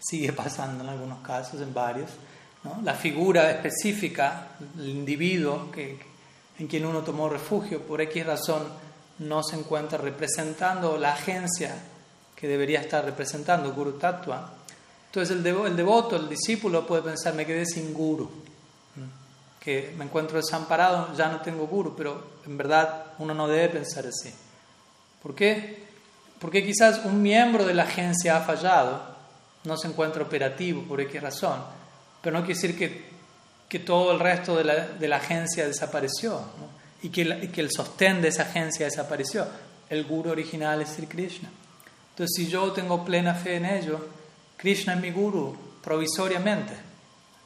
sigue 0.00 0.32
pasando 0.32 0.82
en 0.82 0.90
algunos 0.90 1.20
casos, 1.20 1.60
en 1.60 1.72
varios. 1.72 2.10
La 2.82 2.94
figura 2.94 3.52
específica, 3.52 4.48
el 4.76 4.88
individuo 4.88 5.70
que, 5.70 6.00
en 6.58 6.66
quien 6.66 6.86
uno 6.86 7.02
tomó 7.02 7.28
refugio, 7.28 7.82
por 7.82 8.00
X 8.00 8.26
razón 8.26 8.64
no 9.20 9.44
se 9.44 9.56
encuentra 9.56 9.96
representando 9.96 10.98
la 10.98 11.12
agencia 11.12 11.76
que 12.34 12.48
debería 12.48 12.80
estar 12.80 13.04
representando, 13.04 13.72
Guru 13.72 13.92
Tattva. 13.92 14.52
Entonces 15.06 15.36
el, 15.36 15.42
devoto, 15.42 16.16
el 16.16 16.28
discípulo 16.28 16.86
puede 16.86 17.02
pensar, 17.02 17.34
me 17.34 17.46
quedé 17.46 17.64
sin 17.66 17.94
guru 17.94 18.44
que 19.64 19.94
me 19.96 20.04
encuentro 20.04 20.36
desamparado, 20.36 21.16
ya 21.16 21.28
no 21.28 21.40
tengo 21.40 21.66
guru, 21.66 21.94
pero 21.96 22.34
en 22.44 22.58
verdad 22.58 23.06
uno 23.18 23.32
no 23.32 23.48
debe 23.48 23.70
pensar 23.70 24.06
así. 24.06 24.30
¿Por 25.22 25.34
qué? 25.34 25.84
Porque 26.38 26.62
quizás 26.62 27.02
un 27.06 27.22
miembro 27.22 27.64
de 27.64 27.72
la 27.72 27.84
agencia 27.84 28.36
ha 28.36 28.40
fallado, 28.42 29.00
no 29.64 29.78
se 29.78 29.88
encuentra 29.88 30.22
operativo 30.22 30.82
por 30.82 31.00
X 31.00 31.22
razón, 31.22 31.64
pero 32.20 32.38
no 32.38 32.44
quiere 32.44 32.60
decir 32.60 32.78
que, 32.78 33.08
que 33.66 33.78
todo 33.78 34.12
el 34.12 34.20
resto 34.20 34.54
de 34.54 34.64
la, 34.64 34.86
de 34.86 35.08
la 35.08 35.16
agencia 35.16 35.66
desapareció 35.66 36.42
y, 37.02 37.08
que 37.08 37.22
y, 37.22 37.48
que 37.48 37.62
el 37.62 37.70
sostén 37.70 38.20
de 38.20 38.28
esa 38.28 38.42
agencia 38.42 38.84
desapareció. 38.84 39.46
El 39.88 40.04
guru 40.04 40.30
original 40.30 40.82
es 40.82 40.90
Sri 40.90 41.06
Krishna. 41.06 41.48
Entonces, 42.14 42.34
si 42.36 42.46
yo 42.48 42.72
tengo 42.72 43.04
plena 43.04 43.34
fe 43.34 43.56
en 43.56 43.66
ello, 43.66 44.06
Krishna 44.56 44.94
es 44.94 45.00
mi 45.00 45.10
guru 45.10 45.56
provisoriamente 45.82 46.94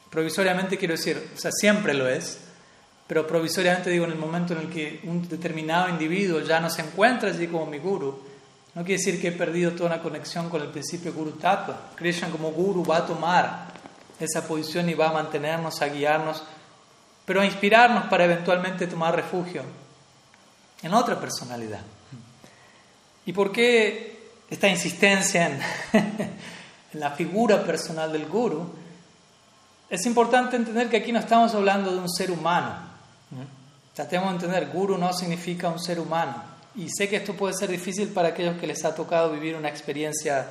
Provisoriamente 0.09 0.77
quiero 0.77 0.95
decir, 0.95 1.31
o 1.35 1.39
sea, 1.39 1.51
siempre 1.51 1.93
lo 1.93 2.07
es, 2.07 2.39
pero 3.05 3.27
provisoriamente 3.27 3.91
digo 3.91 4.05
en 4.05 4.11
el 4.11 4.17
momento 4.17 4.53
en 4.53 4.61
el 4.61 4.69
que 4.69 5.01
un 5.03 5.27
determinado 5.27 5.87
individuo 5.87 6.41
ya 6.41 6.59
no 6.59 6.69
se 6.69 6.81
encuentra 6.81 7.29
allí 7.29 7.47
como 7.47 7.67
mi 7.67 7.77
guru, 7.77 8.19
no 8.73 8.83
quiere 8.83 8.97
decir 8.97 9.21
que 9.21 9.27
he 9.27 9.31
perdido 9.31 9.71
toda 9.73 9.93
una 9.93 10.01
conexión 10.01 10.49
con 10.49 10.61
el 10.61 10.69
principio 10.69 11.13
Guru 11.13 11.31
Tattva. 11.31 11.91
Krishna 11.95 12.29
como 12.29 12.51
guru 12.51 12.85
va 12.85 12.97
a 12.97 13.05
tomar 13.05 13.73
esa 14.19 14.47
posición 14.47 14.89
y 14.89 14.93
va 14.93 15.09
a 15.09 15.13
mantenernos, 15.13 15.81
a 15.81 15.87
guiarnos, 15.87 16.43
pero 17.25 17.41
a 17.41 17.45
inspirarnos 17.45 18.05
para 18.05 18.25
eventualmente 18.25 18.87
tomar 18.87 19.15
refugio 19.15 19.63
en 20.81 20.93
otra 20.93 21.19
personalidad. 21.19 21.81
¿Y 23.25 23.33
por 23.33 23.51
qué 23.51 24.18
esta 24.49 24.67
insistencia 24.67 25.47
en, 25.93 26.39
la 26.93 27.11
figura 27.11 27.63
personal 27.63 28.11
del 28.11 28.25
guru? 28.25 28.67
es 29.89 30.05
importante 30.05 30.55
entender 30.55 30.89
que 30.89 30.97
aquí 30.97 31.11
no 31.11 31.19
estamos 31.19 31.53
hablando 31.55 31.91
de 31.91 31.99
un 31.99 32.09
ser 32.09 32.29
humano. 32.31 32.89
Tratemos 33.93 34.29
de 34.29 34.35
entender, 34.35 34.71
guru 34.71 34.97
no 34.97 35.11
significa 35.13 35.67
un 35.69 35.79
ser 35.79 35.99
humano. 35.99 36.43
Y 36.75 36.87
sé 36.89 37.09
que 37.09 37.17
esto 37.17 37.33
puede 37.33 37.53
ser 37.53 37.69
difícil 37.69 38.09
para 38.09 38.29
aquellos 38.29 38.57
que 38.57 38.67
les 38.67 38.85
ha 38.85 38.93
tocado 38.93 39.31
vivir 39.31 39.55
una 39.55 39.67
experiencia 39.67 40.47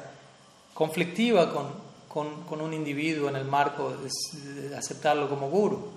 conflictiva 0.74 1.50
con, 1.50 2.60
un 2.60 2.74
individuo 2.74 3.28
en 3.28 3.36
el 3.36 3.44
marco 3.44 3.92
de, 3.92 4.76
aceptarlo 4.76 5.28
como 5.28 5.48
guru. 5.48 5.92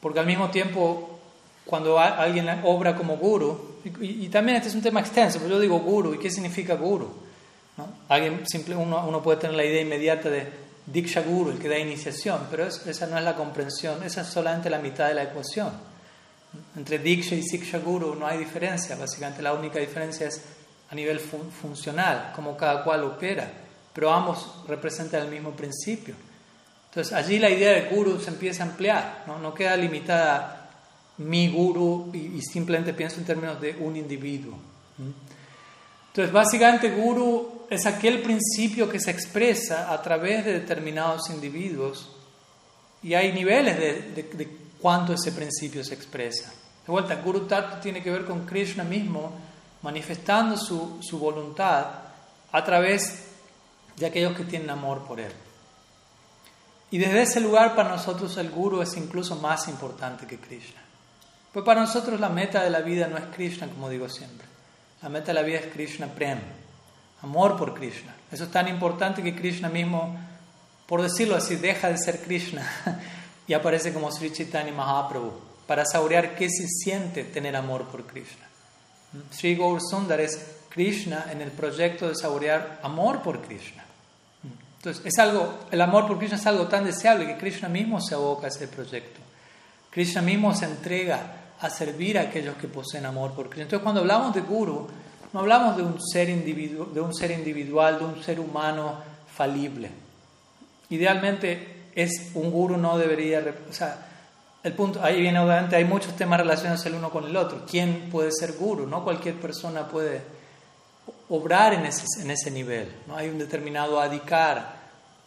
Porque 0.00 0.18
al 0.18 0.26
mismo 0.26 0.50
tiempo, 0.50 1.15
cuando 1.66 1.98
alguien 1.98 2.48
obra 2.64 2.96
como 2.96 3.16
guru, 3.16 3.76
y, 4.00 4.28
también 4.28 4.56
este 4.56 4.68
es 4.68 4.74
un 4.74 4.82
tema 4.82 5.00
extenso, 5.00 5.38
pero 5.38 5.50
yo 5.50 5.60
digo 5.60 5.78
guru, 5.80 6.14
¿y 6.14 6.18
qué 6.18 6.30
significa 6.30 6.74
guru? 6.74 7.12
¿No? 7.76 7.88
Alguien 8.08 8.46
simple, 8.46 8.74
uno, 8.74 9.06
uno 9.06 9.22
puede 9.22 9.38
tener 9.38 9.56
la 9.56 9.64
idea 9.64 9.82
inmediata 9.82 10.30
de 10.30 10.46
Diksha 10.86 11.22
Guru, 11.22 11.50
el 11.50 11.58
que 11.58 11.68
da 11.68 11.78
iniciación, 11.78 12.46
pero 12.50 12.66
esa 12.66 13.06
no 13.06 13.18
es 13.18 13.24
la 13.24 13.34
comprensión, 13.34 14.02
esa 14.02 14.22
es 14.22 14.28
solamente 14.28 14.70
la 14.70 14.78
mitad 14.78 15.08
de 15.08 15.14
la 15.14 15.24
ecuación. 15.24 15.70
Entre 16.76 16.98
Diksha 16.98 17.34
y 17.34 17.42
Siksha 17.42 17.78
Guru 17.78 18.14
no 18.14 18.26
hay 18.26 18.38
diferencia, 18.38 18.96
básicamente 18.96 19.42
la 19.42 19.52
única 19.52 19.78
diferencia 19.78 20.28
es 20.28 20.42
a 20.90 20.94
nivel 20.94 21.18
funcional, 21.18 22.32
como 22.34 22.56
cada 22.56 22.84
cual 22.84 23.04
opera, 23.04 23.50
pero 23.92 24.12
ambos 24.12 24.62
representan 24.68 25.22
el 25.22 25.28
mismo 25.28 25.50
principio. 25.50 26.14
Entonces 26.90 27.12
allí 27.12 27.38
la 27.38 27.50
idea 27.50 27.72
de 27.72 27.94
guru 27.94 28.20
se 28.20 28.30
empieza 28.30 28.62
a 28.62 28.66
ampliar, 28.66 29.24
no, 29.26 29.38
no 29.38 29.52
queda 29.52 29.76
limitada 29.76 30.55
mi 31.18 31.48
guru 31.48 32.10
y, 32.12 32.40
simplemente 32.42 32.92
pienso 32.92 33.18
en 33.18 33.24
términos 33.24 33.60
de 33.60 33.76
un 33.80 33.96
individuo. 33.96 34.54
Entonces, 36.08 36.32
básicamente, 36.32 36.90
guru 36.90 37.66
es 37.68 37.86
aquel 37.86 38.22
principio 38.22 38.88
que 38.88 39.00
se 39.00 39.10
expresa 39.10 39.92
a 39.92 40.00
través 40.00 40.44
de 40.44 40.52
determinados 40.52 41.30
individuos 41.30 42.10
y 43.02 43.14
hay 43.14 43.32
niveles 43.32 43.78
de, 43.78 44.58
cuánto 44.80 45.14
ese 45.14 45.32
principio 45.32 45.84
se 45.84 45.94
expresa. 45.94 46.52
De 46.86 46.92
vuelta, 46.92 47.16
Guru 47.16 47.46
Tattva 47.46 47.80
tiene 47.80 48.02
que 48.02 48.10
ver 48.10 48.24
con 48.24 48.46
Krishna 48.46 48.84
mismo 48.84 49.32
manifestando 49.82 50.56
su, 50.56 50.98
su 51.02 51.18
voluntad 51.18 51.86
a 52.52 52.64
través 52.64 53.24
de 53.96 54.06
aquellos 54.06 54.36
que 54.36 54.44
tienen 54.44 54.70
amor 54.70 55.04
por 55.04 55.20
Él. 55.20 55.32
Y 56.90 56.98
desde 56.98 57.22
ese 57.22 57.40
lugar 57.40 57.74
para 57.74 57.90
nosotros 57.90 58.36
el 58.36 58.50
guru 58.50 58.80
es 58.80 58.96
incluso 58.96 59.36
más 59.36 59.68
importante 59.68 60.26
que 60.26 60.38
Krishna. 60.38 60.85
Pues 61.56 61.64
para 61.64 61.80
nosotros 61.80 62.20
la 62.20 62.28
meta 62.28 62.62
de 62.62 62.68
la 62.68 62.82
vida 62.82 63.08
no 63.08 63.16
es 63.16 63.24
Krishna, 63.34 63.66
como 63.66 63.88
digo 63.88 64.10
siempre. 64.10 64.46
La 65.00 65.08
meta 65.08 65.28
de 65.28 65.32
la 65.32 65.40
vida 65.40 65.60
es 65.60 65.72
Krishna 65.72 66.06
Prem, 66.06 66.38
amor 67.22 67.56
por 67.56 67.72
Krishna. 67.72 68.14
Eso 68.30 68.44
es 68.44 68.50
tan 68.50 68.68
importante 68.68 69.22
que 69.22 69.34
Krishna 69.34 69.70
mismo, 69.70 70.18
por 70.84 71.00
decirlo 71.00 71.34
así, 71.34 71.56
deja 71.56 71.88
de 71.88 71.96
ser 71.96 72.20
Krishna 72.20 72.62
y 73.46 73.54
aparece 73.54 73.94
como 73.94 74.12
Sri 74.12 74.30
Chaitanya 74.34 74.70
Mahaprabhu 74.70 75.32
para 75.66 75.86
saborear 75.86 76.34
qué 76.34 76.50
se 76.50 76.66
siente 76.68 77.24
tener 77.24 77.56
amor 77.56 77.86
por 77.86 78.06
Krishna. 78.06 78.46
Sri 79.30 79.56
Gaur 79.56 79.80
Sundar 79.80 80.20
es 80.20 80.58
Krishna 80.68 81.24
en 81.30 81.40
el 81.40 81.52
proyecto 81.52 82.06
de 82.06 82.16
saborear 82.16 82.80
amor 82.82 83.22
por 83.22 83.40
Krishna. 83.40 83.82
Entonces, 84.76 85.06
es 85.06 85.18
algo, 85.18 85.60
el 85.70 85.80
amor 85.80 86.06
por 86.06 86.18
Krishna 86.18 86.36
es 86.36 86.46
algo 86.46 86.66
tan 86.66 86.84
deseable 86.84 87.26
que 87.26 87.38
Krishna 87.38 87.70
mismo 87.70 87.98
se 88.02 88.14
aboca 88.14 88.44
a 88.44 88.50
ese 88.50 88.68
proyecto. 88.68 89.20
Krishna 89.90 90.20
mismo 90.20 90.54
se 90.54 90.66
entrega 90.66 91.44
a 91.60 91.70
servir 91.70 92.18
a 92.18 92.22
aquellos 92.22 92.56
que 92.56 92.68
poseen 92.68 93.06
amor 93.06 93.32
por 93.32 93.46
Krishna. 93.46 93.64
Entonces, 93.64 93.82
cuando 93.82 94.00
hablamos 94.00 94.34
de 94.34 94.40
guru, 94.42 94.86
no 95.32 95.40
hablamos 95.40 95.76
de 95.76 95.82
un 95.82 96.00
ser, 96.00 96.28
de 96.28 97.00
un 97.00 97.14
ser 97.14 97.30
individual, 97.30 97.98
de 97.98 98.04
un 98.04 98.22
ser 98.22 98.40
humano 98.40 98.96
falible. 99.34 99.90
Idealmente, 100.90 101.90
es 101.94 102.30
un 102.34 102.50
guru 102.50 102.76
no 102.76 102.98
debería. 102.98 103.42
O 103.68 103.72
sea, 103.72 104.06
el 104.62 104.72
punto, 104.74 105.02
ahí 105.02 105.20
viene 105.20 105.38
obviamente, 105.38 105.76
hay 105.76 105.84
muchos 105.84 106.14
temas 106.16 106.40
relacionados 106.40 106.84
el 106.86 106.94
uno 106.94 107.10
con 107.10 107.24
el 107.24 107.36
otro. 107.36 107.64
¿Quién 107.68 108.08
puede 108.10 108.30
ser 108.32 108.52
guru? 108.52 108.86
No 108.86 109.02
cualquier 109.02 109.36
persona 109.36 109.88
puede 109.88 110.22
obrar 111.28 111.74
en 111.74 111.86
ese, 111.86 112.04
en 112.20 112.30
ese 112.30 112.50
nivel. 112.50 112.92
¿no? 113.06 113.16
Hay 113.16 113.28
un 113.28 113.38
determinado 113.38 114.00
adikar 114.00 114.76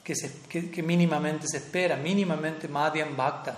que, 0.03 0.15
se, 0.15 0.41
que, 0.47 0.84
mínimamente 0.84 1.47
se 1.47 1.57
espera, 1.57 1.95
mínimamente 1.95 2.67
madhyam 2.67 3.15
bhakta. 3.15 3.57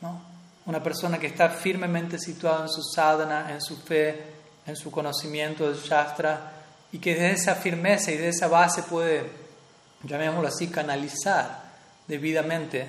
¿no? 0.00 0.33
Una 0.66 0.82
persona 0.82 1.18
que 1.18 1.26
está 1.26 1.50
firmemente 1.50 2.18
situada 2.18 2.62
en 2.62 2.68
su 2.68 2.82
sadhana, 2.82 3.52
en 3.52 3.60
su 3.60 3.76
fe, 3.76 4.24
en 4.66 4.76
su 4.76 4.90
conocimiento 4.90 5.68
del 5.68 5.78
Shastra, 5.80 6.52
y 6.92 6.98
que 6.98 7.14
desde 7.14 7.32
esa 7.32 7.54
firmeza 7.56 8.12
y 8.12 8.16
de 8.16 8.28
esa 8.28 8.48
base 8.48 8.82
puede, 8.84 9.30
llamémoslo 10.04 10.48
así, 10.48 10.68
canalizar 10.68 11.64
debidamente 12.06 12.86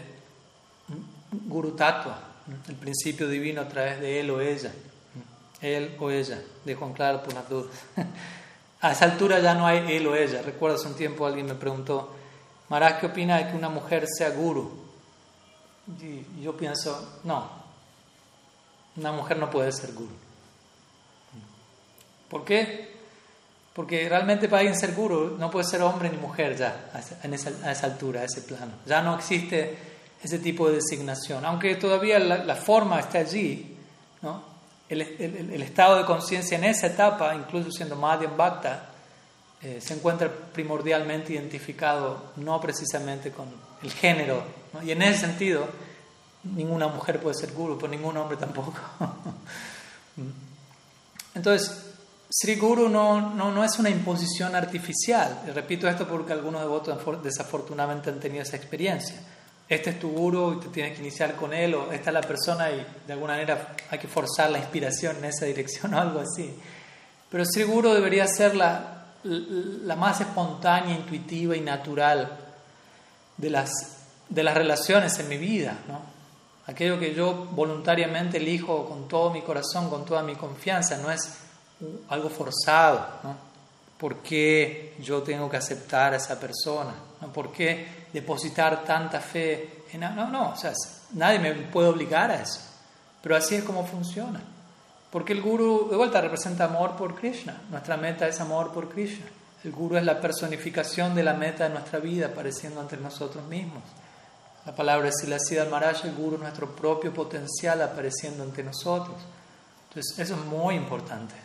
Guru 1.31 1.71
Tattva, 1.71 2.19
el 2.67 2.75
principio 2.75 3.27
divino 3.27 3.61
a 3.61 3.67
través 3.67 3.99
de 3.99 4.19
él 4.19 4.29
o 4.29 4.39
ella. 4.39 4.71
Él 5.61 5.95
o 5.99 6.11
ella, 6.11 6.39
dejo 6.63 6.85
en 6.85 6.93
claro 6.93 7.23
por 7.23 7.33
las 7.33 7.49
dudas. 7.49 7.71
A 8.81 8.91
esa 8.91 9.05
altura 9.05 9.39
ya 9.39 9.55
no 9.55 9.65
hay 9.65 9.95
él 9.95 10.05
o 10.05 10.15
ella. 10.15 10.41
Recuerdo 10.43 10.77
hace 10.77 10.87
un 10.87 10.95
tiempo 10.95 11.25
alguien 11.25 11.47
me 11.47 11.55
preguntó, 11.55 12.13
Maharaj, 12.69 12.99
¿qué 12.99 13.05
opina 13.07 13.37
de 13.37 13.49
que 13.49 13.57
una 13.57 13.69
mujer 13.69 14.05
sea 14.07 14.29
guru? 14.29 14.85
Y 15.99 16.43
yo 16.43 16.55
pienso, 16.55 17.19
no, 17.23 17.64
una 18.97 19.11
mujer 19.11 19.37
no 19.37 19.49
puede 19.49 19.71
ser 19.71 19.93
guru. 19.93 20.13
¿Por 22.29 22.43
qué? 22.43 22.95
Porque 23.73 24.07
realmente 24.07 24.47
para 24.47 24.61
alguien 24.61 24.79
ser 24.79 24.93
guru 24.93 25.35
no 25.37 25.51
puede 25.51 25.65
ser 25.65 25.81
hombre 25.81 26.09
ni 26.09 26.17
mujer 26.17 26.55
ya 26.55 26.89
a 26.93 26.99
esa, 26.99 27.51
a 27.63 27.71
esa 27.71 27.85
altura, 27.85 28.21
a 28.21 28.23
ese 28.25 28.41
plano. 28.41 28.73
Ya 28.85 29.01
no 29.01 29.15
existe 29.15 29.77
ese 30.23 30.39
tipo 30.39 30.67
de 30.69 30.75
designación. 30.75 31.45
Aunque 31.45 31.75
todavía 31.75 32.19
la, 32.19 32.55
forma 32.55 32.99
está 32.99 33.19
allí, 33.19 33.77
¿no? 34.21 34.43
el, 34.89 35.01
el, 35.01 35.61
estado 35.61 35.97
de 35.97 36.05
conciencia 36.05 36.57
en 36.57 36.63
esa 36.63 36.87
etapa, 36.87 37.35
incluso 37.35 37.71
siendo 37.71 37.95
Madhyam 37.95 38.37
Bhakta, 38.37 38.89
eh, 39.61 39.79
se 39.81 39.93
encuentra 39.95 40.31
primordialmente 40.31 41.33
identificado 41.33 42.33
no 42.37 42.59
precisamente 42.61 43.31
con 43.31 43.47
el 43.81 43.91
género. 43.91 44.43
Y 44.83 44.91
en 44.91 45.01
ese 45.01 45.21
sentido, 45.21 45.67
ninguna 46.53 46.87
mujer 46.87 47.19
puede 47.19 47.35
ser 47.35 47.51
guru, 47.51 47.77
pero 47.77 47.89
ningún 47.89 48.15
hombre 48.17 48.37
tampoco. 48.37 48.73
Entonces, 51.35 51.85
Sri 52.29 52.55
Guru 52.55 52.89
no, 52.89 53.33
no, 53.33 53.51
no, 53.51 53.63
es 53.63 53.77
una 53.79 53.89
imposición 53.89 54.55
artificial. 54.55 55.41
Repito 55.53 55.87
esto 55.87 56.07
porque 56.07 56.33
algunos 56.33 56.61
devotos 56.61 57.23
desafortunadamente 57.23 58.09
han 58.09 58.19
tenido 58.19 58.43
esa 58.43 58.57
experiencia. 58.57 59.15
Este 59.67 59.91
es 59.91 59.99
tu 59.99 60.09
guru 60.09 60.53
y 60.53 60.59
te 60.59 60.67
tienes 60.69 60.93
que 60.93 61.01
iniciar 61.01 61.35
con 61.35 61.53
él, 61.53 61.73
o 61.73 61.91
esta 61.91 62.11
es 62.11 62.13
la 62.13 62.21
persona 62.21 62.69
y 62.71 62.85
de 63.07 63.13
alguna 63.13 63.33
manera 63.33 63.75
hay 63.89 63.97
que 63.97 64.07
forzar 64.07 64.51
la 64.51 64.59
inspiración 64.59 65.17
en 65.17 65.25
esa 65.25 65.45
dirección 65.45 65.93
o 65.93 65.99
algo 65.99 66.19
así. 66.19 66.53
Pero 67.29 67.43
Sri 67.45 67.63
Guru 67.63 67.91
debería 67.91 68.27
ser 68.27 68.55
la, 68.55 69.05
la 69.23 69.95
más 69.95 70.21
espontánea, 70.21 70.95
intuitiva 70.95 71.55
y 71.55 71.61
natural 71.61 72.37
de 73.37 73.49
las, 73.49 73.71
de 74.29 74.43
las 74.43 74.55
relaciones 74.55 75.17
en 75.19 75.29
mi 75.29 75.37
vida. 75.37 75.79
¿no? 75.87 76.14
Aquello 76.67 76.99
que 76.99 77.13
yo 77.13 77.33
voluntariamente 77.51 78.37
elijo 78.37 78.85
con 78.87 79.07
todo 79.07 79.29
mi 79.29 79.41
corazón, 79.41 79.89
con 79.89 80.03
toda 80.03 80.23
mi 80.23 80.35
confianza, 80.35 80.97
no 80.97 81.11
es 81.11 81.37
algo 82.09 82.29
forzado. 82.29 83.05
¿no? 83.23 83.35
¿Por 83.97 84.17
qué 84.17 84.95
yo 84.99 85.21
tengo 85.21 85.49
que 85.49 85.57
aceptar 85.57 86.13
a 86.13 86.17
esa 86.17 86.39
persona? 86.39 86.93
¿Por 87.33 87.51
qué 87.51 88.07
depositar 88.11 88.83
tanta 88.83 89.21
fe 89.21 89.83
en... 89.91 90.01
No, 90.01 90.27
no, 90.27 90.51
o 90.51 90.55
sea, 90.57 90.73
nadie 91.13 91.39
me 91.39 91.53
puede 91.53 91.89
obligar 91.89 92.31
a 92.31 92.41
eso. 92.41 92.59
Pero 93.21 93.35
así 93.35 93.55
es 93.55 93.63
como 93.63 93.85
funciona. 93.85 94.41
Porque 95.11 95.33
el 95.33 95.41
guru, 95.41 95.87
de 95.89 95.95
vuelta, 95.95 96.19
representa 96.19 96.65
amor 96.65 96.95
por 96.95 97.15
Krishna. 97.15 97.61
Nuestra 97.69 97.95
meta 97.95 98.27
es 98.27 98.41
amor 98.41 98.73
por 98.73 98.89
Krishna. 98.89 99.25
El 99.63 99.71
guru 99.71 99.97
es 99.97 100.03
la 100.03 100.19
personificación 100.19 101.15
de 101.15 101.23
la 101.23 101.33
meta 101.33 101.63
de 101.63 101.69
nuestra 101.69 101.99
vida 101.99 102.27
apareciendo 102.27 102.81
ante 102.81 102.97
nosotros 102.97 103.43
mismos. 103.45 103.81
La 104.65 104.75
palabra 104.75 105.09
es 105.09 105.15
Silasidha 105.19 105.65
Maharaj, 105.65 106.05
el 106.05 106.15
Guru, 106.15 106.39
nuestro 106.39 106.75
propio 106.75 107.13
potencial 107.13 107.81
apareciendo 107.83 108.43
ante 108.43 108.63
nosotros. 108.63 109.15
Entonces, 109.89 110.17
eso 110.19 110.33
es 110.33 110.45
muy 110.45 110.75
importante. 110.75 111.35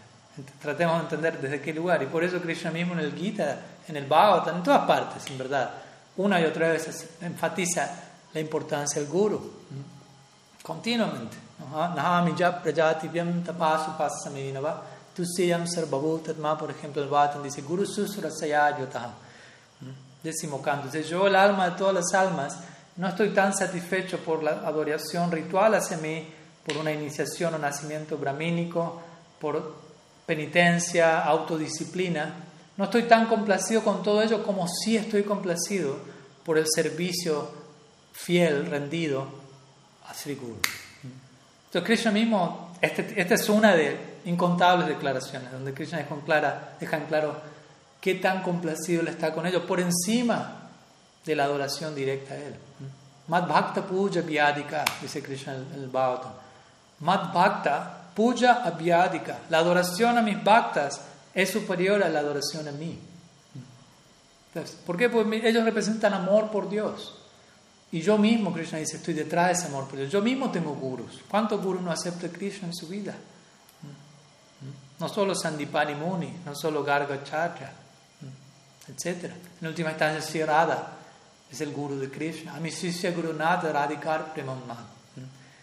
Tratemos 0.60 0.96
de 0.96 1.02
entender 1.02 1.38
desde 1.38 1.60
qué 1.60 1.74
lugar. 1.74 2.02
Y 2.02 2.06
por 2.06 2.24
eso 2.24 2.40
Krishna 2.40 2.70
mismo 2.70 2.94
en 2.94 3.00
el 3.00 3.14
Gita, 3.14 3.58
en 3.86 3.96
el 3.96 4.06
Bhagavatam, 4.06 4.56
en 4.56 4.62
todas 4.62 4.86
partes, 4.86 5.26
en 5.26 5.36
verdad, 5.36 5.70
una 6.16 6.40
y 6.40 6.44
otra 6.44 6.70
vez 6.70 7.08
enfatiza 7.20 7.90
la 8.32 8.40
importancia 8.40 9.02
del 9.02 9.10
Guru. 9.10 9.52
Continuamente. 10.62 11.36
Por 16.58 16.70
ejemplo, 16.70 17.02
el 17.02 17.08
Bhagavatam 17.08 17.42
dice 17.42 17.60
Guru 17.60 17.84
susura 17.84 18.30
sayayotah. 18.30 19.12
Décimo 20.22 20.62
canto. 20.62 20.86
Dice, 20.86 21.02
yo 21.02 21.26
el 21.26 21.36
alma 21.36 21.70
de 21.70 21.76
todas 21.76 21.94
las 21.94 22.14
almas 22.14 22.58
no 23.00 23.08
estoy 23.08 23.30
tan 23.30 23.56
satisfecho 23.56 24.18
por 24.18 24.42
la 24.42 24.50
adoración 24.50 25.32
ritual 25.32 25.74
hacia 25.74 25.96
mí, 25.96 26.22
por 26.66 26.76
una 26.76 26.92
iniciación 26.92 27.54
o 27.54 27.58
nacimiento 27.58 28.18
brahmínico, 28.18 29.00
por 29.40 29.74
penitencia, 30.26 31.24
autodisciplina. 31.24 32.34
No 32.76 32.84
estoy 32.84 33.04
tan 33.04 33.24
complacido 33.24 33.82
con 33.82 34.02
todo 34.02 34.20
ello 34.20 34.42
como 34.42 34.68
sí 34.68 34.98
estoy 34.98 35.22
complacido 35.22 35.96
por 36.44 36.58
el 36.58 36.66
servicio 36.68 37.50
fiel, 38.12 38.66
rendido 38.66 39.26
a 40.06 40.12
Sri 40.12 40.34
Guru. 40.34 40.58
Entonces 41.68 41.82
Krishna 41.82 42.10
mismo, 42.10 42.76
este, 42.82 43.18
esta 43.18 43.34
es 43.34 43.48
una 43.48 43.74
de 43.74 43.96
incontables 44.26 44.88
declaraciones 44.88 45.50
donde 45.50 45.72
Krishna 45.72 46.04
deja 46.78 46.96
en, 46.98 47.06
claro 47.06 47.34
qué 47.98 48.16
tan 48.16 48.42
complacido 48.42 49.02
le 49.02 49.12
está 49.12 49.32
con 49.32 49.46
ello, 49.46 49.66
por 49.66 49.80
encima 49.80 50.59
de 51.24 51.36
la 51.36 51.44
adoración 51.44 51.94
directa 51.94 52.34
a 52.34 52.38
Él. 52.38 52.54
Mad 53.28 53.46
Bhakta 53.46 53.82
Puja 53.82 54.22
Vyadika, 54.22 54.84
dice 55.00 55.22
Krishna 55.22 55.54
en 55.54 55.82
el 55.82 55.88
Bhagavatam. 55.88 56.32
Mad 57.00 57.32
Bhakta 57.32 58.00
Puja 58.14 58.64
Abhyadika. 58.64 59.38
La 59.50 59.58
adoración 59.58 60.18
a 60.18 60.22
mis 60.22 60.42
bhaktas 60.42 61.00
es 61.32 61.50
superior 61.50 62.02
a 62.02 62.08
la 62.08 62.20
adoración 62.20 62.68
a 62.68 62.72
mí. 62.72 62.98
¿Por 64.84 64.96
qué? 64.96 65.08
Porque 65.08 65.48
ellos 65.48 65.64
representan 65.64 66.12
amor 66.12 66.50
por 66.50 66.68
Dios. 66.68 67.14
Y 67.92 68.00
yo 68.02 68.18
mismo, 68.18 68.52
Krishna 68.52 68.78
dice, 68.78 68.96
estoy 68.96 69.14
detrás 69.14 69.46
de 69.46 69.52
ese 69.54 69.66
amor 69.66 69.86
por 69.86 69.98
Dios. 69.98 70.10
Yo 70.10 70.20
mismo 70.20 70.50
tengo 70.50 70.74
gurus. 70.74 71.20
¿Cuántos 71.28 71.62
gurus 71.62 71.82
no 71.82 71.90
acepta 71.90 72.28
Krishna 72.28 72.68
en 72.68 72.74
su 72.74 72.88
vida? 72.88 73.14
No 74.98 75.08
solo 75.08 75.34
Sandipani 75.34 75.94
Muni, 75.94 76.32
no 76.44 76.54
solo 76.54 76.84
Garga 76.84 77.22
Charya, 77.24 77.72
etc. 78.88 79.32
En 79.60 79.68
última 79.68 79.90
instancia, 79.90 80.20
Sri 80.20 80.42
es 81.50 81.60
el 81.60 81.72
guru 81.72 81.98
de 81.98 82.10
Krishna. 82.10 82.54
A 82.54 82.60
mi 82.60 82.70
Sisya 82.70 83.12
Gurunatha 83.12 83.72
Radhikar 83.72 84.32
Premamma. 84.32 84.76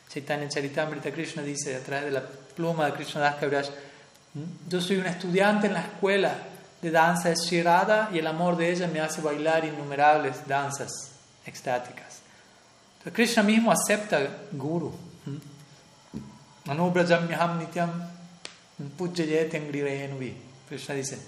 Chaitanya 0.10 0.48
Charitamrita 0.48 1.12
Krishna 1.12 1.42
dice 1.42 1.76
a 1.76 1.80
través 1.80 2.06
de 2.06 2.12
la 2.12 2.22
pluma 2.22 2.86
de 2.86 2.94
Krishna 2.94 3.22
Das 3.22 3.36
Kaviraj, 3.36 3.70
yo 4.68 4.80
soy 4.80 4.98
un 4.98 5.06
estudiante 5.06 5.68
en 5.68 5.74
la 5.74 5.82
escuela 5.82 6.34
de 6.82 6.92
danza 6.92 7.30
de 7.30 7.36
Shirada 7.36 8.10
y 8.14 8.20
el 8.20 8.28
amor 8.28 8.56
de 8.56 8.72
ella 8.72 8.88
me 8.88 9.02
hace 9.02 9.22
bailar 9.22 9.66
innumerables 9.66 10.48
danzas 10.48 11.12
extáticas. 11.46 12.20
Entonces 13.00 13.14
Krishna 13.14 13.44
mismo 13.44 13.72
acepta 13.72 14.20
guru. 14.52 14.94
Anubrajamyaham 16.68 17.60
nityam 17.60 17.92
Krishna 20.70 20.96
dice, 20.96 21.20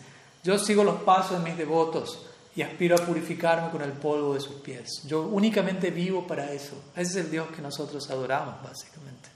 yo 0.43 0.57
sigo 0.60 0.84
los 0.84 1.01
pasos 1.01 1.43
de 1.43 1.49
mis 1.49 1.57
devotos 1.57 2.28
y 2.60 2.62
aspiro 2.62 2.97
a 2.97 3.05
purificarme 3.05 3.70
con 3.70 3.82
el 3.82 3.93
polvo 3.93 4.34
de 4.34 4.41
sus 4.41 4.55
pies. 4.55 5.03
Yo 5.05 5.22
únicamente 5.22 5.91
vivo 5.91 6.28
para 6.28 6.51
eso. 6.51 6.91
Ese 6.93 7.12
es 7.12 7.26
el 7.26 7.32
Dios 7.32 7.47
que 7.55 7.62
nosotros 7.62 8.10
adoramos, 8.10 8.55
básicamente. 8.62 9.30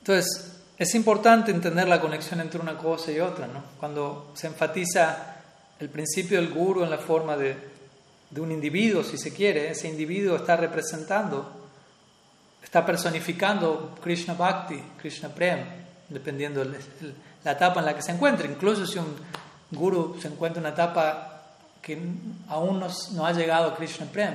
Entonces, 0.00 0.52
es 0.76 0.94
importante 0.94 1.50
entender 1.50 1.88
la 1.88 1.98
conexión 1.98 2.42
entre 2.42 2.60
una 2.60 2.76
cosa 2.76 3.10
y 3.10 3.20
otra. 3.20 3.46
¿no? 3.46 3.62
Cuando 3.80 4.32
se 4.34 4.48
enfatiza 4.48 5.36
el 5.80 5.88
principio 5.88 6.38
del 6.42 6.52
guru 6.52 6.84
en 6.84 6.90
la 6.90 6.98
forma 6.98 7.38
de, 7.38 7.56
de 8.28 8.40
un 8.42 8.52
individuo, 8.52 9.02
si 9.02 9.16
se 9.16 9.32
quiere, 9.32 9.70
ese 9.70 9.88
individuo 9.88 10.36
está 10.36 10.58
representando, 10.58 11.50
está 12.62 12.84
personificando 12.84 13.96
Krishna 14.02 14.34
Bhakti, 14.34 14.78
Krishna 14.98 15.30
Prem, 15.30 15.60
dependiendo 16.10 16.62
de 16.62 16.78
la 17.44 17.52
etapa 17.52 17.80
en 17.80 17.86
la 17.86 17.96
que 17.96 18.02
se 18.02 18.12
encuentre. 18.12 18.46
Incluso 18.46 18.86
si 18.86 18.98
un 18.98 19.16
guru 19.70 20.16
se 20.20 20.28
encuentra 20.28 20.60
en 20.60 20.66
una 20.66 20.74
etapa 20.74 21.38
que 21.82 21.98
aún 22.48 22.80
no, 22.80 23.26
ha 23.26 23.32
llegado 23.32 23.68
a 23.68 23.76
Krishna 23.76 24.06
Prem, 24.06 24.34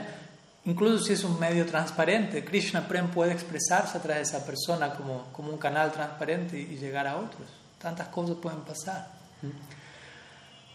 incluso 0.66 1.04
si 1.04 1.14
es 1.14 1.24
un 1.24 1.40
medio 1.40 1.66
transparente, 1.66 2.44
Krishna 2.44 2.88
Prem 2.88 3.08
puede 3.10 3.34
expresarse 3.34 3.98
a 3.98 4.02
través 4.02 4.32
de 4.32 4.38
esa 4.38 4.46
persona 4.46 4.94
como, 4.94 5.26
como 5.32 5.52
un 5.52 5.58
canal 5.58 5.92
transparente 5.92 6.60
y, 6.60 6.78
llegar 6.78 7.08
a 7.08 7.18
otros. 7.18 7.48
Tantas 7.80 8.08
cosas 8.08 8.38
pueden 8.38 8.62
pasar. 8.62 9.08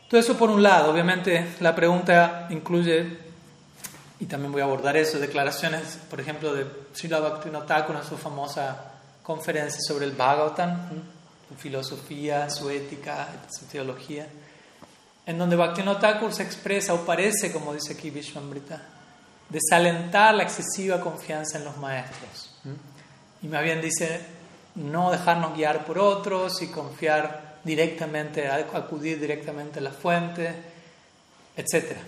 Todo 0.09 0.21
eso 0.21 0.37
por 0.37 0.51
un 0.51 0.63
lado, 0.63 0.91
obviamente 0.91 1.55
la 1.61 1.75
pregunta 1.75 2.47
incluye, 2.51 3.19
y 4.21 4.27
también 4.27 4.53
voy 4.53 4.61
a 4.61 4.65
abordar 4.65 4.97
eso, 4.97 5.19
declaraciones, 5.19 5.99
por 6.11 6.21
ejemplo, 6.21 6.55
de 6.55 6.67
Srila 6.95 7.21
Bhaktivinoda 7.21 7.67
Thakur 7.67 7.97
en 7.97 8.05
su 8.05 8.17
famosa 8.17 8.93
conferencia 9.23 9.81
sobre 9.87 10.05
el 10.07 10.13
Bhagavatam, 10.13 10.79
su 11.49 11.55
filosofía, 11.55 12.49
su 12.51 12.69
ética, 12.71 13.29
su 13.51 13.67
teología, 13.67 14.29
en 15.29 15.37
donde 15.37 15.57
Bhaktivinoda 15.57 16.33
se 16.33 16.43
expresa 16.43 16.95
o 16.95 17.05
parece, 17.05 17.53
como 17.53 17.75
dice 17.75 17.93
aquí 17.93 18.09
Vishwamrita, 18.09 18.81
desalentar 19.51 20.35
la 20.35 20.45
excesiva 20.45 20.99
confianza 21.03 21.59
en 21.59 21.67
los 21.67 21.77
maestros. 21.77 22.59
Y 23.43 23.47
más 23.49 23.63
bien 23.63 23.83
dice, 23.83 24.23
no 24.77 25.11
dejarnos 25.11 25.55
guiar 25.55 25.85
por 25.85 25.99
otros 25.99 26.63
y 26.63 26.69
confiar 26.69 27.59
directamente, 27.63 28.49
acudir 28.49 29.21
directamente 29.21 29.81
a 29.81 29.83
la 29.83 29.91
fuente, 29.91 30.51
etc. 31.55 31.99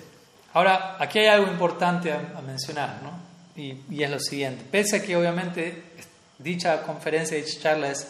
Ahora, 0.54 0.96
aquí 0.98 1.18
hay 1.18 1.26
algo 1.26 1.52
importante 1.52 2.10
a, 2.10 2.40
mencionar, 2.40 3.02
¿no? 3.02 3.12
Y, 3.54 3.82
y, 3.90 4.02
es 4.02 4.10
lo 4.10 4.18
siguiente. 4.18 4.64
Pese 4.70 4.96
a 4.96 5.02
que 5.02 5.14
obviamente 5.14 5.82
dicha 6.38 6.82
conferencia, 6.84 7.36
dicha 7.36 7.60
charla 7.60 7.90
es, 7.90 8.08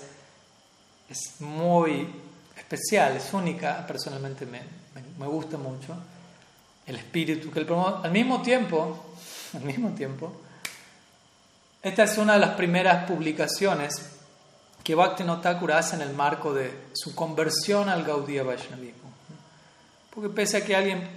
es 1.08 1.40
muy 1.40 2.08
especial, 2.56 3.16
es 3.16 3.32
única, 3.32 3.84
personalmente 3.84 4.46
me, 4.46 4.80
me, 5.21 5.27
gusta 5.27 5.57
mucho, 5.57 5.95
el 6.87 6.97
espíritu 6.97 7.51
que 7.51 7.61
el 7.61 7.68
al 7.71 8.11
mismo 8.11 8.43
tiempo, 8.43 9.14
al 9.55 9.62
mismo 9.62 9.91
tiempo, 9.91 10.33
esta 11.83 12.05
es 12.05 12.18
una 12.18 12.35
de 12.35 12.41
las 12.41 12.51
primeras 12.51 13.09
publicaciones 13.09 13.95
que 14.83 14.95
Bhaktivinoda 14.95 15.43
Thakur 15.43 15.73
hace 15.73 15.97
en 15.97 16.03
el 16.03 16.14
marco 16.14 16.53
de 16.53 16.89
su 16.95 17.14
conversión 17.14 17.89
al 17.89 18.05
Gaudiya 18.05 18.43
Vaishnavismo. 18.43 19.11
Porque 20.14 20.31
pese 20.31 20.57
a 20.57 20.64
que 20.64 20.75
alguien 20.75 21.09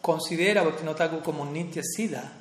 considera 0.00 0.62
a 0.62 0.64
Bhaktivinoda 0.64 0.96
Thakur 0.96 1.22
como 1.22 1.42
un 1.42 1.52
Nitya 1.52 1.82
Siddha, 1.82 2.32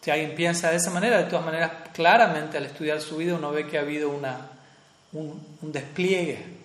si 0.00 0.10
alguien 0.10 0.34
piensa 0.34 0.70
de 0.70 0.76
esa 0.76 0.90
manera, 0.90 1.18
de 1.18 1.24
todas 1.24 1.44
maneras, 1.44 1.72
claramente 1.92 2.56
al 2.56 2.64
estudiar 2.64 3.00
su 3.00 3.16
vida 3.18 3.34
uno 3.34 3.50
ve 3.50 3.66
que 3.66 3.76
ha 3.76 3.82
habido 3.82 4.08
una, 4.08 4.48
un, 5.12 5.40
despliegue 5.60 6.59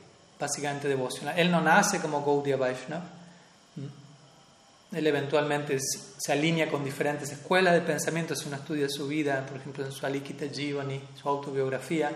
básicamente 0.46 0.88
devocional. 0.88 1.38
Él 1.38 1.52
no 1.52 1.62
nace 1.62 2.00
como 2.00 2.24
Gaudiya 2.24 2.58
Vaishnava. 2.58 3.06
Él 4.92 5.08
eventualmente 5.08 5.78
se 5.80 6.32
alinea 6.32 6.70
con 6.70 6.84
diferentes 6.84 7.32
escuelas 7.32 7.74
de 7.74 7.82
pensamiento, 7.82 8.36
si 8.36 8.48
uno 8.48 8.58
estudia 8.58 8.88
su 8.88 9.08
vida, 9.08 9.46
por 9.46 9.58
ejemplo 9.58 9.84
en 9.86 9.92
su 9.92 10.06
Alikita 10.06 10.46
Jivani, 10.48 11.02
su 11.22 11.28
autobiografía, 11.28 12.12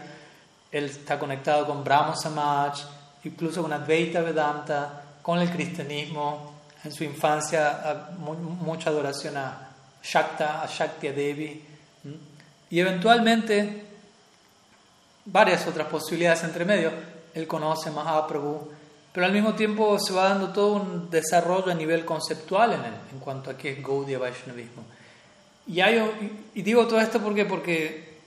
él 0.71 0.85
está 0.85 1.17
conectado 1.17 1.65
con 1.65 1.83
Brahma 1.83 2.15
Samaj, 2.15 2.79
incluso 3.23 3.61
con 3.63 3.73
Advaita 3.73 4.21
Vedanta, 4.21 5.01
con 5.21 5.39
el 5.39 5.49
cristianismo. 5.49 6.57
En 6.81 6.93
su 6.93 7.03
infancia, 7.03 8.07
mucha 8.19 8.89
adoración 8.89 9.35
a 9.35 9.71
Shakta, 10.01 10.63
a 10.63 10.67
Shakti 10.67 11.09
Devi. 11.09 11.61
Y 12.69 12.79
eventualmente, 12.79 13.83
varias 15.25 15.67
otras 15.67 15.87
posibilidades 15.87 16.43
entre 16.45 16.63
medio. 16.63 16.91
Él 17.33 17.47
conoce 17.47 17.91
Mahaprabhu, 17.91 18.71
pero 19.11 19.25
al 19.25 19.31
mismo 19.31 19.53
tiempo 19.53 19.97
se 19.99 20.13
va 20.13 20.29
dando 20.29 20.49
todo 20.49 20.73
un 20.73 21.09
desarrollo 21.09 21.71
a 21.71 21.75
nivel 21.75 22.05
conceptual 22.05 22.73
en 22.73 22.85
él, 22.85 22.93
en 23.11 23.19
cuanto 23.19 23.49
a 23.49 23.57
qué 23.57 23.71
es 23.71 23.83
Gaudiya 23.83 24.19
Vaishnavismo. 24.19 24.83
Y, 25.67 25.79
y 25.79 26.61
digo 26.61 26.87
todo 26.87 26.99
esto 26.99 27.19
porque, 27.19 27.45
porque 27.45 28.19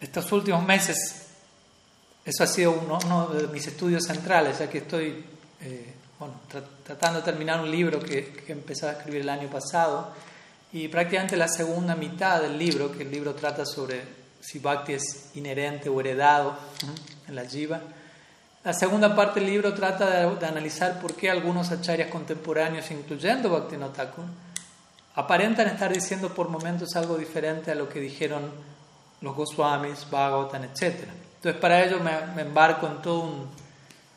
estos 0.00 0.30
últimos 0.32 0.64
meses 0.64 1.22
eso 2.24 2.44
ha 2.44 2.46
sido 2.46 2.72
uno, 2.72 3.28
de 3.28 3.48
mis 3.48 3.66
estudios 3.66 4.04
centrales, 4.04 4.58
ya 4.58 4.70
que 4.70 4.78
estoy 4.78 5.24
eh, 5.60 5.92
bueno, 6.18 6.34
tratando 6.84 7.18
de 7.18 7.24
terminar 7.24 7.60
un 7.60 7.70
libro 7.70 7.98
que, 7.98 8.26
que 8.26 8.52
empecé 8.52 8.86
a 8.86 8.92
escribir 8.92 9.22
el 9.22 9.28
año 9.28 9.48
pasado 9.48 10.12
y 10.72 10.86
prácticamente 10.88 11.36
la 11.36 11.48
segunda 11.48 11.96
mitad 11.96 12.40
del 12.40 12.56
libro, 12.56 12.92
que 12.92 13.02
el 13.02 13.10
libro 13.10 13.34
trata 13.34 13.66
sobre 13.66 14.02
si 14.40 14.58
Bhakti 14.58 14.94
es 14.94 15.30
inherente 15.34 15.88
o 15.88 16.00
heredado 16.00 16.56
en 17.28 17.34
la 17.34 17.44
Jiva. 17.44 17.80
La 18.64 18.72
segunda 18.72 19.16
parte 19.16 19.40
del 19.40 19.48
libro 19.48 19.74
trata 19.74 20.08
de, 20.08 20.46
analizar 20.46 21.00
por 21.00 21.14
qué 21.14 21.28
algunos 21.28 21.72
acharyas 21.72 22.08
contemporáneos, 22.08 22.88
incluyendo 22.92 23.50
Bhakti 23.50 23.76
Thakur, 23.76 24.24
aparentan 25.16 25.66
estar 25.66 25.92
diciendo 25.92 26.32
por 26.32 26.48
momentos 26.48 26.94
algo 26.94 27.18
diferente 27.18 27.72
a 27.72 27.74
lo 27.74 27.88
que 27.88 27.98
dijeron 27.98 28.52
los 29.20 29.34
Goswamis, 29.34 30.08
Bhagavatam, 30.08 30.62
etc. 30.62 31.08
Entonces 31.36 31.60
para 31.60 31.82
ello 31.82 31.98
me, 31.98 32.40
embarco 32.40 32.86
en 32.86 33.02
todo 33.02 33.24
un, 33.24 33.48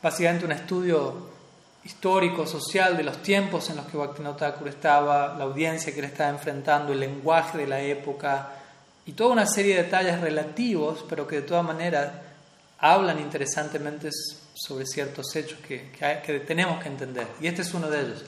básicamente 0.00 0.44
un 0.44 0.52
estudio 0.52 1.34
histórico, 1.82 2.46
social 2.46 2.96
de 2.96 3.02
los 3.02 3.20
tiempos 3.22 3.68
en 3.70 3.76
los 3.76 3.86
que 3.86 3.96
Bhaktivinoda 3.96 4.54
estaba, 4.66 5.34
la 5.36 5.42
audiencia 5.42 5.92
que 5.92 6.00
le 6.00 6.06
estaba 6.06 6.30
enfrentando, 6.30 6.92
el 6.92 7.00
lenguaje 7.00 7.58
de 7.58 7.66
la 7.66 7.80
época 7.80 8.50
y 9.06 9.12
toda 9.12 9.32
una 9.32 9.46
serie 9.46 9.74
de 9.74 9.82
detalles 9.82 10.20
relativos, 10.20 11.04
pero 11.08 11.26
que 11.26 11.36
de 11.36 11.42
todas 11.42 11.64
maneras 11.64 12.25
hablan 12.78 13.20
interesantemente 13.20 14.10
sobre 14.54 14.86
ciertos 14.86 15.34
hechos 15.34 15.58
que, 15.66 15.90
que, 16.24 16.40
tenemos 16.40 16.82
que 16.82 16.88
entender. 16.88 17.26
Y 17.40 17.46
este 17.46 17.62
es 17.62 17.74
uno 17.74 17.88
de 17.88 18.00
ellos. 18.00 18.24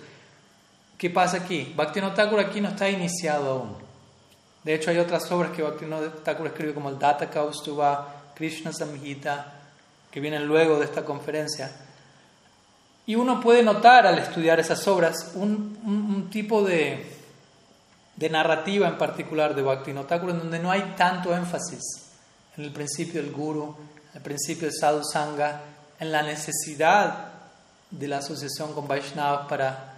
¿Qué 0.96 1.10
pasa 1.10 1.38
aquí? 1.38 1.72
Bhaktivinoda 1.76 2.14
Thakur 2.14 2.40
aquí 2.40 2.60
no 2.60 2.68
está 2.68 2.88
iniciado 2.88 3.50
aún. 3.50 3.76
De 4.64 4.74
hecho, 4.74 4.90
hay 4.90 4.98
otras 4.98 5.30
obras 5.30 5.52
que 5.52 5.62
Bhaktivinoda 5.62 6.12
Thakur 6.24 6.48
escribe 6.48 6.74
como 6.74 6.88
el 6.88 6.98
Data 6.98 7.30
Kaustuva, 7.30 8.32
Krishna 8.34 8.72
Samhita, 8.72 9.54
que 10.10 10.20
vienen 10.20 10.46
luego 10.46 10.78
de 10.78 10.84
esta 10.84 11.04
conferencia. 11.04 11.70
Y 13.06 13.14
uno 13.14 13.40
puede 13.40 13.62
notar 13.62 14.06
al 14.06 14.18
estudiar 14.18 14.60
esas 14.60 14.86
obras 14.86 15.32
un, 15.34 16.28
tipo 16.30 16.62
de, 16.62 17.06
de, 18.16 18.28
narrativa 18.28 18.88
en 18.88 18.98
particular 18.98 19.54
de 19.54 19.62
Bhaktivinoda 19.62 20.16
en 20.16 20.38
donde 20.38 20.58
no 20.58 20.70
hay 20.70 20.94
tanto 20.96 21.34
énfasis 21.34 21.80
en 22.56 22.64
el 22.64 22.72
principio 22.72 23.22
del 23.22 23.32
Guru, 23.32 23.76
el 24.14 24.20
principio 24.20 24.68
del 24.68 24.76
Sadhu 24.76 25.02
Sangha, 25.04 25.60
en 26.00 26.12
la 26.12 26.22
necesidad 26.22 27.32
de 27.90 28.08
la 28.08 28.18
asociación 28.18 28.72
con 28.72 28.86
Vaishnavas 28.86 29.48
para 29.48 29.94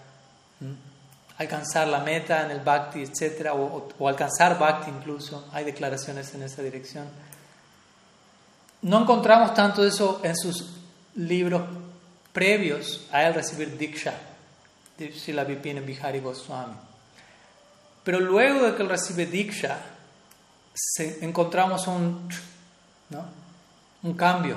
alcanzar 1.38 1.88
la 1.88 2.00
meta 2.00 2.44
en 2.44 2.50
el 2.50 2.61
Bhakti, 2.61 3.02
etc., 3.02 3.50
o 3.54 4.08
alcanzar 4.08 4.58
Bhakti 4.58 4.90
incluso. 4.90 5.48
Hay 5.52 5.64
declaraciones 5.64 6.34
en 6.34 6.42
esa 6.42 6.62
dirección. 6.62 7.06
No 8.82 9.02
encontramos 9.02 9.54
tanto 9.54 9.84
eso 9.84 10.20
en 10.22 10.36
sus 10.36 10.70
libros 11.16 11.62
previos 12.32 13.06
a 13.12 13.24
él 13.24 13.34
recibir 13.34 13.76
Diksha 13.76 14.14
de 14.96 15.12
Srila 15.12 15.44
Vipina 15.44 15.80
Bihari 15.80 16.20
Goswami. 16.20 16.74
Pero 18.04 18.20
luego 18.20 18.66
de 18.66 18.74
que 18.74 18.82
él 18.82 18.88
recibe 18.88 19.26
Diksha, 19.26 19.78
encontramos 21.20 21.86
un, 21.86 22.28
un 24.03 24.14
cambio 24.14 24.57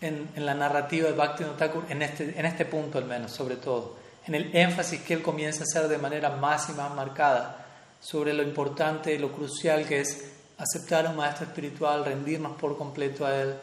en, 0.00 0.28
la 0.36 0.54
narrativa 0.54 1.08
de 1.08 1.14
Bhaktivinoda 1.14 1.56
Thakur, 1.56 1.84
en 1.88 2.02
este, 2.02 2.38
en 2.38 2.46
este 2.46 2.64
punto 2.66 2.98
al 2.98 3.04
menos, 3.04 3.32
sobre 3.32 3.56
todo, 3.56 3.96
en 4.26 4.34
el 4.34 4.54
énfasis 4.54 5.00
que 5.02 5.14
él 5.14 5.22
comienza 5.22 5.60
a 5.60 5.64
hacer 5.64 5.88
de 5.88 5.98
manera 5.98 6.30
más 6.30 6.68
y 6.68 6.72
más 6.72 6.94
marcada 6.94 7.64
sobre 8.00 8.32
lo 8.32 8.42
importante 8.42 9.14
y 9.14 9.18
lo 9.18 9.32
crucial 9.32 9.86
que 9.86 10.00
es 10.00 10.32
aceptar 10.58 11.06
a 11.06 11.10
un 11.10 11.16
maestro 11.16 11.46
espiritual, 11.46 12.04
rendirnos 12.04 12.56
por 12.56 12.76
completo 12.76 13.24
a 13.26 13.34
él, 13.34 13.54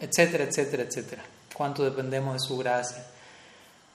etcétera, 0.00 0.44
etcétera, 0.44 0.84
etcétera. 0.84 1.22
Cuánto 1.52 1.84
dependemos 1.84 2.34
de 2.34 2.40
su 2.40 2.58
gracia. 2.58 3.04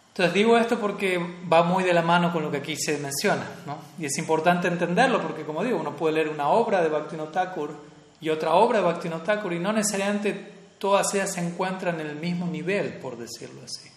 Entonces 0.10 0.34
digo 0.34 0.58
esto 0.58 0.80
porque 0.80 1.18
va 1.52 1.64
muy 1.64 1.84
de 1.84 1.94
la 1.94 2.02
mano 2.02 2.32
con 2.34 2.44
lo 2.44 2.52
que 2.52 2.58
aquí 2.58 2.76
se 2.76 2.98
menciona, 2.98 3.46
¿no? 3.66 3.78
Y 3.98 4.06
es 4.06 4.18
importante 4.18 4.68
entenderlo 4.68 5.22
porque, 5.22 5.44
como 5.44 5.64
digo, 5.64 5.80
uno 5.80 5.96
puede 5.96 6.16
leer 6.16 6.30
una 6.30 6.50
obra 6.50 6.82
de 6.82 6.90
Bhaktivinoda 6.90 7.32
Thakur 7.32 7.74
y 8.22 8.30
otra 8.30 8.54
obra 8.54 8.80
de 8.80 8.86
Bhaktivinoda 8.86 9.24
Thakur 9.24 9.54
y 9.54 9.60
no 9.60 9.72
necesariamente 9.72 10.34
todas 10.78 11.14
ellas 11.14 11.34
se 11.34 11.42
encuentran 11.42 12.00
en 12.00 12.08
el 12.08 12.16
mismo 12.16 12.48
nivel, 12.48 12.94
por 12.96 13.18
decirlo 13.18 13.62
así. 13.64 13.90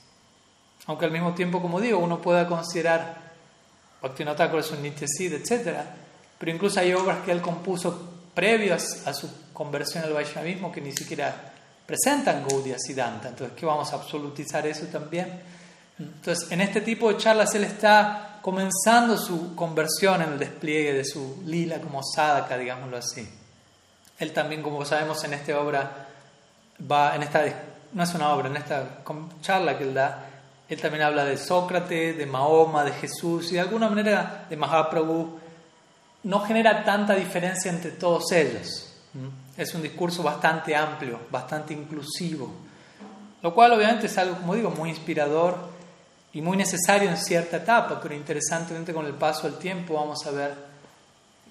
Aunque 0.87 1.05
al 1.05 1.11
mismo 1.11 1.35
tiempo, 1.35 1.62
como 1.62 1.81
digo, 1.81 1.99
uno 1.99 2.20
pueda 2.20 2.47
considerar 2.47 3.33
Bhaktivinoda 4.01 4.37
Thakur 4.37 4.61
es 4.61 4.70
un 4.70 4.83
Nityasid, 4.83 5.35
etc. 5.35 5.77
Pero 6.39 6.53
incluso 6.53 6.81
hay 6.81 6.93
obras 6.93 7.18
que 7.25 7.33
él 7.33 7.41
compuso 7.41 8.11
previas 8.35 9.07
a 9.07 9.14
su 9.14 9.29
conversión 9.53 10.05
al 10.05 10.12
Vaishnavismo 10.12 10.73
que 10.73 10.81
ni 10.81 10.93
siquiera 10.93 11.53
presentan 11.87 12.47
Gaudiya 12.49 12.79
Siddhanta. 12.79 13.29
Entonces, 13.29 13.57
¿qué 13.57 13.66
vamos 13.66 13.93
a 13.93 13.97
absolutizar 13.97 14.66
eso 14.66 14.87
también? 14.87 15.41
Entonces, 15.99 16.51
en 16.51 16.61
este 16.61 16.81
tipo 16.81 17.12
de 17.12 17.18
charlas 17.18 17.55
él 17.55 17.64
está 17.64 18.39
comenzando 18.43 19.16
su 19.16 19.55
conversión 19.55 20.23
en 20.23 20.33
el 20.33 20.39
despliegue 20.39 20.95
de 20.95 21.05
su 21.05 21.43
lila 21.47 21.81
como 21.81 22.03
sadhaka, 22.03 22.59
digámoslo 22.59 22.97
así. 22.97 23.29
Él 24.23 24.33
también, 24.33 24.62
como 24.62 24.85
sabemos, 24.85 25.25
en 25.25 25.35
esta 25.35 25.59
obra 25.59 26.07
va, 26.89 27.16
en 27.16 27.25
esta, 27.25 27.43
no 27.93 28.05
es 28.05 28.14
una 28.14 28.33
obra, 28.33 28.49
en 28.49 28.57
esta 28.57 29.03
charla 29.41 29.77
que 29.77 29.83
él 29.83 29.95
da, 29.95 30.27
él 30.68 30.81
también 30.81 31.03
habla 31.03 31.25
de 31.25 31.37
Sócrates, 31.37 32.16
de 32.16 32.25
Mahoma, 32.25 32.85
de 32.85 32.93
Jesús 32.93 33.51
y 33.51 33.55
de 33.55 33.61
alguna 33.62 33.89
manera 33.89 34.47
de 34.49 34.57
Mahaprabhu. 34.57 35.41
No 36.23 36.39
genera 36.41 36.85
tanta 36.85 37.16
diferencia 37.16 37.68
entre 37.73 37.91
todos 37.91 38.31
ellos. 38.31 38.95
Es 39.57 39.75
un 39.75 39.83
discurso 39.83 40.23
bastante 40.23 40.77
amplio, 40.77 41.18
bastante 41.29 41.75
inclusivo, 41.75 42.49
lo 43.43 43.53
cual 43.53 43.73
obviamente 43.73 44.07
es 44.07 44.16
algo, 44.18 44.37
como 44.37 44.55
digo, 44.55 44.70
muy 44.70 44.91
inspirador 44.91 45.57
y 46.33 46.41
muy 46.41 46.57
necesario 46.57 47.11
en 47.11 47.16
cierta 47.16 47.57
etapa, 47.57 48.01
pero 48.01 48.14
interesantemente 48.14 48.95
con 48.95 49.05
el 49.05 49.14
paso 49.14 49.51
del 49.51 49.59
tiempo 49.59 49.95
vamos 49.95 50.25
a 50.29 50.31
ver 50.31 50.55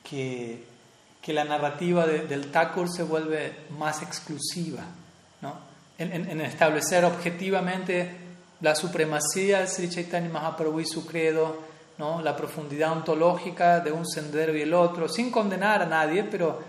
que, 0.02 0.71
que 1.22 1.34
la 1.34 1.44
narrativa 1.44 2.08
del 2.08 2.50
Thakur 2.52 2.90
se 2.90 3.04
vuelve 3.04 3.66
más 3.78 4.02
exclusiva, 4.02 4.84
¿no? 5.42 5.56
en, 5.98 6.12
en 6.12 6.42
establecer 6.42 7.06
objetivamente 7.06 8.18
la 8.62 8.76
supremacía 8.76 9.60
de 9.60 9.68
Sri 9.68 9.90
Chaitanya 9.90 10.30
Mahaprabhu 10.30 10.80
y 10.80 10.86
su 10.86 11.06
credo, 11.06 11.60
¿no? 11.98 12.22
la 12.22 12.36
profundidad 12.36 12.92
ontológica 12.92 13.80
de 13.80 13.92
un 13.92 14.08
sendero 14.08 14.56
y 14.56 14.62
el 14.62 14.74
otro, 14.74 15.08
sin 15.08 15.32
condenar 15.32 15.82
a 15.82 15.86
nadie, 15.86 16.24
pero 16.24 16.60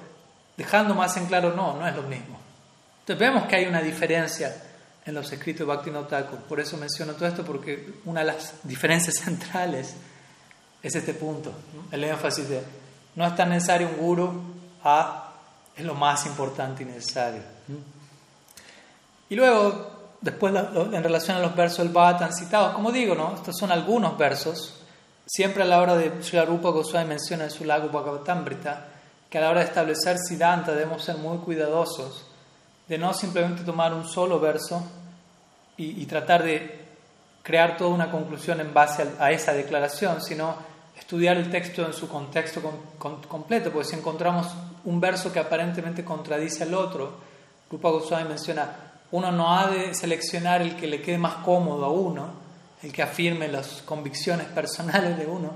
dejando 0.56 0.94
más 0.94 1.16
en 1.16 1.26
claro, 1.26 1.54
no, 1.54 1.76
no 1.76 1.86
es 1.86 1.94
lo 1.94 2.02
mismo. 2.02 2.38
Entonces 3.00 3.18
vemos 3.18 3.44
que 3.46 3.56
hay 3.56 3.66
una 3.66 3.80
diferencia 3.80 4.54
en 5.04 5.14
los 5.14 5.32
escritos 5.32 5.60
de 5.60 5.64
Bhaktivinoda 5.64 6.08
Thakur. 6.08 6.38
Por 6.40 6.60
eso 6.60 6.76
menciono 6.76 7.14
todo 7.14 7.26
esto, 7.26 7.44
porque 7.44 7.94
una 8.04 8.20
de 8.20 8.26
las 8.26 8.54
diferencias 8.62 9.16
centrales 9.24 9.94
es 10.82 10.94
este 10.94 11.14
punto, 11.14 11.52
el 11.90 12.04
énfasis 12.04 12.48
de 12.48 12.62
no 13.14 13.26
es 13.26 13.36
tan 13.36 13.50
necesario 13.50 13.88
un 13.88 13.96
guru 13.96 14.42
a 14.84 15.32
es 15.76 15.84
lo 15.84 15.94
más 15.94 16.26
importante 16.26 16.82
y 16.82 16.86
necesario. 16.86 17.40
Y 19.28 19.34
luego 19.34 19.92
después 20.20 20.54
en 20.54 21.02
relación 21.02 21.36
a 21.36 21.40
los 21.40 21.56
versos 21.56 21.78
del 21.78 21.88
Bhatan 21.88 22.32
citados, 22.32 22.74
como 22.74 22.92
digo, 22.92 23.14
¿no? 23.14 23.34
estos 23.34 23.56
son 23.58 23.72
algunos 23.72 24.16
versos, 24.16 24.82
siempre 25.26 25.62
a 25.62 25.66
la 25.66 25.80
hora 25.80 25.96
de 25.96 26.22
Sri 26.22 26.40
Rupa 26.42 26.70
Goswami 26.70 27.08
menciona 27.08 27.44
en 27.44 27.50
su 27.50 27.64
lago 27.64 27.88
Bhagavatamrita 27.88 28.88
que 29.28 29.38
a 29.38 29.40
la 29.40 29.50
hora 29.50 29.60
de 29.60 29.66
establecer 29.66 30.18
Siddhanta 30.18 30.72
debemos 30.72 31.02
ser 31.02 31.16
muy 31.16 31.38
cuidadosos 31.38 32.26
de 32.86 32.98
no 32.98 33.14
simplemente 33.14 33.64
tomar 33.64 33.94
un 33.94 34.06
solo 34.06 34.38
verso 34.38 34.82
y, 35.78 36.04
tratar 36.06 36.44
de 36.44 36.84
crear 37.42 37.76
toda 37.76 37.90
una 37.90 38.10
conclusión 38.10 38.60
en 38.60 38.74
base 38.74 39.08
a, 39.18 39.32
esa 39.32 39.52
declaración, 39.52 40.20
sino 40.22 40.54
estudiar 40.98 41.36
el 41.36 41.50
texto 41.50 41.84
en 41.86 41.92
su 41.92 42.08
contexto 42.08 42.60
completo, 43.28 43.72
porque 43.72 43.88
si 43.88 43.96
encontramos 43.96 44.48
un 44.84 45.00
verso 45.00 45.32
que 45.32 45.38
aparentemente 45.38 46.04
contradice 46.04 46.64
al 46.64 46.74
otro, 46.74 47.12
Rupa 47.70 47.90
Goswami 47.90 48.28
menciona 48.28 48.92
uno 49.12 49.30
no 49.30 49.54
ha 49.54 49.68
de 49.68 49.94
seleccionar 49.94 50.62
el 50.62 50.74
que 50.74 50.86
le 50.86 51.02
quede 51.02 51.18
más 51.18 51.34
cómodo 51.36 51.84
a 51.84 51.90
uno, 51.90 52.30
el 52.82 52.92
que 52.92 53.02
afirme 53.02 53.46
las 53.48 53.82
convicciones 53.82 54.46
personales 54.46 55.18
de 55.18 55.26
uno, 55.26 55.52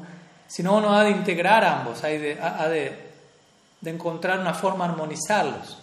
sino 0.47 0.77
uno 0.77 0.95
ha 0.95 1.03
de 1.05 1.11
integrar 1.11 1.65
ambos, 1.65 2.05
ha 2.05 2.09
de, 2.09 2.39
ha 2.39 2.69
de, 2.69 3.07
de 3.81 3.91
encontrar 3.91 4.39
una 4.39 4.53
forma 4.53 4.87
de 4.87 4.93
armonizarlos. 4.93 5.79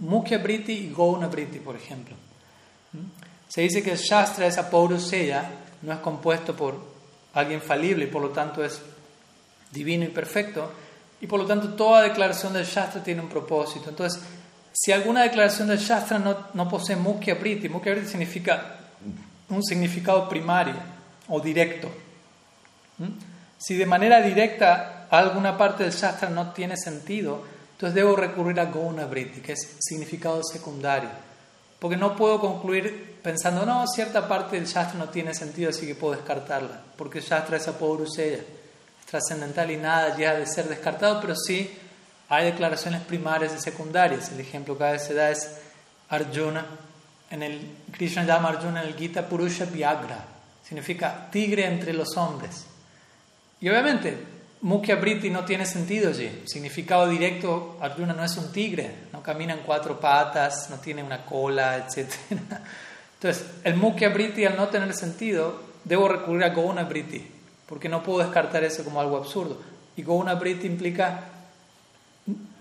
Mukhya 0.00 0.38
Briti 0.38 0.72
y 0.72 0.94
Gauna 0.96 1.26
Briti, 1.26 1.58
por 1.58 1.74
ejemplo. 1.74 2.14
Se 3.48 3.60
dice 3.60 3.82
que 3.82 3.92
el 3.92 3.98
Shastra 3.98 4.46
es 4.46 4.56
apauruseya, 4.56 5.50
no 5.82 5.92
es 5.92 5.98
compuesto 5.98 6.54
por 6.54 6.78
alguien 7.34 7.60
falible 7.60 8.04
y 8.04 8.08
por 8.08 8.22
lo 8.22 8.30
tanto 8.30 8.64
es 8.64 8.80
divino 9.70 10.04
y 10.04 10.08
perfecto, 10.08 10.70
y 11.20 11.26
por 11.26 11.40
lo 11.40 11.46
tanto 11.46 11.74
toda 11.74 12.02
declaración 12.02 12.52
del 12.52 12.64
Shastra 12.64 13.02
tiene 13.02 13.20
un 13.20 13.28
propósito. 13.28 13.90
Entonces, 13.90 14.20
si 14.72 14.92
alguna 14.92 15.22
declaración 15.22 15.68
del 15.68 15.78
Shastra 15.78 16.18
no, 16.18 16.48
no 16.52 16.68
posee 16.68 16.96
Mukhya 16.96 17.38
Priti, 17.38 17.68
Mukhya 17.68 17.92
Priti 17.92 18.08
significa 18.08 18.78
un 19.48 19.62
significado 19.62 20.28
primario 20.28 20.74
o 21.28 21.40
directo. 21.40 21.90
Si 23.58 23.74
de 23.74 23.86
manera 23.86 24.20
directa 24.20 25.06
alguna 25.10 25.56
parte 25.56 25.84
del 25.84 25.92
Shastra 25.92 26.28
no 26.28 26.52
tiene 26.52 26.76
sentido, 26.76 27.42
entonces 27.72 27.94
debo 27.94 28.16
recurrir 28.16 28.58
a 28.60 28.66
Gona 28.66 29.06
Briti, 29.06 29.40
que 29.40 29.52
es 29.52 29.76
significado 29.80 30.42
secundario. 30.42 31.10
Porque 31.78 31.96
no 31.96 32.16
puedo 32.16 32.40
concluir 32.40 33.18
pensando, 33.22 33.66
no, 33.66 33.86
cierta 33.86 34.26
parte 34.26 34.56
del 34.56 34.66
Shastra 34.66 34.98
no 34.98 35.10
tiene 35.10 35.34
sentido, 35.34 35.70
así 35.70 35.86
que 35.86 35.94
puedo 35.94 36.14
descartarla. 36.14 36.80
Porque 36.96 37.18
el 37.18 37.24
Shastra 37.24 37.58
es 37.58 37.68
apodruseya, 37.68 38.38
es 38.38 38.44
trascendental 39.08 39.70
y 39.70 39.76
nada 39.76 40.16
ya 40.16 40.34
de 40.34 40.46
ser 40.46 40.68
descartado, 40.68 41.20
pero 41.20 41.34
sí 41.34 41.70
hay 42.28 42.46
declaraciones 42.46 43.02
primarias 43.02 43.54
y 43.56 43.60
secundarias. 43.60 44.30
El 44.32 44.40
ejemplo 44.40 44.76
que 44.76 44.84
a 44.84 44.92
veces 44.92 45.08
se 45.08 45.14
da 45.14 45.30
es 45.30 45.58
Arjuna. 46.08 46.66
En 47.30 47.42
el 47.42 47.76
Krishna 47.92 48.24
llama 48.24 48.50
Arjuna 48.50 48.82
en 48.82 48.88
el 48.88 48.96
Gita 48.96 49.28
Purusha 49.28 49.64
Vyagra. 49.64 50.24
Significa 50.62 51.28
tigre 51.30 51.66
entre 51.66 51.92
los 51.92 52.16
hombres. 52.16 52.66
Y 53.60 53.68
obviamente, 53.68 54.18
Mukhya 54.62 54.96
Briti 54.96 55.30
no 55.30 55.44
tiene 55.44 55.66
sentido 55.66 56.10
allí. 56.10 56.42
Significado 56.46 57.08
directo, 57.08 57.78
Arjuna 57.80 58.12
no 58.12 58.24
es 58.24 58.36
un 58.36 58.50
tigre. 58.52 58.90
No 59.12 59.22
camina 59.22 59.54
en 59.54 59.60
cuatro 59.60 60.00
patas, 60.00 60.68
no 60.70 60.76
tiene 60.76 61.02
una 61.02 61.24
cola, 61.24 61.76
etc. 61.96 62.12
Entonces, 63.14 63.46
el 63.62 63.76
Mukhya 63.76 64.08
Briti 64.08 64.44
al 64.44 64.56
no 64.56 64.68
tener 64.68 64.92
sentido, 64.94 65.60
debo 65.84 66.08
recurrir 66.08 66.44
a 66.44 66.48
Gauna 66.48 66.82
Briti. 66.84 67.35
Porque 67.66 67.88
no 67.88 68.02
puedo 68.02 68.20
descartar 68.20 68.62
eso 68.64 68.84
como 68.84 69.00
algo 69.00 69.16
absurdo. 69.16 69.58
Y 69.96 70.02
Gauna 70.02 70.34
Briti 70.34 70.66
implica 70.66 71.24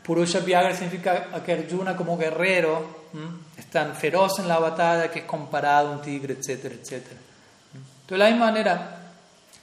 Purusha 0.05 0.39
Vyagra 0.39 0.75
significa 0.75 1.43
que 1.43 1.53
Arjuna 1.53 1.95
como 1.95 2.17
guerrero 2.17 3.05
es 3.57 3.65
tan 3.67 3.95
feroz 3.95 4.37
en 4.39 4.47
la 4.47 4.59
batalla 4.59 5.09
que 5.09 5.19
es 5.19 5.25
comparado 5.25 5.89
a 5.89 5.91
un 5.93 6.01
tigre, 6.01 6.35
etcétera, 6.39 6.75
etcétera. 6.75 7.19
De 8.07 8.17
la 8.17 8.29
misma 8.29 8.45
manera, 8.45 8.99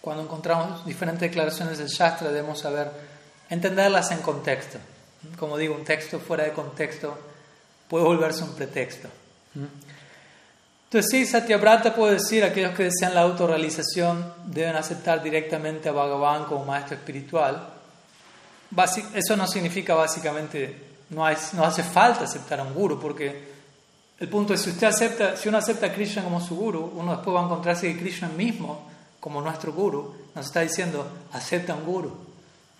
cuando 0.00 0.24
encontramos 0.24 0.84
diferentes 0.84 1.20
declaraciones 1.20 1.78
del 1.78 1.86
Shastra, 1.86 2.30
debemos 2.30 2.58
saber 2.58 2.90
entenderlas 3.50 4.10
en 4.10 4.18
contexto. 4.18 4.78
Como 5.38 5.56
digo, 5.56 5.76
un 5.76 5.84
texto 5.84 6.18
fuera 6.18 6.42
de 6.42 6.52
contexto 6.52 7.16
puede 7.86 8.04
volverse 8.04 8.42
un 8.42 8.54
pretexto. 8.54 9.08
Entonces 10.92 11.10
sí, 11.10 11.24
Satyabrata 11.24 11.94
puede 11.94 12.16
decir, 12.16 12.44
aquellos 12.44 12.74
que 12.74 12.82
desean 12.82 13.14
la 13.14 13.22
autorrealización 13.22 14.34
deben 14.44 14.76
aceptar 14.76 15.22
directamente 15.22 15.88
a 15.88 15.92
Bhagavan 15.92 16.44
como 16.44 16.66
maestro 16.66 16.96
espiritual, 16.96 17.66
eso 19.14 19.34
no 19.34 19.46
significa 19.46 19.94
básicamente, 19.94 20.76
no, 21.08 21.24
no 21.54 21.64
hace 21.64 21.82
falta 21.82 22.24
aceptar 22.24 22.60
a 22.60 22.64
un 22.64 22.74
guru, 22.74 23.00
porque 23.00 23.52
el 24.20 24.28
punto 24.28 24.52
es, 24.52 24.60
si, 24.60 24.68
usted 24.68 24.86
acepta, 24.86 25.34
si 25.34 25.48
uno 25.48 25.56
acepta 25.56 25.86
a 25.86 25.92
Krishna 25.94 26.24
como 26.24 26.42
su 26.42 26.56
guru, 26.56 26.92
uno 26.94 27.12
después 27.12 27.34
va 27.34 27.40
a 27.40 27.44
encontrarse 27.44 27.90
que 27.90 27.98
Krishna 27.98 28.28
mismo, 28.28 28.90
como 29.18 29.40
nuestro 29.40 29.72
guru, 29.72 30.14
nos 30.34 30.44
está 30.44 30.60
diciendo, 30.60 31.10
acepta 31.32 31.72
a 31.72 31.76
un 31.76 31.86
guru. 31.86 32.18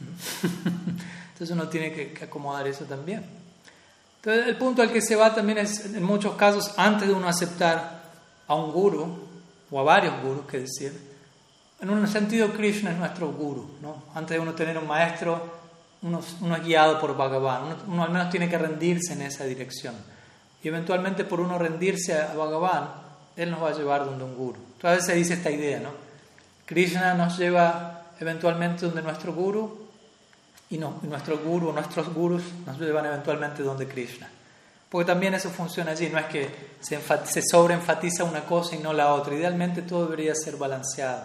Entonces 1.32 1.50
uno 1.50 1.66
tiene 1.66 1.94
que, 1.94 2.24
acomodar 2.24 2.66
eso 2.66 2.84
también. 2.84 3.24
Entonces 4.16 4.48
el 4.48 4.58
punto 4.58 4.82
al 4.82 4.92
que 4.92 5.00
se 5.00 5.16
va 5.16 5.34
también 5.34 5.56
es, 5.56 5.86
en 5.86 6.02
muchos 6.02 6.34
casos, 6.34 6.74
antes 6.76 7.08
de 7.08 7.14
uno 7.14 7.26
aceptar 7.26 8.01
a 8.52 8.56
un 8.56 8.72
guru, 8.72 9.18
o 9.70 9.80
a 9.80 9.82
varios 9.82 10.14
gurus, 10.22 10.46
que 10.46 10.60
decir, 10.60 10.92
en 11.80 11.90
un 11.90 12.06
sentido 12.06 12.52
Krishna 12.52 12.92
es 12.92 12.98
nuestro 12.98 13.32
guru, 13.32 13.68
¿no? 13.80 14.04
Antes 14.14 14.36
de 14.36 14.40
uno 14.40 14.54
tener 14.54 14.78
un 14.78 14.86
maestro, 14.86 15.62
uno, 16.02 16.20
es 16.20 16.64
guiado 16.64 17.00
por 17.00 17.16
Bhagavan, 17.16 17.76
uno, 17.88 18.04
al 18.04 18.10
menos 18.10 18.30
tiene 18.30 18.48
que 18.48 18.58
rendirse 18.58 19.14
en 19.14 19.22
esa 19.22 19.44
dirección. 19.44 19.94
Y 20.62 20.68
eventualmente 20.68 21.24
por 21.24 21.40
uno 21.40 21.58
rendirse 21.58 22.14
a 22.14 22.34
Bhagavan, 22.34 22.88
él 23.36 23.50
nos 23.50 23.62
va 23.62 23.70
a 23.70 23.74
llevar 23.74 24.04
donde 24.04 24.24
un 24.24 24.36
guru. 24.36 24.60
Entonces 24.74 24.84
a 24.84 24.90
veces 24.92 25.06
se 25.06 25.14
dice 25.14 25.34
esta 25.34 25.50
idea, 25.50 25.80
¿no? 25.80 25.90
Krishna 26.66 27.14
nos 27.14 27.36
lleva 27.38 28.02
eventualmente 28.20 28.86
donde 28.86 29.02
nuestro 29.02 29.32
guru 29.32 29.88
y, 30.70 30.78
no, 30.78 31.00
nuestro 31.02 31.38
guru 31.38 31.72
nuestros 31.72 32.14
gurus 32.14 32.42
nos 32.64 32.78
llevan 32.78 33.06
eventualmente 33.06 33.62
donde 33.62 33.86
Krishna. 33.88 34.28
Porque 34.92 35.06
también 35.06 35.32
eso 35.32 35.48
funciona 35.48 35.92
allí, 35.92 36.10
no 36.10 36.18
es 36.18 36.26
que 36.26 36.50
se, 36.80 37.00
se 37.24 37.42
sobreenfatiza 37.42 38.24
una 38.24 38.44
cosa 38.44 38.76
y 38.76 38.78
no 38.78 38.92
la 38.92 39.14
otra. 39.14 39.34
Idealmente 39.34 39.80
todo 39.80 40.04
debería 40.04 40.34
ser 40.34 40.58
balanceado. 40.58 41.22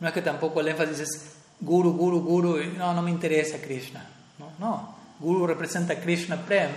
No 0.00 0.08
es 0.08 0.14
que 0.14 0.22
tampoco 0.22 0.60
el 0.60 0.68
énfasis 0.68 1.00
es 1.00 1.32
guru, 1.60 1.92
guru, 1.92 2.22
guru, 2.22 2.58
no, 2.74 2.94
no 2.94 3.02
me 3.02 3.10
interesa 3.10 3.58
Krishna. 3.60 4.02
No, 4.38 4.52
no. 4.58 4.96
Guru 5.20 5.46
representa 5.46 6.00
Krishna 6.00 6.36
Prem 6.36 6.70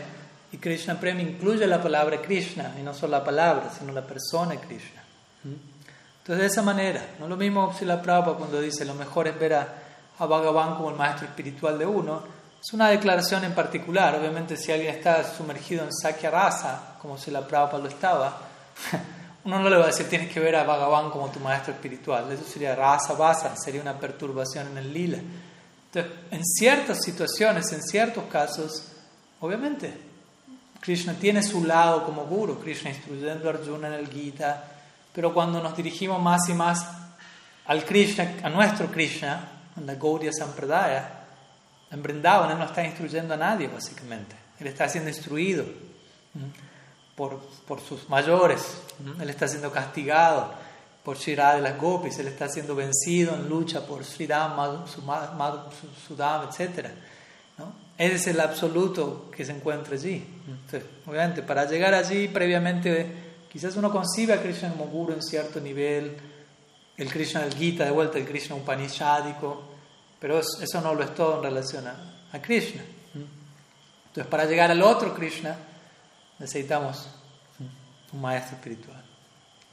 Y 0.51 0.57
Krishna 0.57 0.99
Prem 0.99 1.21
incluye 1.21 1.65
la 1.67 1.81
palabra 1.81 2.21
Krishna, 2.21 2.75
y 2.77 2.83
no 2.83 2.93
solo 2.93 3.11
la 3.11 3.23
palabra, 3.23 3.71
sino 3.71 3.93
la 3.93 4.05
persona 4.05 4.57
Krishna. 4.57 5.03
Entonces, 5.45 6.37
de 6.37 6.47
esa 6.47 6.61
manera, 6.61 7.15
no 7.17 7.29
lo 7.29 7.37
mismo 7.37 7.73
si 7.73 7.85
la 7.85 8.01
Prabhupada 8.01 8.37
cuando 8.37 8.59
dice 8.59 8.83
lo 8.83 8.93
mejor 8.93 9.29
es 9.29 9.39
ver 9.39 9.53
a, 9.53 9.73
a 10.19 10.25
Bhagavan 10.25 10.75
como 10.75 10.89
el 10.89 10.97
maestro 10.97 11.27
espiritual 11.27 11.79
de 11.79 11.85
uno, 11.85 12.34
es 12.65 12.73
una 12.73 12.89
declaración 12.89 13.43
en 13.43 13.53
particular. 13.53 14.15
Obviamente, 14.15 14.57
si 14.57 14.71
alguien 14.71 14.95
está 14.95 15.23
sumergido 15.23 15.83
en 15.83 15.93
Sakya 15.93 16.31
Rasa, 16.31 16.95
como 16.99 17.15
si 17.15 17.29
la 17.29 17.47
Prabhupada 17.47 17.83
lo 17.83 17.89
estaba, 17.89 18.41
uno 19.45 19.59
no 19.59 19.69
le 19.69 19.77
va 19.77 19.83
a 19.83 19.87
decir 19.87 20.09
tienes 20.09 20.33
que 20.33 20.39
ver 20.39 20.55
a 20.55 20.63
Bhagavan 20.63 21.11
como 21.11 21.29
tu 21.29 21.39
maestro 21.39 21.73
espiritual. 21.75 22.31
Eso 22.31 22.43
sería 22.43 22.75
Rasa 22.75 23.13
Vasa, 23.13 23.55
sería 23.55 23.81
una 23.81 23.99
perturbación 23.99 24.69
en 24.69 24.79
el 24.79 24.91
lila. 24.91 25.19
Entonces, 25.93 26.11
en 26.31 26.43
ciertas 26.43 27.03
situaciones, 27.03 27.71
en 27.71 27.83
ciertos 27.83 28.23
casos, 28.31 28.87
obviamente, 29.41 29.95
Krishna 30.79 31.13
tiene 31.13 31.43
su 31.43 31.63
lado 31.65 32.03
como 32.03 32.25
guru, 32.25 32.59
Krishna 32.59 32.89
instruyendo 32.89 33.47
a 33.47 33.53
Arjuna 33.53 33.89
en 33.89 33.93
el 33.93 34.07
Gita, 34.07 34.63
pero 35.13 35.35
cuando 35.35 35.61
nos 35.61 35.77
dirigimos 35.77 36.19
más 36.19 36.49
y 36.49 36.55
más 36.55 36.83
al 37.67 37.85
Krishna, 37.85 38.37
a 38.41 38.49
nuestro 38.49 38.87
Krishna, 38.87 39.51
en 39.77 39.85
la 39.85 39.93
Gaudiya 39.93 40.33
Sampradaya, 40.33 41.14
en 41.91 42.03
Brindavan 42.03 42.51
Él 42.51 42.57
no 42.57 42.65
está 42.65 42.83
instruyendo 42.83 43.33
a 43.33 43.37
nadie, 43.37 43.67
básicamente. 43.67 44.35
Él 44.59 44.67
está 44.67 44.87
siendo 44.87 45.09
instruido 45.09 45.65
por, 47.15 47.39
por 47.67 47.81
sus 47.81 48.09
mayores. 48.09 48.81
Él 49.19 49.29
está 49.29 49.47
siendo 49.47 49.71
castigado 49.71 50.53
por 51.03 51.17
Shirah 51.17 51.55
de 51.55 51.61
las 51.61 51.77
Gopis. 51.77 52.17
Él 52.19 52.27
está 52.27 52.49
siendo 52.49 52.75
vencido 52.75 53.35
en 53.35 53.47
lucha 53.47 53.85
por 53.85 54.03
Sridham, 54.03 54.85
Sudam, 54.87 56.49
etc. 56.49 56.87
¿no? 57.57 57.73
Ese 57.97 58.15
es 58.15 58.27
el 58.27 58.39
absoluto 58.39 59.29
que 59.35 59.45
se 59.45 59.51
encuentra 59.51 59.95
allí. 59.95 60.25
Entonces, 60.47 60.83
obviamente, 61.05 61.43
para 61.43 61.65
llegar 61.65 61.93
allí, 61.93 62.27
previamente, 62.27 63.09
quizás 63.51 63.75
uno 63.75 63.91
concibe 63.91 64.33
a 64.33 64.41
Krishna 64.41 64.69
como 64.71 64.85
guru 64.85 65.13
en 65.13 65.21
cierto 65.21 65.59
nivel, 65.59 66.17
el 66.97 67.09
Krishna 67.09 67.41
del 67.41 67.53
Gita, 67.53 67.85
de 67.85 67.91
vuelta, 67.91 68.17
el 68.17 68.25
Krishna 68.25 68.55
Upanishadico 68.55 69.74
pero 70.19 70.39
eso 70.39 70.81
no 70.81 70.93
lo 70.93 71.03
es 71.03 71.13
todo 71.13 71.37
en 71.37 71.43
relación 71.43 71.87
a, 71.87 72.41
Krishna. 72.41 72.83
Entonces, 74.07 74.29
para 74.29 74.45
llegar 74.45 74.69
al 74.69 74.81
otro 74.81 75.13
Krishna, 75.13 75.55
necesitamos 76.37 77.07
un 78.11 78.21
maestro 78.21 78.57
espiritual. 78.57 79.03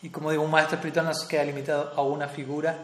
Y 0.02 0.10
como 0.10 0.30
digo, 0.30 0.42
un 0.42 0.50
maestro 0.50 0.76
espiritual 0.76 1.06
no 1.06 1.14
se 1.14 1.26
queda 1.26 1.44
limitado 1.44 1.92
a 1.96 2.02
una 2.02 2.28
figura. 2.28 2.76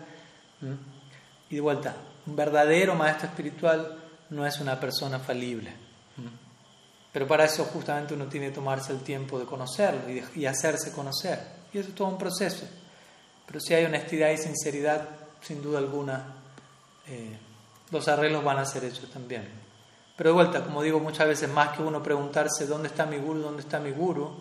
Y 1.51 1.55
de 1.55 1.61
vuelta, 1.61 1.95
un 2.27 2.37
verdadero 2.37 2.95
maestro 2.95 3.29
espiritual 3.29 3.99
no 4.31 4.47
es 4.47 4.59
una 4.61 4.79
persona 4.79 5.19
falible. 5.19 5.73
Pero 7.13 7.27
para 7.27 7.45
eso 7.45 7.65
justamente 7.65 8.15
uno 8.15 8.27
tiene 8.27 8.49
que 8.49 8.55
tomarse 8.55 8.93
el 8.93 9.01
tiempo 9.01 9.39
de 9.39 9.47
conocerlo 9.47 10.03
y, 10.35 10.47
hacerse 10.47 10.93
conocer. 10.93 11.41
Y 11.73 11.79
eso 11.79 11.89
es 11.89 11.95
todo 11.95 12.09
un 12.09 12.19
proceso. 12.19 12.67
Pero 13.47 13.61
si 13.61 13.75
hay 13.75 13.85
honestidad 13.85 14.31
y 14.31 14.37
sinceridad, 14.37 15.09
sin 15.41 15.63
duda 15.63 15.79
alguna, 15.79 16.35
eh, 17.07 17.37
los 17.91 18.09
arreglos 18.09 18.45
van 18.45 18.59
a 18.59 18.65
ser 18.65 18.85
hechos 18.85 19.11
también. 19.11 19.49
Pero 20.17 20.31
de 20.31 20.35
vuelta, 20.35 20.65
como 20.65 20.83
digo 20.83 20.99
muchas 20.99 21.29
veces, 21.29 21.49
más 21.49 21.77
que 21.77 21.83
uno 21.83 22.03
preguntarse 22.03 22.67
dónde 22.67 22.89
está 22.89 23.07
mi 23.07 23.19
guru, 23.19 23.41
dónde 23.41 23.63
está 23.63 23.79
mi 23.79 23.93
guru, 23.93 24.37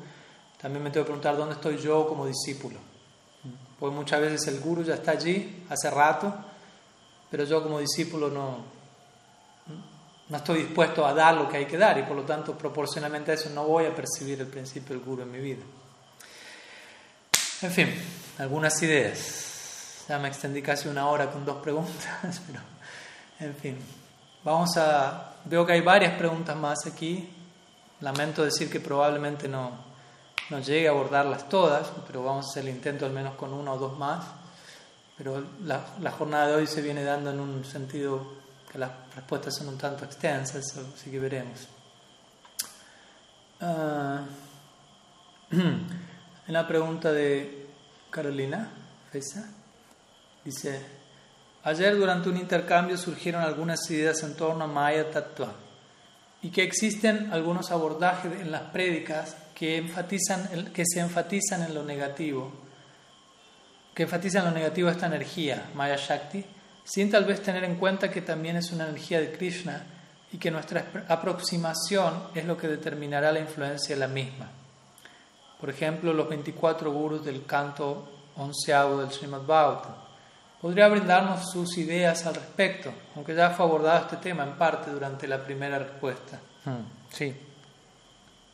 también 0.60 0.84
me 0.84 0.90
tengo 0.90 1.06
que 1.06 1.10
preguntar 1.10 1.38
dónde 1.38 1.56
estoy 1.56 1.78
yo 1.78 2.08
como 2.08 2.26
discípulo. 2.26 2.80
Porque 3.80 3.96
muchas 3.96 4.20
veces 4.22 4.48
el 4.48 4.60
guru 4.60 4.84
ya 4.84 4.96
está 4.96 5.12
allí 5.12 5.66
hace 5.70 5.90
rato, 5.92 6.34
pero 7.30 7.44
yo 7.44 7.62
como 7.62 7.80
discípulo 7.80 8.30
no, 8.30 8.66
no 10.30 10.38
estoy 10.38 10.64
dispuesto 10.64 11.06
a 11.06 11.14
dar 11.14 11.36
lo 11.36 11.48
que 11.48 11.58
hay 11.58 11.66
que 11.66 11.78
dar 11.78 11.98
y 12.00 12.04
por 12.04 12.16
lo 12.16 12.24
tanto 12.24 12.58
proporcionalmente 12.58 13.32
a 13.32 13.34
eso 13.36 13.50
no 13.52 13.66
voy 13.66 13.86
a 13.86 13.96
percibir 13.96 14.42
el 14.42 14.48
principio 14.48 14.96
del 14.96 15.06
guru 15.06 15.22
en 15.22 15.32
mi 15.32 15.40
vida. 15.40 15.64
En 17.62 17.72
fin, 17.72 17.94
algunas 18.40 18.82
ideas. 18.82 20.06
Ya 20.08 20.18
me 20.20 20.28
extendí 20.28 20.62
casi 20.62 20.88
una 20.88 21.08
hora 21.08 21.30
con 21.30 21.46
dos 21.46 21.58
preguntas, 21.58 22.42
pero 22.48 22.62
en 23.40 23.56
fin, 23.56 23.78
vamos 24.44 24.76
a... 24.78 25.34
Veo 25.46 25.66
que 25.66 25.74
hay 25.74 25.82
varias 25.82 26.18
preguntas 26.18 26.56
más 26.58 26.86
aquí. 26.86 27.30
Lamento 28.02 28.44
decir 28.44 28.70
que 28.70 28.80
probablemente 28.80 29.48
no, 29.48 29.72
no 30.50 30.60
llegue 30.60 30.88
a 30.88 30.92
abordarlas 30.92 31.48
todas, 31.48 31.88
pero 32.06 32.24
vamos 32.24 32.48
a 32.48 32.50
hacer 32.50 32.64
el 32.64 32.76
intento 32.76 33.06
al 33.06 33.12
menos 33.12 33.36
con 33.36 33.54
una 33.54 33.74
o 33.74 33.78
dos 33.78 33.98
más. 33.98 34.26
Pero 35.18 35.44
la, 35.64 36.12
jornada 36.12 36.48
de 36.48 36.56
hoy 36.56 36.68
se 36.68 36.82
viene 36.82 37.04
dando 37.04 37.32
en 37.32 37.40
un 37.40 37.66
sentido 37.66 38.34
que 38.72 38.78
las 38.78 38.92
respuestas 39.16 39.56
son 39.56 39.70
un 39.70 39.78
tanto 39.78 40.06
extensas, 40.06 40.64
así 40.78 41.10
que 41.10 41.20
veremos. 41.20 41.68
Uh, 43.60 44.20
en 45.56 46.54
la 46.54 46.68
pregunta 46.68 47.12
de 47.12 47.68
Carolina 48.12 48.70
Fesa, 49.12 49.50
dice, 50.46 50.97
Ayer 51.68 51.98
durante 51.98 52.30
un 52.30 52.38
intercambio 52.38 52.98
surgieron 52.98 53.44
algunas 53.44 53.92
ideas 53.92 54.24
en 54.24 54.38
torno 54.38 54.64
a 54.64 54.68
Maya 54.68 55.12
Tattva 55.12 55.52
y 56.42 56.50
que 56.50 56.64
existen 56.64 57.30
algunos 57.34 57.72
abordajes 57.72 58.40
en 58.40 58.54
las 58.54 58.62
prédicas 58.72 59.36
que, 59.54 59.76
enfatizan, 59.76 60.72
que 60.72 60.86
se 60.86 61.02
enfatizan 61.02 61.64
en 61.64 61.74
lo 61.74 61.84
negativo, 61.84 62.54
que 63.94 64.04
enfatizan 64.04 64.46
lo 64.46 64.52
negativo 64.52 64.88
de 64.88 64.94
esta 64.94 65.08
energía, 65.08 65.70
Maya 65.76 65.98
Shakti, 65.98 66.46
sin 66.86 67.12
tal 67.12 67.26
vez 67.26 67.42
tener 67.42 67.66
en 67.66 67.76
cuenta 67.76 68.10
que 68.10 68.22
también 68.22 68.56
es 68.56 68.72
una 68.72 68.88
energía 68.88 69.20
de 69.20 69.34
Krishna 69.34 69.84
y 70.32 70.38
que 70.38 70.50
nuestra 70.50 70.86
aproximación 71.10 72.30
es 72.34 72.46
lo 72.46 72.56
que 72.56 72.70
determinará 72.70 73.34
la 73.34 73.42
influencia 73.42 73.94
de 73.94 74.00
la 74.00 74.08
misma. 74.08 74.50
Por 75.60 75.70
ejemplo, 75.70 76.14
los 76.14 76.30
24 76.30 76.90
gurus 76.94 77.26
del 77.26 77.46
canto 77.46 78.10
onceavo 78.38 79.02
del 79.02 79.12
Srimad 79.12 79.42
Bhagavatam 79.42 80.07
podría 80.62 80.88
brindarnos 80.88 81.52
sus 81.52 81.78
ideas 81.78 82.26
al 82.26 82.36
respecto, 82.36 82.92
aunque 83.16 83.36
ya 83.36 83.52
fue 83.52 83.66
abordado 83.66 84.06
este 84.06 84.18
tema 84.18 84.44
en 84.44 84.58
parte 84.58 84.92
durante 84.92 85.28
la 85.28 85.44
primera 85.44 85.78
respuesta. 85.80 86.40
Hmm, 86.66 86.82
sí. 87.10 87.36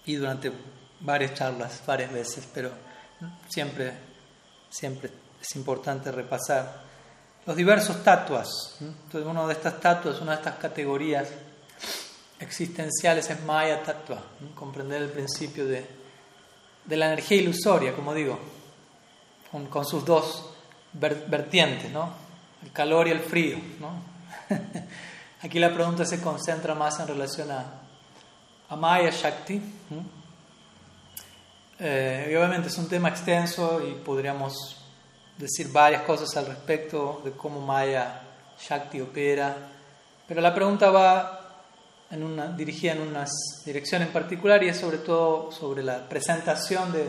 Y 0.06 0.16
durante 0.16 0.51
varias 0.99 1.34
charlas, 1.34 1.82
varias 1.86 2.12
veces, 2.12 2.47
pero 2.54 2.72
siempre, 3.47 3.93
siempre 4.70 5.10
es 5.41 5.56
importante 5.56 6.12
repasar 6.12 6.84
los 7.45 7.56
diversos 7.56 8.04
tatuas. 8.04 8.78
Entonces, 8.80 9.26
una 9.26 9.45
de 9.47 9.54
estas 9.54 9.80
tatuas, 9.80 10.20
una 10.22 10.32
de 10.32 10.38
estas 10.38 10.56
categorías 10.56 11.30
existenciales 12.39 13.30
es 13.30 13.43
Maya 13.43 13.82
Tatua, 13.82 14.22
comprender 14.56 15.01
el 15.01 15.10
principio 15.10 15.66
de, 15.66 15.86
de, 16.86 16.97
la 16.97 17.08
energía 17.08 17.38
ilusoria, 17.38 17.93
como 17.93 18.14
digo, 18.14 18.38
con, 19.51 19.68
con 19.68 19.86
sus 19.86 20.04
dos 20.04 20.53
vertientes, 20.94 21.91
¿no? 21.91 22.14
El 22.64 22.72
calor 22.72 23.08
y 23.08 23.12
el 23.12 23.20
frío, 23.20 23.58
¿no? 23.80 23.91
Aquí 25.41 25.60
la 25.60 25.74
pregunta 25.74 26.06
se 26.06 26.22
concentra 26.22 26.74
más 26.76 27.00
en 27.00 27.08
relación 27.08 27.52
a, 27.52 27.66
a 28.70 28.76
Maya 28.76 29.10
Shakti. 29.10 29.62
Eh, 31.80 32.34
obviamente 32.38 32.70
es 32.70 32.78
un 32.78 32.88
tema 32.88 33.10
extenso 33.10 33.82
y 33.86 33.94
podríamos 33.94 34.78
decir 35.38 35.72
varias 35.72 36.04
cosas 36.04 36.36
al 36.38 36.46
respecto 36.46 37.22
de 37.26 37.32
cómo 37.32 37.60
Maya 37.60 38.22
Shakti 38.60 39.02
opera, 39.02 39.56
pero 40.28 40.39
la 40.39 40.54
pregunta 40.54 40.89
va 40.91 41.39
en 42.10 42.24
una, 42.24 42.48
dirigida 42.48 42.94
en 42.94 43.02
una 43.02 43.26
dirección 43.66 44.04
en 44.04 44.10
particular 44.10 44.64
y 44.64 44.70
es 44.70 44.80
sobre 44.80 45.00
todo 45.00 45.52
sobre 45.52 45.84
la 45.84 46.08
presentación 46.08 46.94
de, 46.94 47.08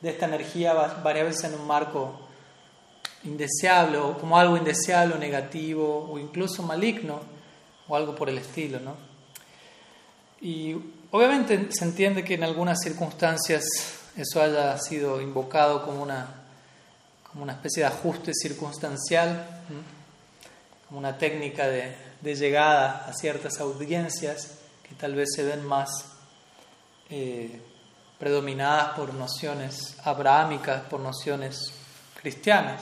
de 0.00 0.10
esta 0.10 0.26
energía 0.26 0.72
varias 0.72 1.26
veces 1.26 1.44
en 1.44 1.60
un 1.60 1.66
marco 1.66 2.23
indeseable 3.24 3.98
o 3.98 4.18
como 4.18 4.38
algo 4.38 4.56
indeseable 4.56 5.14
o 5.14 5.18
negativo 5.18 6.08
o 6.10 6.18
incluso 6.18 6.62
maligno 6.62 7.20
o 7.88 7.96
algo 7.96 8.14
por 8.14 8.28
el 8.28 8.38
estilo, 8.38 8.80
¿no? 8.80 8.96
Y 10.40 10.76
obviamente 11.10 11.68
se 11.70 11.84
entiende 11.84 12.24
que 12.24 12.34
en 12.34 12.44
algunas 12.44 12.80
circunstancias 12.82 13.64
eso 14.16 14.42
haya 14.42 14.76
sido 14.78 15.20
invocado 15.20 15.84
como 15.84 16.02
una, 16.02 16.26
como 17.30 17.44
una 17.44 17.54
especie 17.54 17.82
de 17.82 17.88
ajuste 17.88 18.32
circunstancial, 18.34 19.62
como 20.86 20.98
una 20.98 21.16
técnica 21.16 21.66
de, 21.66 21.96
llegada 22.22 23.06
a 23.06 23.12
ciertas 23.12 23.60
audiencias 23.60 24.58
que 24.82 24.94
tal 24.94 25.14
vez 25.14 25.28
se 25.34 25.44
ven 25.44 25.64
más 25.66 25.90
eh, 27.10 27.60
predominadas 28.18 28.96
por 28.96 29.12
nociones 29.12 29.96
abrahámicas, 30.04 30.82
por 30.84 31.00
nociones 31.00 31.72
cristianas 32.20 32.80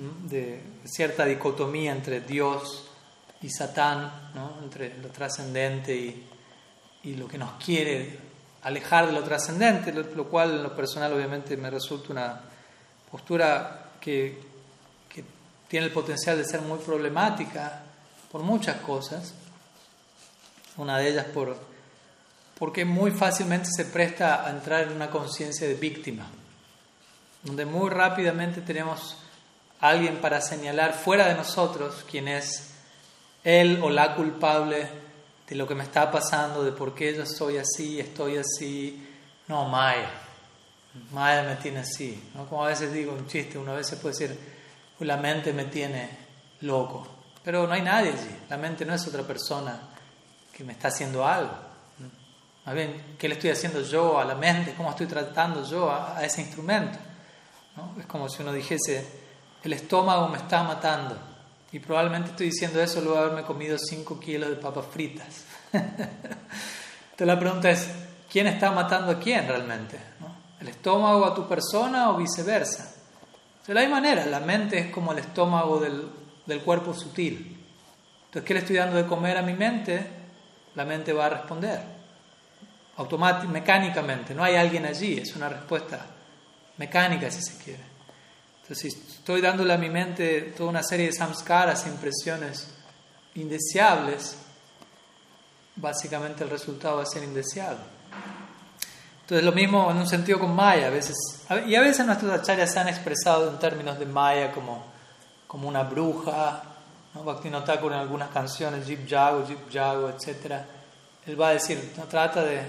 de 0.00 0.62
cierta 0.84 1.26
dicotomía 1.26 1.92
entre 1.92 2.22
Dios 2.22 2.88
y 3.42 3.50
Satán, 3.50 4.10
entre 4.62 4.96
lo 4.98 5.08
trascendente 5.08 5.94
y, 5.94 6.26
y, 7.04 7.16
lo 7.16 7.28
que 7.28 7.36
nos 7.36 7.62
quiere 7.62 8.18
alejar 8.62 9.06
de 9.06 9.12
lo 9.12 9.22
trascendente, 9.22 9.92
lo, 9.92 10.24
cual 10.28 10.52
en 10.52 10.62
lo 10.62 10.74
personal 10.74 11.12
obviamente 11.12 11.56
me 11.56 11.70
resulta 11.70 12.12
una 12.12 12.40
postura 13.10 13.92
que, 14.00 14.40
que 15.06 15.22
tiene 15.68 15.86
el 15.86 15.92
potencial 15.92 16.38
de 16.38 16.44
ser 16.44 16.62
muy 16.62 16.78
problemática 16.78 17.82
por 18.32 18.42
muchas 18.42 18.76
cosas, 18.76 19.34
una 20.78 20.96
de 20.98 21.10
ellas 21.10 21.26
por, 21.26 21.58
porque 22.58 22.86
muy 22.86 23.10
fácilmente 23.10 23.68
se 23.70 23.84
presta 23.84 24.46
a 24.46 24.50
entrar 24.50 24.84
en 24.84 24.92
una 24.92 25.10
conciencia 25.10 25.66
de 25.68 25.74
víctima, 25.74 26.26
donde 27.42 27.66
muy 27.66 27.90
rápidamente 27.90 28.62
tenemos 28.62 29.16
alguien 29.80 30.20
para 30.20 30.40
señalar 30.40 30.94
fuera 30.94 31.28
de 31.28 31.34
nosotros 31.34 32.04
quién 32.08 32.28
es 32.28 32.74
él 33.42 33.80
o 33.82 33.90
la 33.90 34.14
culpable 34.14 34.88
de 35.48 35.56
lo 35.56 35.66
que 35.66 35.74
me 35.74 35.84
está 35.84 36.10
pasando, 36.10 36.62
de 36.62 36.72
por 36.72 36.94
qué 36.94 37.14
yo 37.14 37.26
soy 37.26 37.58
así, 37.58 37.98
estoy 37.98 38.36
así. 38.36 39.08
No, 39.48 39.68
Maya. 39.68 40.10
Maya 41.10 41.42
me 41.42 41.56
tiene 41.56 41.80
así. 41.80 42.30
¿no? 42.34 42.46
Como 42.46 42.64
a 42.64 42.68
veces 42.68 42.92
digo 42.92 43.12
un 43.12 43.26
chiste, 43.26 43.58
una 43.58 43.72
vez 43.72 43.88
se 43.88 43.96
puede 43.96 44.16
decir, 44.16 44.38
la 45.00 45.16
mente 45.16 45.52
me 45.52 45.64
tiene 45.64 46.08
loco. 46.60 47.06
Pero 47.42 47.66
no 47.66 47.72
hay 47.72 47.82
nadie 47.82 48.10
allí. 48.10 48.36
La 48.48 48.56
mente 48.58 48.84
no 48.84 48.94
es 48.94 49.06
otra 49.06 49.22
persona 49.22 49.80
que 50.52 50.62
me 50.62 50.72
está 50.72 50.88
haciendo 50.88 51.26
algo. 51.26 51.70
Más 52.66 52.74
bien, 52.74 53.16
¿qué 53.18 53.26
le 53.26 53.34
estoy 53.34 53.50
haciendo 53.50 53.80
yo 53.82 54.20
a 54.20 54.24
la 54.24 54.34
mente? 54.34 54.74
¿Cómo 54.76 54.90
estoy 54.90 55.06
tratando 55.06 55.64
yo 55.64 55.90
a, 55.90 56.22
ese 56.22 56.42
instrumento? 56.42 56.98
Es 57.98 58.06
como 58.06 58.28
si 58.28 58.42
uno 58.42 58.52
dijese, 58.52 59.19
el 59.62 59.72
estómago 59.72 60.28
me 60.28 60.38
está 60.38 60.62
matando. 60.62 61.16
Y 61.72 61.78
probablemente 61.78 62.30
estoy 62.30 62.46
diciendo 62.46 62.80
eso 62.80 63.00
luego 63.00 63.18
de 63.18 63.24
haberme 63.24 63.42
comido 63.42 63.78
5 63.78 64.18
kilos 64.18 64.50
de 64.50 64.56
papas 64.56 64.86
fritas. 64.86 65.44
Entonces 65.72 67.26
la 67.26 67.38
pregunta 67.38 67.70
es, 67.70 67.88
¿quién 68.30 68.48
está 68.48 68.72
matando 68.72 69.12
a 69.12 69.18
quién 69.18 69.46
realmente? 69.46 69.98
¿El 70.60 70.68
estómago 70.68 71.24
a 71.24 71.34
tu 71.34 71.46
persona 71.46 72.10
o 72.10 72.16
viceversa? 72.16 72.94
De 73.66 73.74
la 73.74 73.82
misma 73.82 74.00
manera, 74.00 74.26
la 74.26 74.40
mente 74.40 74.78
es 74.78 74.90
como 74.90 75.12
el 75.12 75.18
estómago 75.18 75.78
del, 75.78 76.10
del 76.44 76.60
cuerpo 76.60 76.92
sutil. 76.92 77.56
Entonces, 78.24 78.46
¿qué 78.46 78.54
le 78.54 78.60
estoy 78.60 78.76
dando 78.76 78.96
de 78.96 79.06
comer 79.06 79.36
a 79.36 79.42
mi 79.42 79.52
mente? 79.52 80.04
La 80.74 80.84
mente 80.84 81.12
va 81.12 81.26
a 81.26 81.30
responder. 81.30 81.80
Automáticamente, 82.96 83.60
mecánicamente. 83.60 84.34
No 84.34 84.42
hay 84.42 84.56
alguien 84.56 84.86
allí, 84.86 85.18
es 85.18 85.36
una 85.36 85.48
respuesta 85.48 86.04
mecánica 86.78 87.30
si 87.30 87.42
se 87.42 87.62
quiere. 87.62 87.89
Entonces, 88.70 88.92
si 88.92 89.14
estoy 89.14 89.40
dándole 89.40 89.72
a 89.74 89.78
mi 89.78 89.90
mente 89.90 90.42
toda 90.56 90.70
una 90.70 90.84
serie 90.84 91.06
de 91.06 91.12
samskaras, 91.12 91.88
impresiones 91.88 92.68
indeseables, 93.34 94.36
básicamente 95.74 96.44
el 96.44 96.50
resultado 96.50 96.98
va 96.98 97.02
a 97.02 97.06
ser 97.06 97.24
indeseable. 97.24 97.80
Entonces, 99.22 99.44
lo 99.44 99.50
mismo 99.50 99.90
en 99.90 99.96
un 99.96 100.06
sentido 100.06 100.38
con 100.38 100.54
Maya. 100.54 100.86
A 100.86 100.90
veces, 100.90 101.16
y 101.66 101.74
a 101.74 101.80
veces 101.80 102.06
nuestros 102.06 102.30
acharyas 102.30 102.72
se 102.72 102.78
han 102.78 102.86
expresado 102.86 103.50
en 103.50 103.58
términos 103.58 103.98
de 103.98 104.06
Maya 104.06 104.52
como, 104.52 104.86
como 105.48 105.66
una 105.66 105.82
bruja. 105.82 106.62
¿no? 107.14 107.24
Bhaktivinoda 107.24 107.74
en 107.74 107.92
algunas 107.94 108.30
canciones, 108.30 108.86
Jip 108.86 109.10
Jago, 109.10 109.44
Jip 109.48 109.68
Jago, 109.68 110.10
etc. 110.10 110.62
Él 111.26 111.40
va 111.40 111.48
a 111.48 111.52
decir, 111.54 111.92
no 111.98 112.04
trata 112.04 112.44
de 112.44 112.62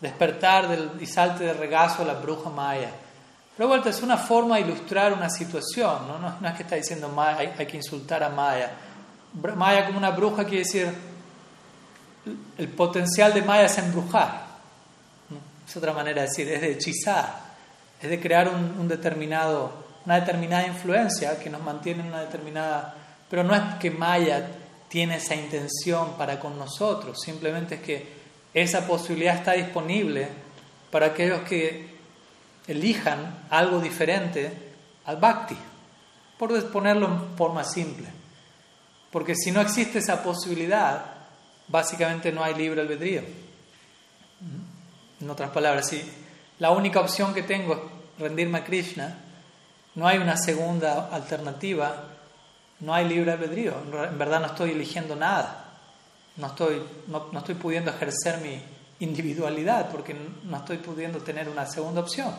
despertar 0.00 0.66
del, 0.68 0.92
y 0.98 1.04
salte 1.04 1.44
de 1.44 1.52
regazo 1.52 2.04
a 2.04 2.06
la 2.06 2.14
bruja 2.14 2.48
Maya. 2.48 3.01
Pero 3.56 3.68
vuelta, 3.68 3.90
es 3.90 4.02
una 4.02 4.16
forma 4.16 4.56
de 4.56 4.62
ilustrar 4.62 5.12
una 5.12 5.28
situación, 5.28 6.08
¿no? 6.08 6.18
No, 6.18 6.48
es 6.48 6.54
que 6.54 6.62
está 6.62 6.76
diciendo 6.76 7.08
Maya, 7.08 7.52
hay, 7.56 7.66
que 7.66 7.76
insultar 7.76 8.22
a 8.22 8.30
Maya. 8.30 8.70
Maya 9.56 9.86
como 9.86 9.98
una 9.98 10.10
bruja 10.10 10.44
quiere 10.44 10.58
decir, 10.64 10.92
el 12.56 12.68
potencial 12.68 13.34
de 13.34 13.42
Maya 13.42 13.66
es 13.66 13.78
embrujar. 13.78 14.46
Es 15.68 15.76
otra 15.76 15.92
manera 15.92 16.22
de 16.22 16.28
decir, 16.28 16.48
es 16.48 16.60
de 16.60 16.72
hechizar, 16.72 17.40
es 18.00 18.08
de 18.08 18.20
crear 18.20 18.48
un 18.48 18.88
determinado, 18.88 19.72
una 20.04 20.20
determinada 20.20 20.66
influencia 20.66 21.38
que 21.38 21.50
nos 21.50 21.62
mantiene 21.62 22.00
en 22.00 22.08
una 22.08 22.20
determinada... 22.20 22.94
Pero 23.28 23.44
no 23.44 23.54
es 23.54 23.62
que 23.80 23.90
Maya 23.90 24.46
tiene 24.88 25.16
esa 25.16 25.34
intención 25.34 26.18
para 26.18 26.38
con 26.38 26.58
nosotros, 26.58 27.18
simplemente 27.20 27.76
es 27.76 27.80
que 27.80 28.22
esa 28.52 28.86
posibilidad 28.86 29.36
está 29.36 29.52
disponible 29.52 30.28
para 30.90 31.06
aquellos 31.06 31.40
que 31.40 31.91
elijan 32.66 33.46
algo 33.50 33.80
diferente 33.80 34.52
al 35.04 35.16
bhakti, 35.16 35.56
por 36.38 36.70
ponerlo 36.70 37.06
en 37.06 37.36
forma 37.36 37.64
simple. 37.64 38.06
Porque 39.10 39.34
si 39.34 39.50
no 39.50 39.60
existe 39.60 39.98
esa 39.98 40.22
posibilidad, 40.22 41.04
básicamente 41.68 42.32
no 42.32 42.42
hay 42.42 42.54
libre 42.54 42.80
albedrío. 42.80 43.22
En 45.20 45.30
otras 45.30 45.50
palabras, 45.50 45.88
si 45.88 46.02
la 46.58 46.70
única 46.70 47.00
opción 47.00 47.34
que 47.34 47.42
tengo 47.42 47.74
es 47.74 48.22
rendirme 48.22 48.58
a 48.58 48.64
Krishna, 48.64 49.18
no 49.94 50.08
hay 50.08 50.18
una 50.18 50.36
segunda 50.36 51.08
alternativa, 51.12 52.04
no 52.80 52.94
hay 52.94 53.06
libre 53.06 53.32
albedrío. 53.32 53.74
En 54.10 54.18
verdad 54.18 54.40
no 54.40 54.46
estoy 54.46 54.70
eligiendo 54.70 55.14
nada. 55.14 55.58
No 56.36 56.46
estoy, 56.46 56.82
no, 57.08 57.28
no 57.30 57.38
estoy 57.40 57.56
pudiendo 57.56 57.90
ejercer 57.90 58.38
mi 58.38 58.58
individualidad 59.00 59.90
porque 59.90 60.16
no 60.44 60.56
estoy 60.56 60.78
pudiendo 60.78 61.20
tener 61.20 61.48
una 61.48 61.66
segunda 61.66 62.00
opción. 62.00 62.32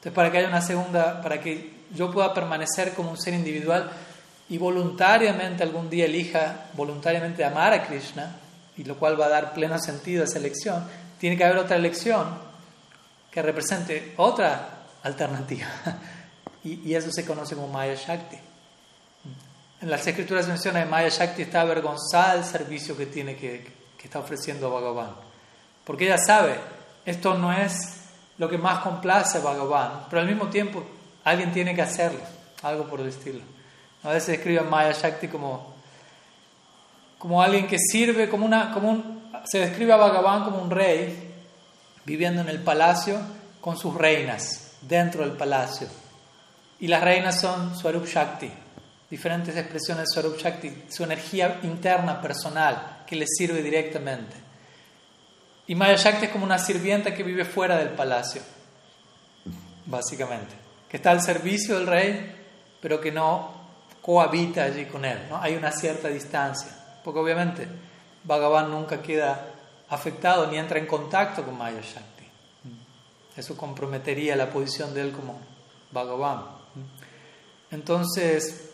Entonces, 0.00 0.14
para 0.14 0.32
que 0.32 0.38
haya 0.38 0.48
una 0.48 0.62
segunda, 0.62 1.20
para 1.20 1.42
que 1.42 1.74
yo 1.94 2.10
pueda 2.10 2.32
permanecer 2.32 2.94
como 2.94 3.10
un 3.10 3.20
ser 3.20 3.34
individual 3.34 3.90
y 4.48 4.56
voluntariamente 4.56 5.62
algún 5.62 5.90
día 5.90 6.06
elija 6.06 6.68
voluntariamente 6.72 7.44
amar 7.44 7.74
a 7.74 7.86
Krishna, 7.86 8.34
y 8.78 8.84
lo 8.84 8.96
cual 8.96 9.20
va 9.20 9.26
a 9.26 9.28
dar 9.28 9.52
pleno 9.52 9.78
sentido 9.78 10.22
a 10.22 10.24
esa 10.24 10.38
elección, 10.38 10.82
tiene 11.18 11.36
que 11.36 11.44
haber 11.44 11.58
otra 11.58 11.76
elección 11.76 12.38
que 13.30 13.42
represente 13.42 14.14
otra 14.16 14.86
alternativa. 15.02 15.66
Y, 16.62 16.92
eso 16.92 17.10
se 17.10 17.24
conoce 17.24 17.54
como 17.54 17.68
Maya 17.68 17.94
Shakti. 17.94 18.36
En 19.80 19.90
las 19.90 20.06
escrituras 20.06 20.44
se 20.44 20.50
menciona 20.50 20.84
que 20.84 20.90
Maya 20.90 21.08
Shakti 21.08 21.40
está 21.40 21.62
avergonzada 21.62 22.34
del 22.34 22.44
servicio 22.44 22.94
que 22.94 23.06
tiene 23.06 23.34
que, 23.34 23.66
que 23.96 24.04
está 24.04 24.18
ofreciendo 24.18 24.66
a 24.66 24.70
Bhagavan. 24.78 25.14
Porque 25.86 26.04
ella 26.04 26.18
sabe, 26.18 26.56
esto 27.06 27.32
no 27.32 27.50
es 27.50 27.99
lo 28.40 28.48
que 28.48 28.56
más 28.56 28.78
complace 28.78 29.36
a 29.36 29.42
Bhagavan, 29.42 30.06
pero 30.08 30.22
al 30.22 30.26
mismo 30.26 30.48
tiempo 30.48 30.82
alguien 31.24 31.52
tiene 31.52 31.74
que 31.74 31.82
hacerlo, 31.82 32.20
algo 32.62 32.86
por 32.86 32.98
el 32.98 33.08
estilo. 33.08 33.40
A 34.02 34.08
veces 34.08 34.38
escribe 34.38 34.60
a 34.60 34.62
Maya 34.62 34.92
Shakti 34.92 35.28
como, 35.28 35.74
como 37.18 37.42
alguien 37.42 37.66
que 37.66 37.76
sirve, 37.78 38.30
como 38.30 38.46
una, 38.46 38.72
como 38.72 38.92
un, 38.92 39.30
se 39.44 39.58
describe 39.58 39.92
a 39.92 39.98
Bhagavan 39.98 40.44
como 40.44 40.62
un 40.62 40.70
rey 40.70 41.34
viviendo 42.06 42.40
en 42.40 42.48
el 42.48 42.60
palacio 42.60 43.20
con 43.60 43.76
sus 43.76 43.94
reinas 43.94 44.72
dentro 44.80 45.22
del 45.22 45.32
palacio. 45.32 45.88
Y 46.78 46.88
las 46.88 47.02
reinas 47.02 47.38
son 47.38 47.76
Swarup 47.76 48.06
Shakti, 48.06 48.50
diferentes 49.10 49.54
expresiones 49.54 50.04
de 50.04 50.14
Swarup 50.14 50.38
Shakti, 50.38 50.84
su 50.88 51.04
energía 51.04 51.60
interna, 51.62 52.22
personal, 52.22 53.02
que 53.06 53.16
le 53.16 53.26
sirve 53.26 53.62
directamente. 53.62 54.49
Y 55.70 55.76
Maya 55.76 55.94
Shakti 55.94 56.26
es 56.26 56.32
como 56.32 56.44
una 56.44 56.58
sirvienta 56.58 57.14
que 57.14 57.22
vive 57.22 57.44
fuera 57.44 57.76
del 57.76 57.90
palacio, 57.90 58.42
básicamente, 59.86 60.52
que 60.88 60.96
está 60.96 61.12
al 61.12 61.22
servicio 61.22 61.78
del 61.78 61.86
rey, 61.86 62.34
pero 62.82 63.00
que 63.00 63.12
no 63.12 63.52
cohabita 64.02 64.64
allí 64.64 64.86
con 64.86 65.04
él. 65.04 65.28
¿no? 65.28 65.40
Hay 65.40 65.54
una 65.54 65.70
cierta 65.70 66.08
distancia, 66.08 66.76
porque 67.04 67.20
obviamente 67.20 67.68
Bhagavan 68.24 68.68
nunca 68.68 69.00
queda 69.00 69.46
afectado 69.88 70.48
ni 70.48 70.58
entra 70.58 70.80
en 70.80 70.86
contacto 70.86 71.44
con 71.44 71.56
Maya 71.56 71.80
Shakti. 71.80 72.24
Eso 73.36 73.56
comprometería 73.56 74.34
la 74.34 74.50
posición 74.50 74.92
de 74.92 75.02
él 75.02 75.12
como 75.12 75.38
Bhagavan. 75.92 76.46
Entonces, 77.70 78.72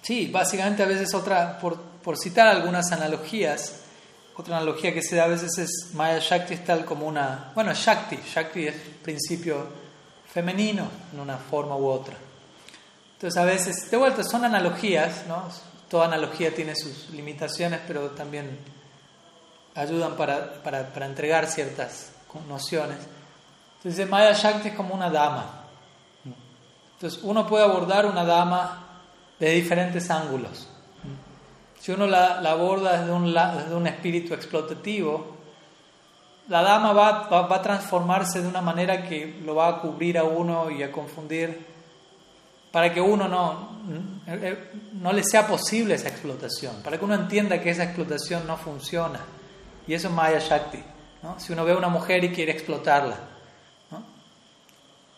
sí, 0.00 0.28
básicamente 0.28 0.82
a 0.84 0.86
veces 0.86 1.12
otra, 1.12 1.58
por, 1.58 1.78
por 1.78 2.16
citar 2.16 2.48
algunas 2.48 2.90
analogías, 2.92 3.83
otra 4.36 4.56
analogía 4.56 4.92
que 4.92 5.02
se 5.02 5.16
da 5.16 5.24
a 5.24 5.28
veces 5.28 5.58
es 5.58 5.94
Maya 5.94 6.18
Shakti 6.18 6.54
es 6.54 6.64
tal 6.64 6.84
como 6.84 7.06
una, 7.06 7.52
bueno, 7.54 7.72
Shakti, 7.72 8.16
Shakti 8.16 8.66
es 8.66 8.74
principio 9.02 9.66
femenino 10.32 10.88
en 11.12 11.20
una 11.20 11.36
forma 11.36 11.76
u 11.76 11.86
otra. 11.86 12.16
Entonces 13.12 13.40
a 13.40 13.44
veces, 13.44 13.90
de 13.90 13.96
vuelta, 13.96 14.24
son 14.24 14.44
analogías, 14.44 15.26
¿no? 15.28 15.48
Toda 15.88 16.06
analogía 16.06 16.52
tiene 16.52 16.74
sus 16.74 17.10
limitaciones, 17.10 17.80
pero 17.86 18.10
también 18.10 18.58
ayudan 19.76 20.16
para, 20.16 20.62
para, 20.62 20.88
para 20.92 21.06
entregar 21.06 21.46
ciertas 21.46 22.10
nociones. 22.48 22.98
Entonces 23.76 24.08
Maya 24.08 24.32
Shakti 24.32 24.68
es 24.68 24.74
como 24.74 24.94
una 24.94 25.10
dama. 25.10 25.64
Entonces 26.94 27.20
uno 27.22 27.46
puede 27.46 27.64
abordar 27.64 28.06
una 28.06 28.24
dama 28.24 28.84
de 29.38 29.50
diferentes 29.50 30.10
ángulos. 30.10 30.68
Si 31.84 31.92
uno 31.92 32.06
la, 32.06 32.38
aborda 32.50 32.98
desde 32.98 33.12
un, 33.12 33.26
desde 33.26 33.74
un, 33.74 33.86
espíritu 33.86 34.32
explotativo, 34.32 35.36
la 36.48 36.62
dama 36.62 36.94
va, 36.94 37.28
va, 37.28 37.56
a 37.56 37.60
transformarse 37.60 38.40
de 38.40 38.48
una 38.48 38.62
manera 38.62 39.06
que 39.06 39.38
lo 39.44 39.54
va 39.54 39.68
a 39.68 39.80
cubrir 39.82 40.16
a 40.16 40.24
uno 40.24 40.70
y 40.70 40.82
a 40.82 40.90
confundir 40.90 41.66
para 42.72 42.90
que 42.90 43.02
uno 43.02 43.28
no, 43.28 43.82
no 44.94 45.12
le 45.12 45.22
sea 45.24 45.46
posible 45.46 45.96
esa 45.96 46.08
explotación, 46.08 46.76
para 46.82 46.96
que 46.96 47.04
uno 47.04 47.16
entienda 47.16 47.60
que 47.60 47.68
esa 47.68 47.84
explotación 47.84 48.46
no 48.46 48.56
funciona. 48.56 49.20
Y 49.86 49.92
eso 49.92 50.08
es 50.08 50.14
Maya 50.14 50.38
Shakti. 50.38 50.82
¿no? 51.22 51.38
Si 51.38 51.52
uno 51.52 51.66
ve 51.66 51.72
a 51.72 51.76
una 51.76 51.90
mujer 51.90 52.24
y 52.24 52.32
quiere 52.32 52.52
explotarla, 52.52 53.18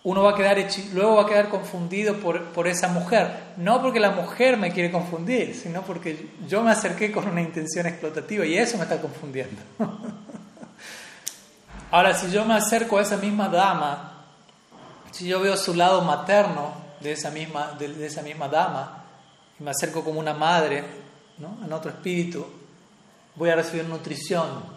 uno 0.07 0.23
va 0.23 0.31
a 0.31 0.35
quedar 0.37 0.57
luego 0.95 1.17
va 1.17 1.23
a 1.23 1.27
quedar 1.27 1.49
confundido 1.49 2.15
por, 2.21 2.41
por, 2.51 2.69
esa 2.69 2.87
mujer. 2.87 3.29
No 3.57 3.83
porque 3.83 3.99
la 3.99 4.13
mujer 4.13 4.57
me 4.57 4.71
quiere 4.71 4.93
confundir, 4.93 5.53
sino 5.53 5.83
porque 5.83 6.29
yo 6.47 6.63
me 6.63 6.71
acerqué 6.71 7.11
con 7.11 7.27
una 7.27 7.43
intención 7.43 7.87
explotativa 7.87 8.47
y 8.47 8.57
eso 8.57 8.77
me 8.77 8.85
está 8.85 9.01
confundiendo. 9.01 9.61
Ahora, 11.91 12.15
si 12.15 12.31
yo 12.31 12.45
me 12.45 12.55
acerco 12.55 12.99
a 12.99 13.03
esa 13.03 13.17
misma 13.17 13.49
dama, 13.49 14.27
si 15.11 15.27
yo 15.27 15.41
veo 15.41 15.57
su 15.57 15.75
lado 15.75 16.03
materno 16.03 16.73
de 17.01 17.11
esa 17.11 17.33
misma, 17.33 17.73
de, 17.77 18.07
esa 18.07 18.23
misma 18.23 18.47
dama, 18.47 19.03
y 19.59 19.65
me 19.65 19.73
acerco 19.73 20.05
como 20.05 20.21
una 20.21 20.35
madre, 20.35 20.85
¿no? 21.39 21.59
en 21.65 21.73
otro 21.73 21.91
espíritu, 21.91 22.47
voy 23.35 23.51
a 23.51 23.57
recibir 23.57 23.85
nutrición. 23.87 24.76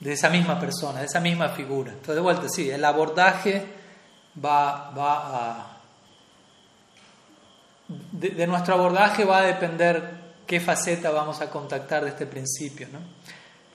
De 0.00 0.12
esa 0.14 0.30
misma 0.30 0.58
persona, 0.58 1.00
de 1.00 1.06
esa 1.06 1.20
misma 1.20 1.50
figura. 1.50 1.92
Entonces, 1.92 2.14
de 2.14 2.20
vuelta, 2.22 2.48
sí, 2.48 2.70
el 2.70 2.84
abordaje 2.84 3.66
va, 4.42 4.90
va 4.90 5.14
a... 5.16 5.76
De, 8.12 8.46
nuestro 8.46 8.74
abordaje 8.74 9.24
va 9.24 9.38
a 9.38 9.42
depender 9.42 10.20
qué 10.46 10.58
faceta 10.58 11.10
vamos 11.10 11.40
a 11.40 11.50
contactar 11.50 12.04
de 12.04 12.10
este 12.10 12.26
principio. 12.26 12.88
¿no? 12.90 12.98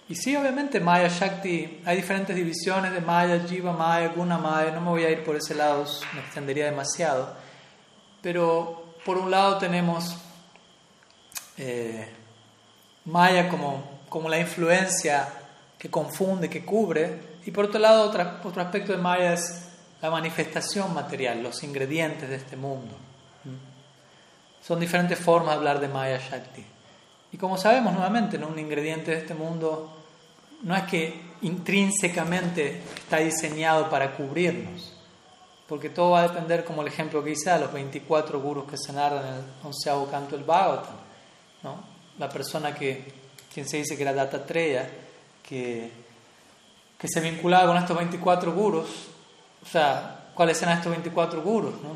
Y 0.10 0.16
sí, 0.16 0.36
obviamente 0.36 0.80
Maya 0.80 1.10
Shakti, 1.10 1.82
hay 1.86 1.98
diferentes 1.98 2.36
divisiones 2.36 2.94
de 2.94 3.02
Maya, 3.02 3.46
Jiva 3.48 3.74
Maya, 3.74 4.08
Guna 4.16 4.38
Maya, 4.38 4.72
no 4.72 4.82
me 4.82 4.90
voy 4.90 5.04
a 5.04 5.12
ir 5.12 5.24
por 5.24 5.36
ese 5.36 5.54
lado, 5.54 5.86
me 6.14 6.22
extendería 6.22 6.66
demasiado. 6.66 7.36
Pero 8.22 8.96
por 9.06 9.18
un 9.18 9.30
lado 9.30 9.58
tenemos 9.58 10.18
eh, 11.58 12.08
Maya 13.06 13.48
como, 13.50 14.00
como 14.10 14.30
la 14.30 14.40
influencia 14.40 15.28
que 15.78 15.90
confunde, 15.90 16.50
que 16.50 16.66
cubre, 16.66 17.36
y 17.46 17.52
por 17.52 17.66
otro 17.66 17.80
lado 17.80 18.10
otro 18.44 18.62
aspecto 18.62 18.92
de 18.92 18.98
Maya 18.98 19.34
es 19.34 19.66
la 20.02 20.10
manifestación 20.10 20.94
material, 20.94 21.42
los 21.42 21.64
ingredientes 21.64 22.30
de 22.30 22.36
este 22.36 22.56
mundo. 22.56 22.96
Son 24.62 24.80
diferentes 24.80 25.20
formas 25.20 25.52
de 25.52 25.58
hablar 25.58 25.80
de 25.80 25.88
Maya 25.88 26.18
Shakti. 26.18 26.64
Y 27.32 27.38
como 27.38 27.58
sabemos 27.58 27.94
nuevamente, 27.94 28.38
¿no? 28.38 28.48
un 28.48 28.58
ingrediente 28.58 29.12
de 29.12 29.18
este 29.18 29.34
mundo 29.34 29.96
no 30.64 30.76
es 30.76 30.84
que 30.84 31.22
intrínsecamente 31.42 32.82
está 32.96 33.18
diseñado 33.18 33.90
para 33.90 34.16
cubrirnos, 34.16 34.94
porque 35.68 35.90
todo 35.90 36.12
va 36.12 36.22
a 36.22 36.28
depender, 36.30 36.64
como 36.66 36.82
el 36.82 36.88
ejemplo 36.88 37.24
que 37.24 37.32
hice, 37.32 37.52
a 37.52 37.60
los 37.60 37.72
24 37.74 38.40
gurus 38.42 38.66
que 38.70 38.78
se 38.78 38.94
narran 38.94 39.28
en 39.28 39.34
el 39.34 39.44
onceavo 39.64 40.08
canto 40.08 40.36
del 40.36 40.46
Bhagavatam. 40.46 40.96
¿no? 41.64 41.84
La 42.18 42.30
persona 42.30 42.74
que, 42.74 43.12
quien 43.54 43.68
se 43.68 43.78
dice 43.78 43.96
que 43.96 44.04
era 44.04 44.14
Dattatreya, 44.14 44.90
que, 45.48 45.92
que 46.98 47.08
se 47.08 47.22
vinculaba 47.22 47.68
con 47.68 47.78
estos 47.78 47.98
24 47.98 48.54
gurus, 48.54 48.90
o 49.64 49.68
sea, 49.68 50.30
¿cuáles 50.34 50.62
eran 50.62 50.78
estos 50.78 50.92
24 50.92 51.42
gurus? 51.42 51.74
No? 51.82 51.96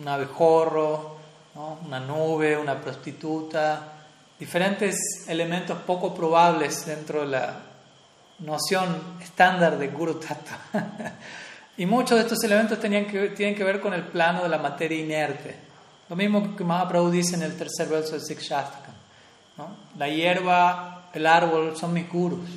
Un 0.00 0.08
abejorro, 0.08 1.16
¿no? 1.54 1.78
una 1.86 2.00
nube, 2.00 2.56
una 2.56 2.80
prostituta, 2.80 3.92
diferentes 4.38 4.96
elementos 5.28 5.78
poco 5.78 6.14
probables 6.14 6.86
dentro 6.86 7.20
de 7.20 7.26
la 7.26 7.60
noción 8.40 9.18
estándar 9.20 9.78
de 9.78 9.88
Guru 9.88 10.14
Tattva. 10.14 10.58
y 11.76 11.86
muchos 11.86 12.16
de 12.18 12.22
estos 12.22 12.42
elementos 12.44 12.78
tenían 12.78 13.06
que, 13.06 13.30
tienen 13.30 13.54
que 13.54 13.64
ver 13.64 13.80
con 13.80 13.92
el 13.94 14.04
plano 14.04 14.42
de 14.42 14.48
la 14.48 14.58
materia 14.58 14.98
inerte. 14.98 15.56
Lo 16.08 16.16
mismo 16.16 16.56
que 16.56 16.64
Mahaprabhu 16.64 17.10
dice 17.10 17.34
en 17.34 17.42
el 17.42 17.56
tercer 17.56 17.88
verso 17.88 18.12
del 18.12 18.22
Sikshastakam. 18.22 18.94
¿no? 19.56 19.76
La 19.98 20.08
hierba, 20.08 20.97
el 21.12 21.26
árbol 21.26 21.76
son 21.76 21.92
mis 21.92 22.08
gurus. 22.08 22.48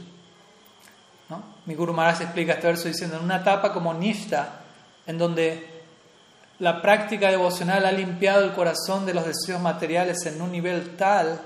¿no? 1.30 1.44
Mi 1.66 1.76
Guru 1.76 1.94
Maharaj 1.94 2.22
explica 2.22 2.54
este 2.54 2.68
verso 2.68 2.88
diciendo, 2.88 3.18
en 3.18 3.24
una 3.24 3.38
etapa 3.38 3.72
como 3.74 3.94
Nishta, 3.94 4.62
en 5.08 5.18
donde 5.18 5.72
la 6.60 6.82
práctica 6.82 7.30
devocional 7.30 7.86
ha 7.86 7.92
limpiado 7.92 8.44
el 8.44 8.54
corazón 8.54 9.06
de 9.06 9.14
los 9.14 9.26
deseos 9.26 9.60
materiales 9.62 10.26
en 10.28 10.42
un 10.42 10.52
nivel 10.52 10.96
tal 10.96 11.42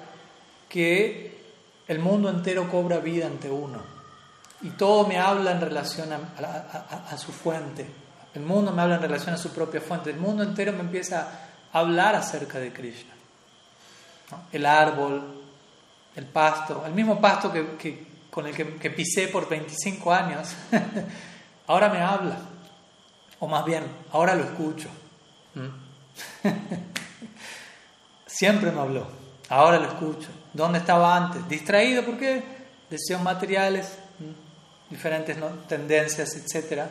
que 0.68 1.42
el 1.88 2.00
mundo 2.00 2.30
entero 2.30 2.70
cobra 2.70 2.98
vida 2.98 3.28
ante 3.28 3.50
uno. 3.50 3.80
Y 4.62 4.72
todo 4.72 5.08
me 5.08 5.18
habla 5.18 5.52
en 5.52 5.62
relación 5.62 6.10
a, 6.12 7.18
su 7.18 7.32
fuente. 7.32 7.86
El 8.34 8.42
mundo 8.42 8.72
me 8.72 8.82
habla 8.82 8.96
en 8.96 9.04
relación 9.04 9.36
a 9.36 9.38
su 9.38 9.50
propia 9.50 9.80
fuente. 9.80 10.10
El 10.10 10.18
mundo 10.18 10.44
entero 10.44 10.74
me 10.74 10.80
empieza 10.80 11.28
a 11.72 11.80
hablar 11.80 12.16
acerca 12.16 12.60
de 12.60 12.74
Krishna. 12.74 13.14
El 14.52 14.66
árbol, 14.66 15.45
el 16.16 16.26
pasto, 16.26 16.84
el 16.86 16.94
mismo 16.94 17.20
pasto 17.20 17.52
que, 17.52 18.06
con 18.30 18.48
el 18.48 18.56
que, 18.56 18.90
pisé 18.90 19.28
por 19.28 19.50
25 19.50 20.14
años, 20.14 20.50
ahora 21.68 21.90
me 21.90 22.00
habla. 22.00 22.38
O 23.40 23.48
más 23.48 23.66
bien, 23.66 23.84
ahora 24.12 24.36
lo 24.36 24.44
escucho. 24.44 24.90
¿Mm? 25.56 26.48
Siempre 28.26 28.72
me 28.72 28.82
habló, 28.82 29.08
ahora 29.50 29.78
lo 29.78 29.88
escucho. 29.88 30.30
¿Dónde 30.54 30.80
estaba 30.80 31.16
antes? 31.16 31.48
Distraído, 31.48 32.04
¿por 32.04 32.18
qué? 32.18 32.44
Deseos 32.90 33.22
materiales, 33.22 33.98
diferentes 34.90 35.38
tendencias, 35.68 36.36
etc. 36.36 36.84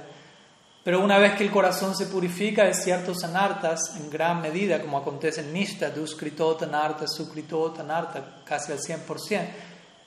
Pero 0.84 1.02
una 1.02 1.18
vez 1.18 1.34
que 1.34 1.44
el 1.44 1.50
corazón 1.50 1.96
se 1.96 2.06
purifica 2.06 2.64
de 2.64 2.74
ciertos 2.74 3.24
anartas, 3.24 3.96
en 3.96 4.10
gran 4.10 4.42
medida, 4.42 4.82
como 4.82 4.98
acontece 4.98 5.40
en 5.40 5.54
Nishta, 5.54 5.88
Duskritota, 5.88 6.66
Narta, 6.66 7.08
Sukritota, 7.08 7.82
Narta, 7.82 8.42
casi 8.44 8.72
al 8.72 8.78
100%, 8.78 9.48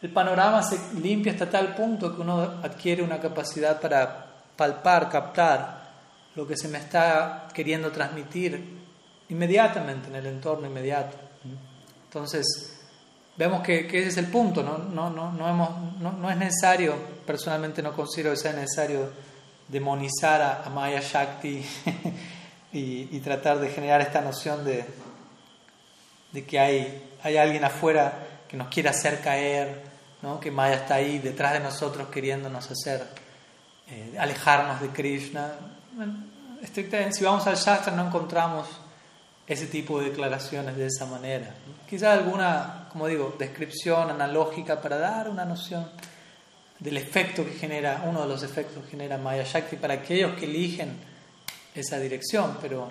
el 0.03 0.11
panorama 0.11 0.61
se 0.61 0.77
limpia 0.99 1.31
hasta 1.31 1.49
tal 1.49 1.73
punto 1.73 2.15
que 2.15 2.21
uno 2.21 2.39
adquiere 2.61 3.01
una 3.01 3.19
capacidad 3.19 3.81
para 3.81 4.27
palpar, 4.55 5.09
captar 5.09 5.87
lo 6.35 6.45
que 6.45 6.55
se 6.55 6.67
me 6.67 6.77
está 6.77 7.47
queriendo 7.51 7.91
transmitir 7.91 8.77
inmediatamente, 9.29 10.09
en 10.09 10.15
el 10.15 10.27
entorno 10.27 10.67
inmediato. 10.67 11.17
Entonces, 12.05 12.77
vemos 13.35 13.63
que, 13.63 13.87
ese 13.87 14.07
es 14.09 14.17
el 14.17 14.27
punto, 14.27 14.61
¿no? 14.61 14.77
No, 14.77 16.29
es 16.29 16.37
necesario, 16.37 16.93
personalmente 17.25 17.81
no 17.81 17.93
considero 17.93 18.31
que 18.31 18.37
sea 18.37 18.53
necesario 18.53 19.09
demonizar 19.67 20.63
a, 20.65 20.69
Maya 20.69 21.01
Shakti 21.01 21.65
y, 22.73 23.19
tratar 23.19 23.59
de 23.59 23.69
generar 23.69 24.01
esta 24.01 24.21
noción 24.21 24.63
de, 24.63 24.85
de 26.31 26.45
que 26.45 26.59
hay, 26.59 27.09
hay 27.23 27.37
alguien 27.37 27.63
afuera 27.63 28.27
que 28.47 28.57
nos 28.57 28.67
quiere 28.67 28.89
hacer 28.89 29.21
caer, 29.21 29.83
¿no? 30.21 30.39
que 30.39 30.51
Maya 30.51 30.75
está 30.75 30.95
ahí 30.95 31.19
detrás 31.19 31.53
de 31.53 31.59
nosotros 31.59 32.09
queriéndonos 32.09 32.69
hacer 32.71 33.05
eh, 33.89 34.15
alejarnos 34.19 34.81
de 34.81 34.89
Krishna. 34.89 35.53
estrictamente, 36.61 37.13
si 37.13 37.23
vamos 37.23 37.45
al 37.47 37.55
Shastra 37.55 37.93
no 37.93 38.07
encontramos 38.07 38.67
ese 39.47 39.67
tipo 39.67 39.99
de 39.99 40.09
declaraciones 40.09 40.75
de 40.75 40.87
esa 40.87 41.05
manera. 41.05 41.53
Quizás 41.89 42.17
alguna, 42.17 42.89
como 42.91 43.07
digo, 43.07 43.35
descripción 43.39 44.09
analógica 44.09 44.81
para 44.81 44.97
dar 44.97 45.29
una 45.29 45.45
noción 45.45 45.89
del 46.79 46.97
efecto 46.97 47.43
que 47.43 47.51
genera, 47.51 48.03
uno 48.05 48.21
de 48.21 48.27
los 48.27 48.43
efectos 48.43 48.83
que 48.83 48.91
genera 48.91 49.17
Maya 49.17 49.43
Shakti 49.43 49.77
para 49.77 49.95
aquellos 49.95 50.37
que 50.37 50.45
eligen 50.45 50.97
esa 51.73 51.99
dirección, 51.99 52.57
pero, 52.61 52.89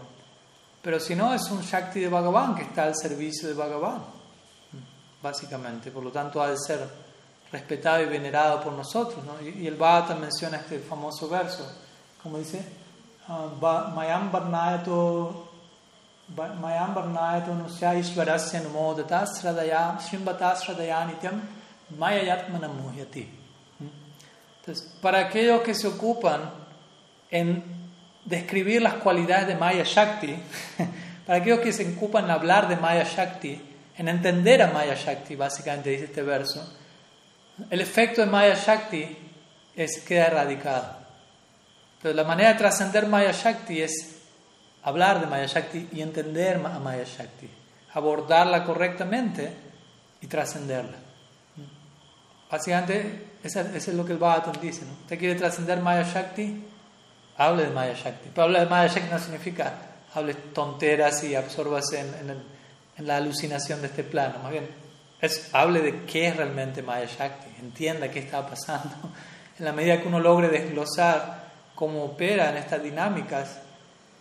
pero 0.83 0.99
si 1.01 1.15
no, 1.15 1.33
es 1.35 1.43
un 1.51 1.61
Shakti 1.61 2.01
de 2.01 2.09
Bhagavan 2.09 2.55
que 2.55 2.63
está 2.63 2.85
al 2.85 2.97
servicio 2.97 3.49
de 3.49 3.55
Bhagavan, 3.55 4.05
básicamente. 5.23 5.91
Por 5.91 6.05
lo 6.05 6.11
tanto, 6.11 6.43
ha 6.43 6.51
de 6.51 6.57
ser 6.59 6.81
respetado 7.51 8.03
y 8.03 8.07
venerado 8.07 8.63
por 8.63 8.73
nosotros. 8.73 9.25
Y, 9.43 9.67
el 9.67 9.77
Bhagavatam 9.77 10.21
menciona 10.21 10.59
este 10.59 10.79
famoso 10.81 11.29
verso, 11.29 11.67
como 12.23 12.39
dice, 12.39 12.65
ah, 13.29 13.49
Mayam 13.95 14.31
Varnayato 14.31 15.47
Mayam 16.35 16.93
Varnayatu 16.93 17.55
Nusya 17.55 17.95
Ishvarasya 17.95 18.61
Nityam. 21.07 21.41
Entonces, 24.67 24.93
para 25.01 25.21
aquellos 25.21 25.63
que 25.63 25.75
se 25.77 25.87
ocupan 25.87 26.51
en 27.31 27.63
describir 28.25 28.83
las 28.83 28.95
cualidades 28.95 29.47
de 29.47 29.55
Maya 29.55 29.85
Shakti, 29.85 30.37
para 31.27 31.39
aquellos 31.39 31.61
que 31.61 31.73
se 31.73 31.89
ocupan 31.93 32.25
en 32.25 32.33
hablar 32.33 32.67
de 32.67 32.75
Maya 32.75 33.05
Shakti, 33.05 33.63
en 33.97 34.09
entender 34.09 34.61
a 34.63 34.73
Maya 34.73 34.97
Shakti, 34.97 35.37
básicamente 35.37 35.91
dice 35.91 36.07
este 36.07 36.23
verso, 36.23 36.69
el 37.71 37.81
efecto 37.81 38.23
de 38.23 38.27
Maya 38.27 38.55
Shakti 38.55 39.17
es 39.77 40.01
queda 40.01 40.27
erradicado. 40.27 40.97
Entonces, 41.99 42.17
la 42.17 42.25
manera 42.25 42.53
de 42.53 42.59
trascender 42.59 43.07
Maya 43.07 43.31
Shakti 43.31 43.83
es 43.83 44.17
hablar 44.83 45.21
de 45.21 45.29
Maya 45.29 45.47
Shakti 45.47 45.91
y 45.93 46.03
entender 46.03 46.57
a 46.57 46.81
Maya 46.81 47.05
Shakti, 47.05 47.49
abordarla 47.95 48.65
correctamente 48.65 49.53
y 50.21 50.27
trascenderla. 50.27 50.99
Básicamente, 52.51 53.36
eso, 53.47 53.61
es 53.61 53.89
lo 53.89 54.05
que 54.05 54.13
el 54.13 54.19
Bhagavatam 54.19 54.61
dice. 54.61 54.85
¿no? 54.85 54.93
Usted 54.93 55.19
quiere 55.19 55.35
trascender 55.35 55.81
Maya 55.81 56.03
Shakti, 56.03 56.65
hable 57.37 57.65
de 57.65 57.71
Maya 57.71 57.95
Shakti. 57.95 58.31
Pero 58.35 58.45
hablar 58.45 58.65
de 58.65 58.71
Maya 58.71 58.93
Shakti 58.93 59.11
no 59.11 59.19
significa 59.19 59.73
hable 60.15 60.35
tonteras 60.35 61.23
y 61.25 61.35
absorbase 61.35 62.01
en, 62.01 62.57
la 63.07 63.19
alucinación 63.19 63.83
de 63.83 63.89
este 63.89 64.05
plano. 64.05 64.39
Más 64.43 64.53
bien, 64.53 64.69
hable 65.53 65.83
de 65.83 66.05
qué 66.05 66.29
es 66.29 66.37
realmente 66.37 66.83
Maya 66.83 67.07
Shakti, 67.07 67.49
entienda 67.61 68.11
qué 68.11 68.21
está 68.21 68.47
pasando. 68.47 68.95
En 69.59 69.65
la 69.65 69.73
medida 69.73 70.01
que 70.01 70.09
uno 70.09 70.21
logre 70.21 70.49
desglosar 70.49 71.47
cómo 71.75 72.05
opera 72.05 72.51
en 72.51 72.57
estas 72.57 72.83
dinámicas, 72.83 73.59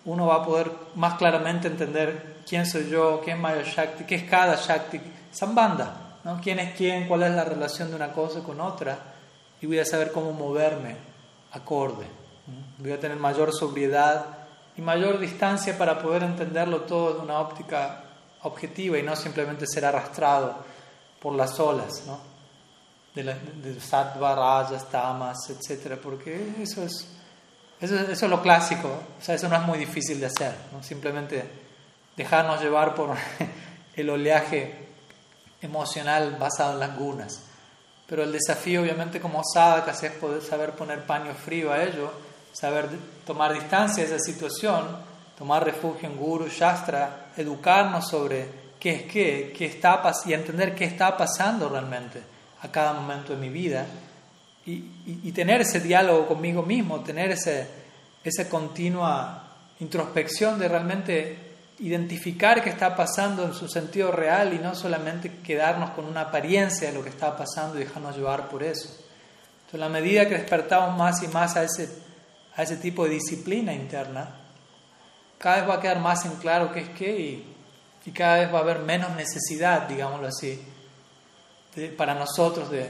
uno 0.06 0.28
va 0.28 0.36
a 0.36 0.46
poder 0.46 0.72
más 0.96 1.16
claramente 1.16 1.68
entender 1.68 2.36
quién 2.48 2.66
soy 2.66 2.90
yo, 2.90 3.22
quién 3.24 3.38
es 3.38 3.42
Maya 3.42 3.64
Shakti, 3.64 4.04
qué 4.04 4.16
es 4.16 4.24
cada 4.24 4.56
Shakti, 4.56 5.00
Sambanda, 5.32 6.20
¿no? 6.24 6.40
quién 6.42 6.60
es 6.60 6.76
quién, 6.76 7.08
cuál 7.08 7.24
es 7.24 7.32
la 7.32 7.44
relación 7.44 7.90
de 7.90 7.96
una 7.96 8.12
cosa 8.12 8.42
con 8.42 8.60
otra, 8.62 8.98
y 9.66 9.68
voy 9.68 9.80
a 9.80 9.86
saber 9.86 10.12
cómo 10.12 10.32
moverme 10.32 10.96
acorde. 11.52 12.06
Voy 12.78 12.92
a 12.92 13.00
tener 13.00 13.18
mayor 13.18 13.52
sobriedad 13.52 14.28
y 14.78 14.82
mayor 14.82 15.20
distancia 15.20 15.76
para 15.76 16.00
poder 16.00 16.22
entenderlo 16.22 16.82
todo 16.82 17.16
de 17.16 17.20
una 17.22 17.40
óptica 17.40 18.04
objetiva 18.44 19.00
y 19.00 19.02
no 19.02 19.16
simplemente 19.16 19.66
ser 19.66 19.84
arrastrado 19.84 20.58
por 21.20 21.34
las 21.34 21.60
olas, 21.60 22.04
¿no? 22.06 22.20
De, 23.16 23.24
la, 23.24 23.34
de 23.34 23.80
sattva, 23.82 24.36
rajas, 24.36 24.88
tamas, 24.92 25.38
etc. 25.50 25.98
Porque 26.00 26.54
eso 26.62 26.84
es, 26.84 27.08
eso, 27.82 27.96
es 28.12 28.22
lo 28.22 28.44
clásico, 28.44 28.88
o 29.18 29.24
sea, 29.24 29.34
eso 29.34 29.50
no 29.50 29.56
es 29.56 29.64
muy 29.64 29.80
difícil 29.80 30.20
de 30.20 30.28
hacer. 30.28 30.54
Simplemente 30.82 31.44
dejarnos 32.16 32.62
llevar 32.62 32.94
por 32.94 33.16
el 33.96 34.10
oleaje 34.12 34.90
emocional 35.60 36.38
basado 36.40 36.74
en 36.74 36.80
las 36.82 36.96
gunas. 36.96 37.45
Pero 38.08 38.24
el 38.24 38.32
desafío, 38.32 38.82
obviamente, 38.82 39.20
como 39.20 39.42
sadhakas 39.44 40.04
es 40.04 40.12
poder 40.14 40.42
saber 40.42 40.72
poner 40.72 41.06
paño 41.06 41.34
frío 41.34 41.72
a 41.72 41.84
ello, 41.84 42.12
saber 42.54 42.88
tomar 43.26 43.54
distancia 43.54 44.04
de 44.04 44.16
esa 44.16 44.24
situación, 44.24 44.86
tomar 45.38 45.66
refugio 45.66 46.08
en 46.08 46.16
Guru, 46.16 46.48
Shastra, 46.48 47.32
educarnos 47.36 48.08
sobre 48.08 48.48
qué 48.80 48.92
es 48.92 49.12
qué, 49.12 49.54
qué 49.58 49.66
está 49.66 50.02
y 50.26 50.34
entender 50.34 50.76
qué 50.76 50.86
está 50.86 51.18
pasando 51.18 51.68
realmente 51.68 52.22
a 52.62 52.72
cada 52.72 52.94
momento 52.94 53.34
de 53.34 53.40
mi 53.40 53.50
vida. 53.50 53.86
Y, 54.66 54.72
y, 54.72 55.20
y 55.24 55.32
tener 55.32 55.62
ese 55.62 55.80
diálogo 55.80 56.28
conmigo 56.28 56.64
mismo, 56.64 57.02
tener 57.02 57.32
ese, 57.32 57.68
esa 58.24 58.50
continua 58.50 59.46
introspección 59.80 60.58
de 60.58 60.68
realmente 60.68 61.45
identificar 61.80 62.64
qué 62.64 62.70
está 62.70 62.96
pasando 62.96 63.44
en 63.44 63.54
su 63.54 63.68
sentido 63.68 64.12
real 64.12 64.54
y 64.54 64.60
no 64.60 64.76
solamente 64.76 65.40
quedarnos 65.44 65.92
con 65.92 66.06
una 66.06 66.22
apariencia 66.22 66.88
de 66.88 66.94
lo 66.94 67.04
que 67.04 67.10
está 67.10 67.36
pasando 67.36 67.76
y 67.76 67.84
dejarnos 67.84 68.16
llevar 68.16 68.48
por 68.48 68.64
eso. 68.64 68.90
Entonces, 68.90 69.74
en 69.74 69.80
la 69.82 69.90
medida 69.90 70.28
que 70.28 70.36
despertamos 70.36 70.98
más 70.98 71.22
y 71.24 71.28
más 71.28 71.56
a 71.58 71.64
ese, 71.64 71.90
a 72.56 72.64
ese 72.64 72.78
tipo 72.78 73.04
de 73.04 73.12
disciplina 73.12 73.74
interna, 73.74 74.36
cada 75.38 75.58
vez 75.58 75.70
va 75.70 75.74
a 75.76 75.82
quedar 75.82 76.00
más 76.00 76.26
en 76.26 76.36
claro 76.36 76.72
qué 76.72 76.80
es 76.82 76.90
qué 76.90 77.20
y, 77.20 77.56
y 78.06 78.12
cada 78.12 78.38
vez 78.38 78.54
va 78.54 78.60
a 78.60 78.62
haber 78.62 78.80
menos 78.80 79.14
necesidad, 79.16 79.88
digámoslo 79.88 80.28
así, 80.28 80.66
para 81.98 82.14
nosotros 82.14 82.72
de, 82.72 82.90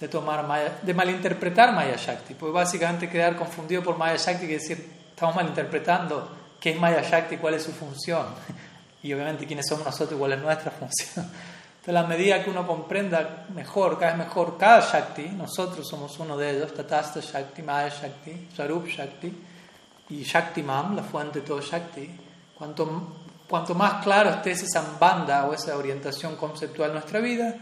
de 0.00 0.08
tomar 0.08 0.46
Maya, 0.46 0.78
de 0.80 0.94
malinterpretar 0.94 1.72
Maya 1.72 1.96
Shakti. 1.96 2.32
Pues 2.32 2.50
básicamente 2.50 3.10
quedar 3.10 3.36
confundido 3.36 3.82
por 3.82 3.98
Maya 3.98 4.16
Shakti 4.16 4.46
y 4.46 4.48
decir, 4.48 4.90
estamos 5.10 5.36
malinterpretando 5.36 6.43
qué 6.64 6.70
es 6.70 6.80
Maya 6.80 7.02
Shakti, 7.02 7.36
cuál 7.36 7.52
es 7.52 7.62
su 7.62 7.72
función 7.72 8.24
y 9.02 9.12
obviamente 9.12 9.44
quiénes 9.46 9.66
somos 9.68 9.84
nosotros 9.84 10.18
cuál 10.18 10.32
es 10.32 10.40
nuestra 10.40 10.70
función. 10.70 11.30
Entonces, 11.80 12.02
a 12.02 12.06
medida 12.06 12.42
que 12.42 12.48
uno 12.48 12.66
comprenda 12.66 13.44
mejor, 13.54 13.98
cada 13.98 14.12
vez 14.12 14.26
mejor 14.26 14.56
cada 14.56 14.80
Shakti, 14.80 15.24
nosotros 15.28 15.86
somos 15.86 16.18
uno 16.20 16.38
de 16.38 16.52
ellos, 16.56 16.72
Tatasta 16.72 17.20
Shakti, 17.20 17.60
Maya 17.60 17.90
Shakti, 17.90 18.48
Sarup 18.56 18.86
Shakti 18.86 19.30
y 20.08 20.22
Shakti 20.22 20.62
Mam, 20.62 20.96
la 20.96 21.02
fuente 21.02 21.40
de 21.40 21.46
todo 21.46 21.60
Shakti, 21.60 22.08
cuanto, 22.56 23.12
cuanto 23.46 23.74
más 23.74 24.02
claro 24.02 24.30
esté 24.30 24.52
esa 24.52 24.66
sambanda 24.66 25.44
o 25.44 25.52
esa 25.52 25.76
orientación 25.76 26.36
conceptual 26.36 26.88
en 26.88 26.94
nuestra 26.94 27.20
vida, 27.20 27.54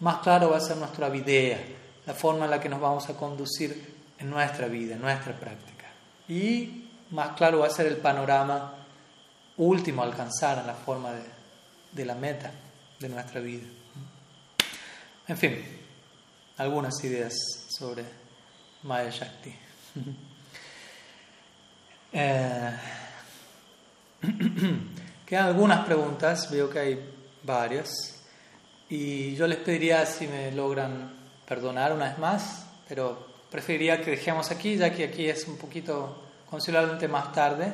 más 0.00 0.18
claro 0.18 0.50
va 0.50 0.58
a 0.58 0.60
ser 0.60 0.76
nuestra 0.76 1.08
videa, 1.08 1.64
la 2.04 2.12
forma 2.12 2.44
en 2.44 2.50
la 2.50 2.60
que 2.60 2.68
nos 2.68 2.78
vamos 2.78 3.08
a 3.08 3.14
conducir 3.14 3.94
en 4.18 4.28
nuestra 4.28 4.66
vida, 4.66 4.96
en 4.96 5.00
nuestra 5.00 5.32
práctica. 5.32 5.86
Y 6.28 6.83
más 7.14 7.36
claro 7.36 7.60
va 7.60 7.68
a 7.68 7.70
ser 7.70 7.86
el 7.86 7.98
panorama 7.98 8.74
último 9.56 10.02
a 10.02 10.06
alcanzar 10.06 10.58
en 10.58 10.66
la 10.66 10.74
forma 10.74 11.12
de, 11.92 12.04
la 12.04 12.16
meta 12.16 12.50
de 12.98 13.08
nuestra 13.08 13.40
vida. 13.40 13.66
En 15.28 15.38
fin, 15.38 15.64
algunas 16.56 17.02
ideas 17.04 17.32
sobre 17.68 18.04
Maya 18.82 19.10
Shakti. 19.10 19.54
Eh, 22.16 22.72
quedan 25.26 25.46
algunas 25.46 25.84
preguntas, 25.84 26.48
veo 26.48 26.70
que 26.70 26.78
hay 26.78 27.12
varias, 27.42 27.90
y 28.88 29.34
yo 29.34 29.48
les 29.48 29.58
pediría 29.58 30.06
si 30.06 30.28
me 30.28 30.52
logran 30.52 31.12
perdonar 31.44 31.92
una 31.92 32.10
vez 32.10 32.18
más, 32.18 32.66
pero 32.88 33.26
preferiría 33.50 34.00
que 34.00 34.12
dejemos 34.12 34.52
aquí, 34.52 34.76
ya 34.76 34.94
que 34.94 35.06
aquí 35.06 35.28
es 35.28 35.48
un 35.48 35.56
poquito 35.56 36.23
considerablemente 36.54 37.08
más 37.08 37.32
tarde. 37.32 37.72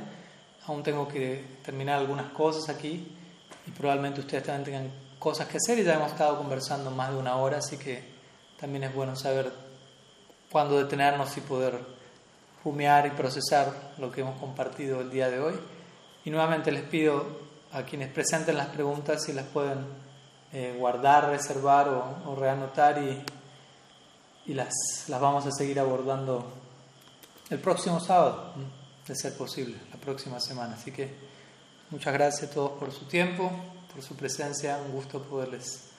Aún 0.66 0.82
tengo 0.82 1.06
que 1.06 1.58
terminar 1.62 1.98
algunas 1.98 2.32
cosas 2.32 2.74
aquí 2.74 3.14
y 3.66 3.70
probablemente 3.72 4.20
ustedes 4.20 4.44
también 4.44 4.64
tengan 4.64 4.92
cosas 5.18 5.48
que 5.48 5.58
hacer 5.58 5.78
y 5.78 5.84
ya 5.84 5.94
hemos 5.94 6.12
estado 6.12 6.38
conversando 6.38 6.90
más 6.90 7.10
de 7.10 7.18
una 7.18 7.36
hora, 7.36 7.58
así 7.58 7.76
que 7.76 8.02
también 8.58 8.84
es 8.84 8.94
bueno 8.94 9.14
saber 9.16 9.52
cuándo 10.50 10.78
detenernos 10.78 11.36
y 11.36 11.42
poder 11.42 11.78
rumiar 12.64 13.06
y 13.06 13.10
procesar 13.10 13.70
lo 13.98 14.10
que 14.10 14.22
hemos 14.22 14.40
compartido 14.40 15.02
el 15.02 15.10
día 15.10 15.28
de 15.28 15.40
hoy. 15.40 15.54
Y 16.24 16.30
nuevamente 16.30 16.72
les 16.72 16.82
pido 16.84 17.26
a 17.72 17.82
quienes 17.82 18.10
presenten 18.10 18.56
las 18.56 18.68
preguntas 18.68 19.24
si 19.24 19.34
las 19.34 19.44
pueden 19.46 19.84
eh, 20.54 20.74
guardar, 20.78 21.28
reservar 21.28 21.86
o, 21.88 22.30
o 22.30 22.34
reanotar 22.34 22.96
y, 23.02 23.22
y 24.50 24.54
las, 24.54 24.72
las 25.08 25.20
vamos 25.20 25.44
a 25.44 25.50
seguir 25.50 25.78
abordando 25.78 26.59
el 27.50 27.58
próximo 27.58 27.98
sábado, 27.98 28.52
de 29.06 29.14
ser 29.16 29.36
posible, 29.36 29.74
la 29.92 29.98
próxima 29.98 30.38
semana. 30.38 30.74
Así 30.74 30.92
que 30.92 31.10
muchas 31.90 32.14
gracias 32.14 32.50
a 32.50 32.54
todos 32.54 32.78
por 32.78 32.92
su 32.92 33.06
tiempo, 33.06 33.50
por 33.92 34.02
su 34.02 34.14
presencia, 34.14 34.78
un 34.78 34.92
gusto 34.92 35.20
poderles 35.20 35.90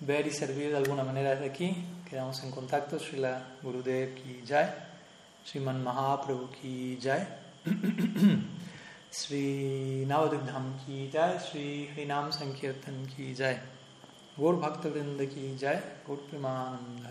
ver 0.00 0.26
y 0.26 0.32
servir 0.32 0.70
de 0.70 0.78
alguna 0.78 1.04
manera 1.04 1.30
desde 1.30 1.46
aquí. 1.46 1.84
Quedamos 2.10 2.42
en 2.42 2.50
contacto. 2.50 2.98
Srila 2.98 3.40
Gurudev 3.62 4.14
ki 4.14 4.42
jai, 4.44 4.68
Sriman 5.44 5.82
Mahaprabhu 5.82 6.50
ki 6.50 6.98
jai, 7.00 7.24
Sri 9.10 10.04
Navadidham 10.06 10.74
ki 10.84 11.08
jai, 11.12 11.38
Sri 11.38 11.88
Hrinam 11.94 12.32
Sankirtan 12.32 13.06
ki 13.14 13.32
jai, 13.32 13.56
Gaur 14.36 14.56
Bhakta 14.56 14.90
ki 14.90 15.56
jai, 15.56 15.80
Gaur 16.04 16.18
Premanand 16.28 17.06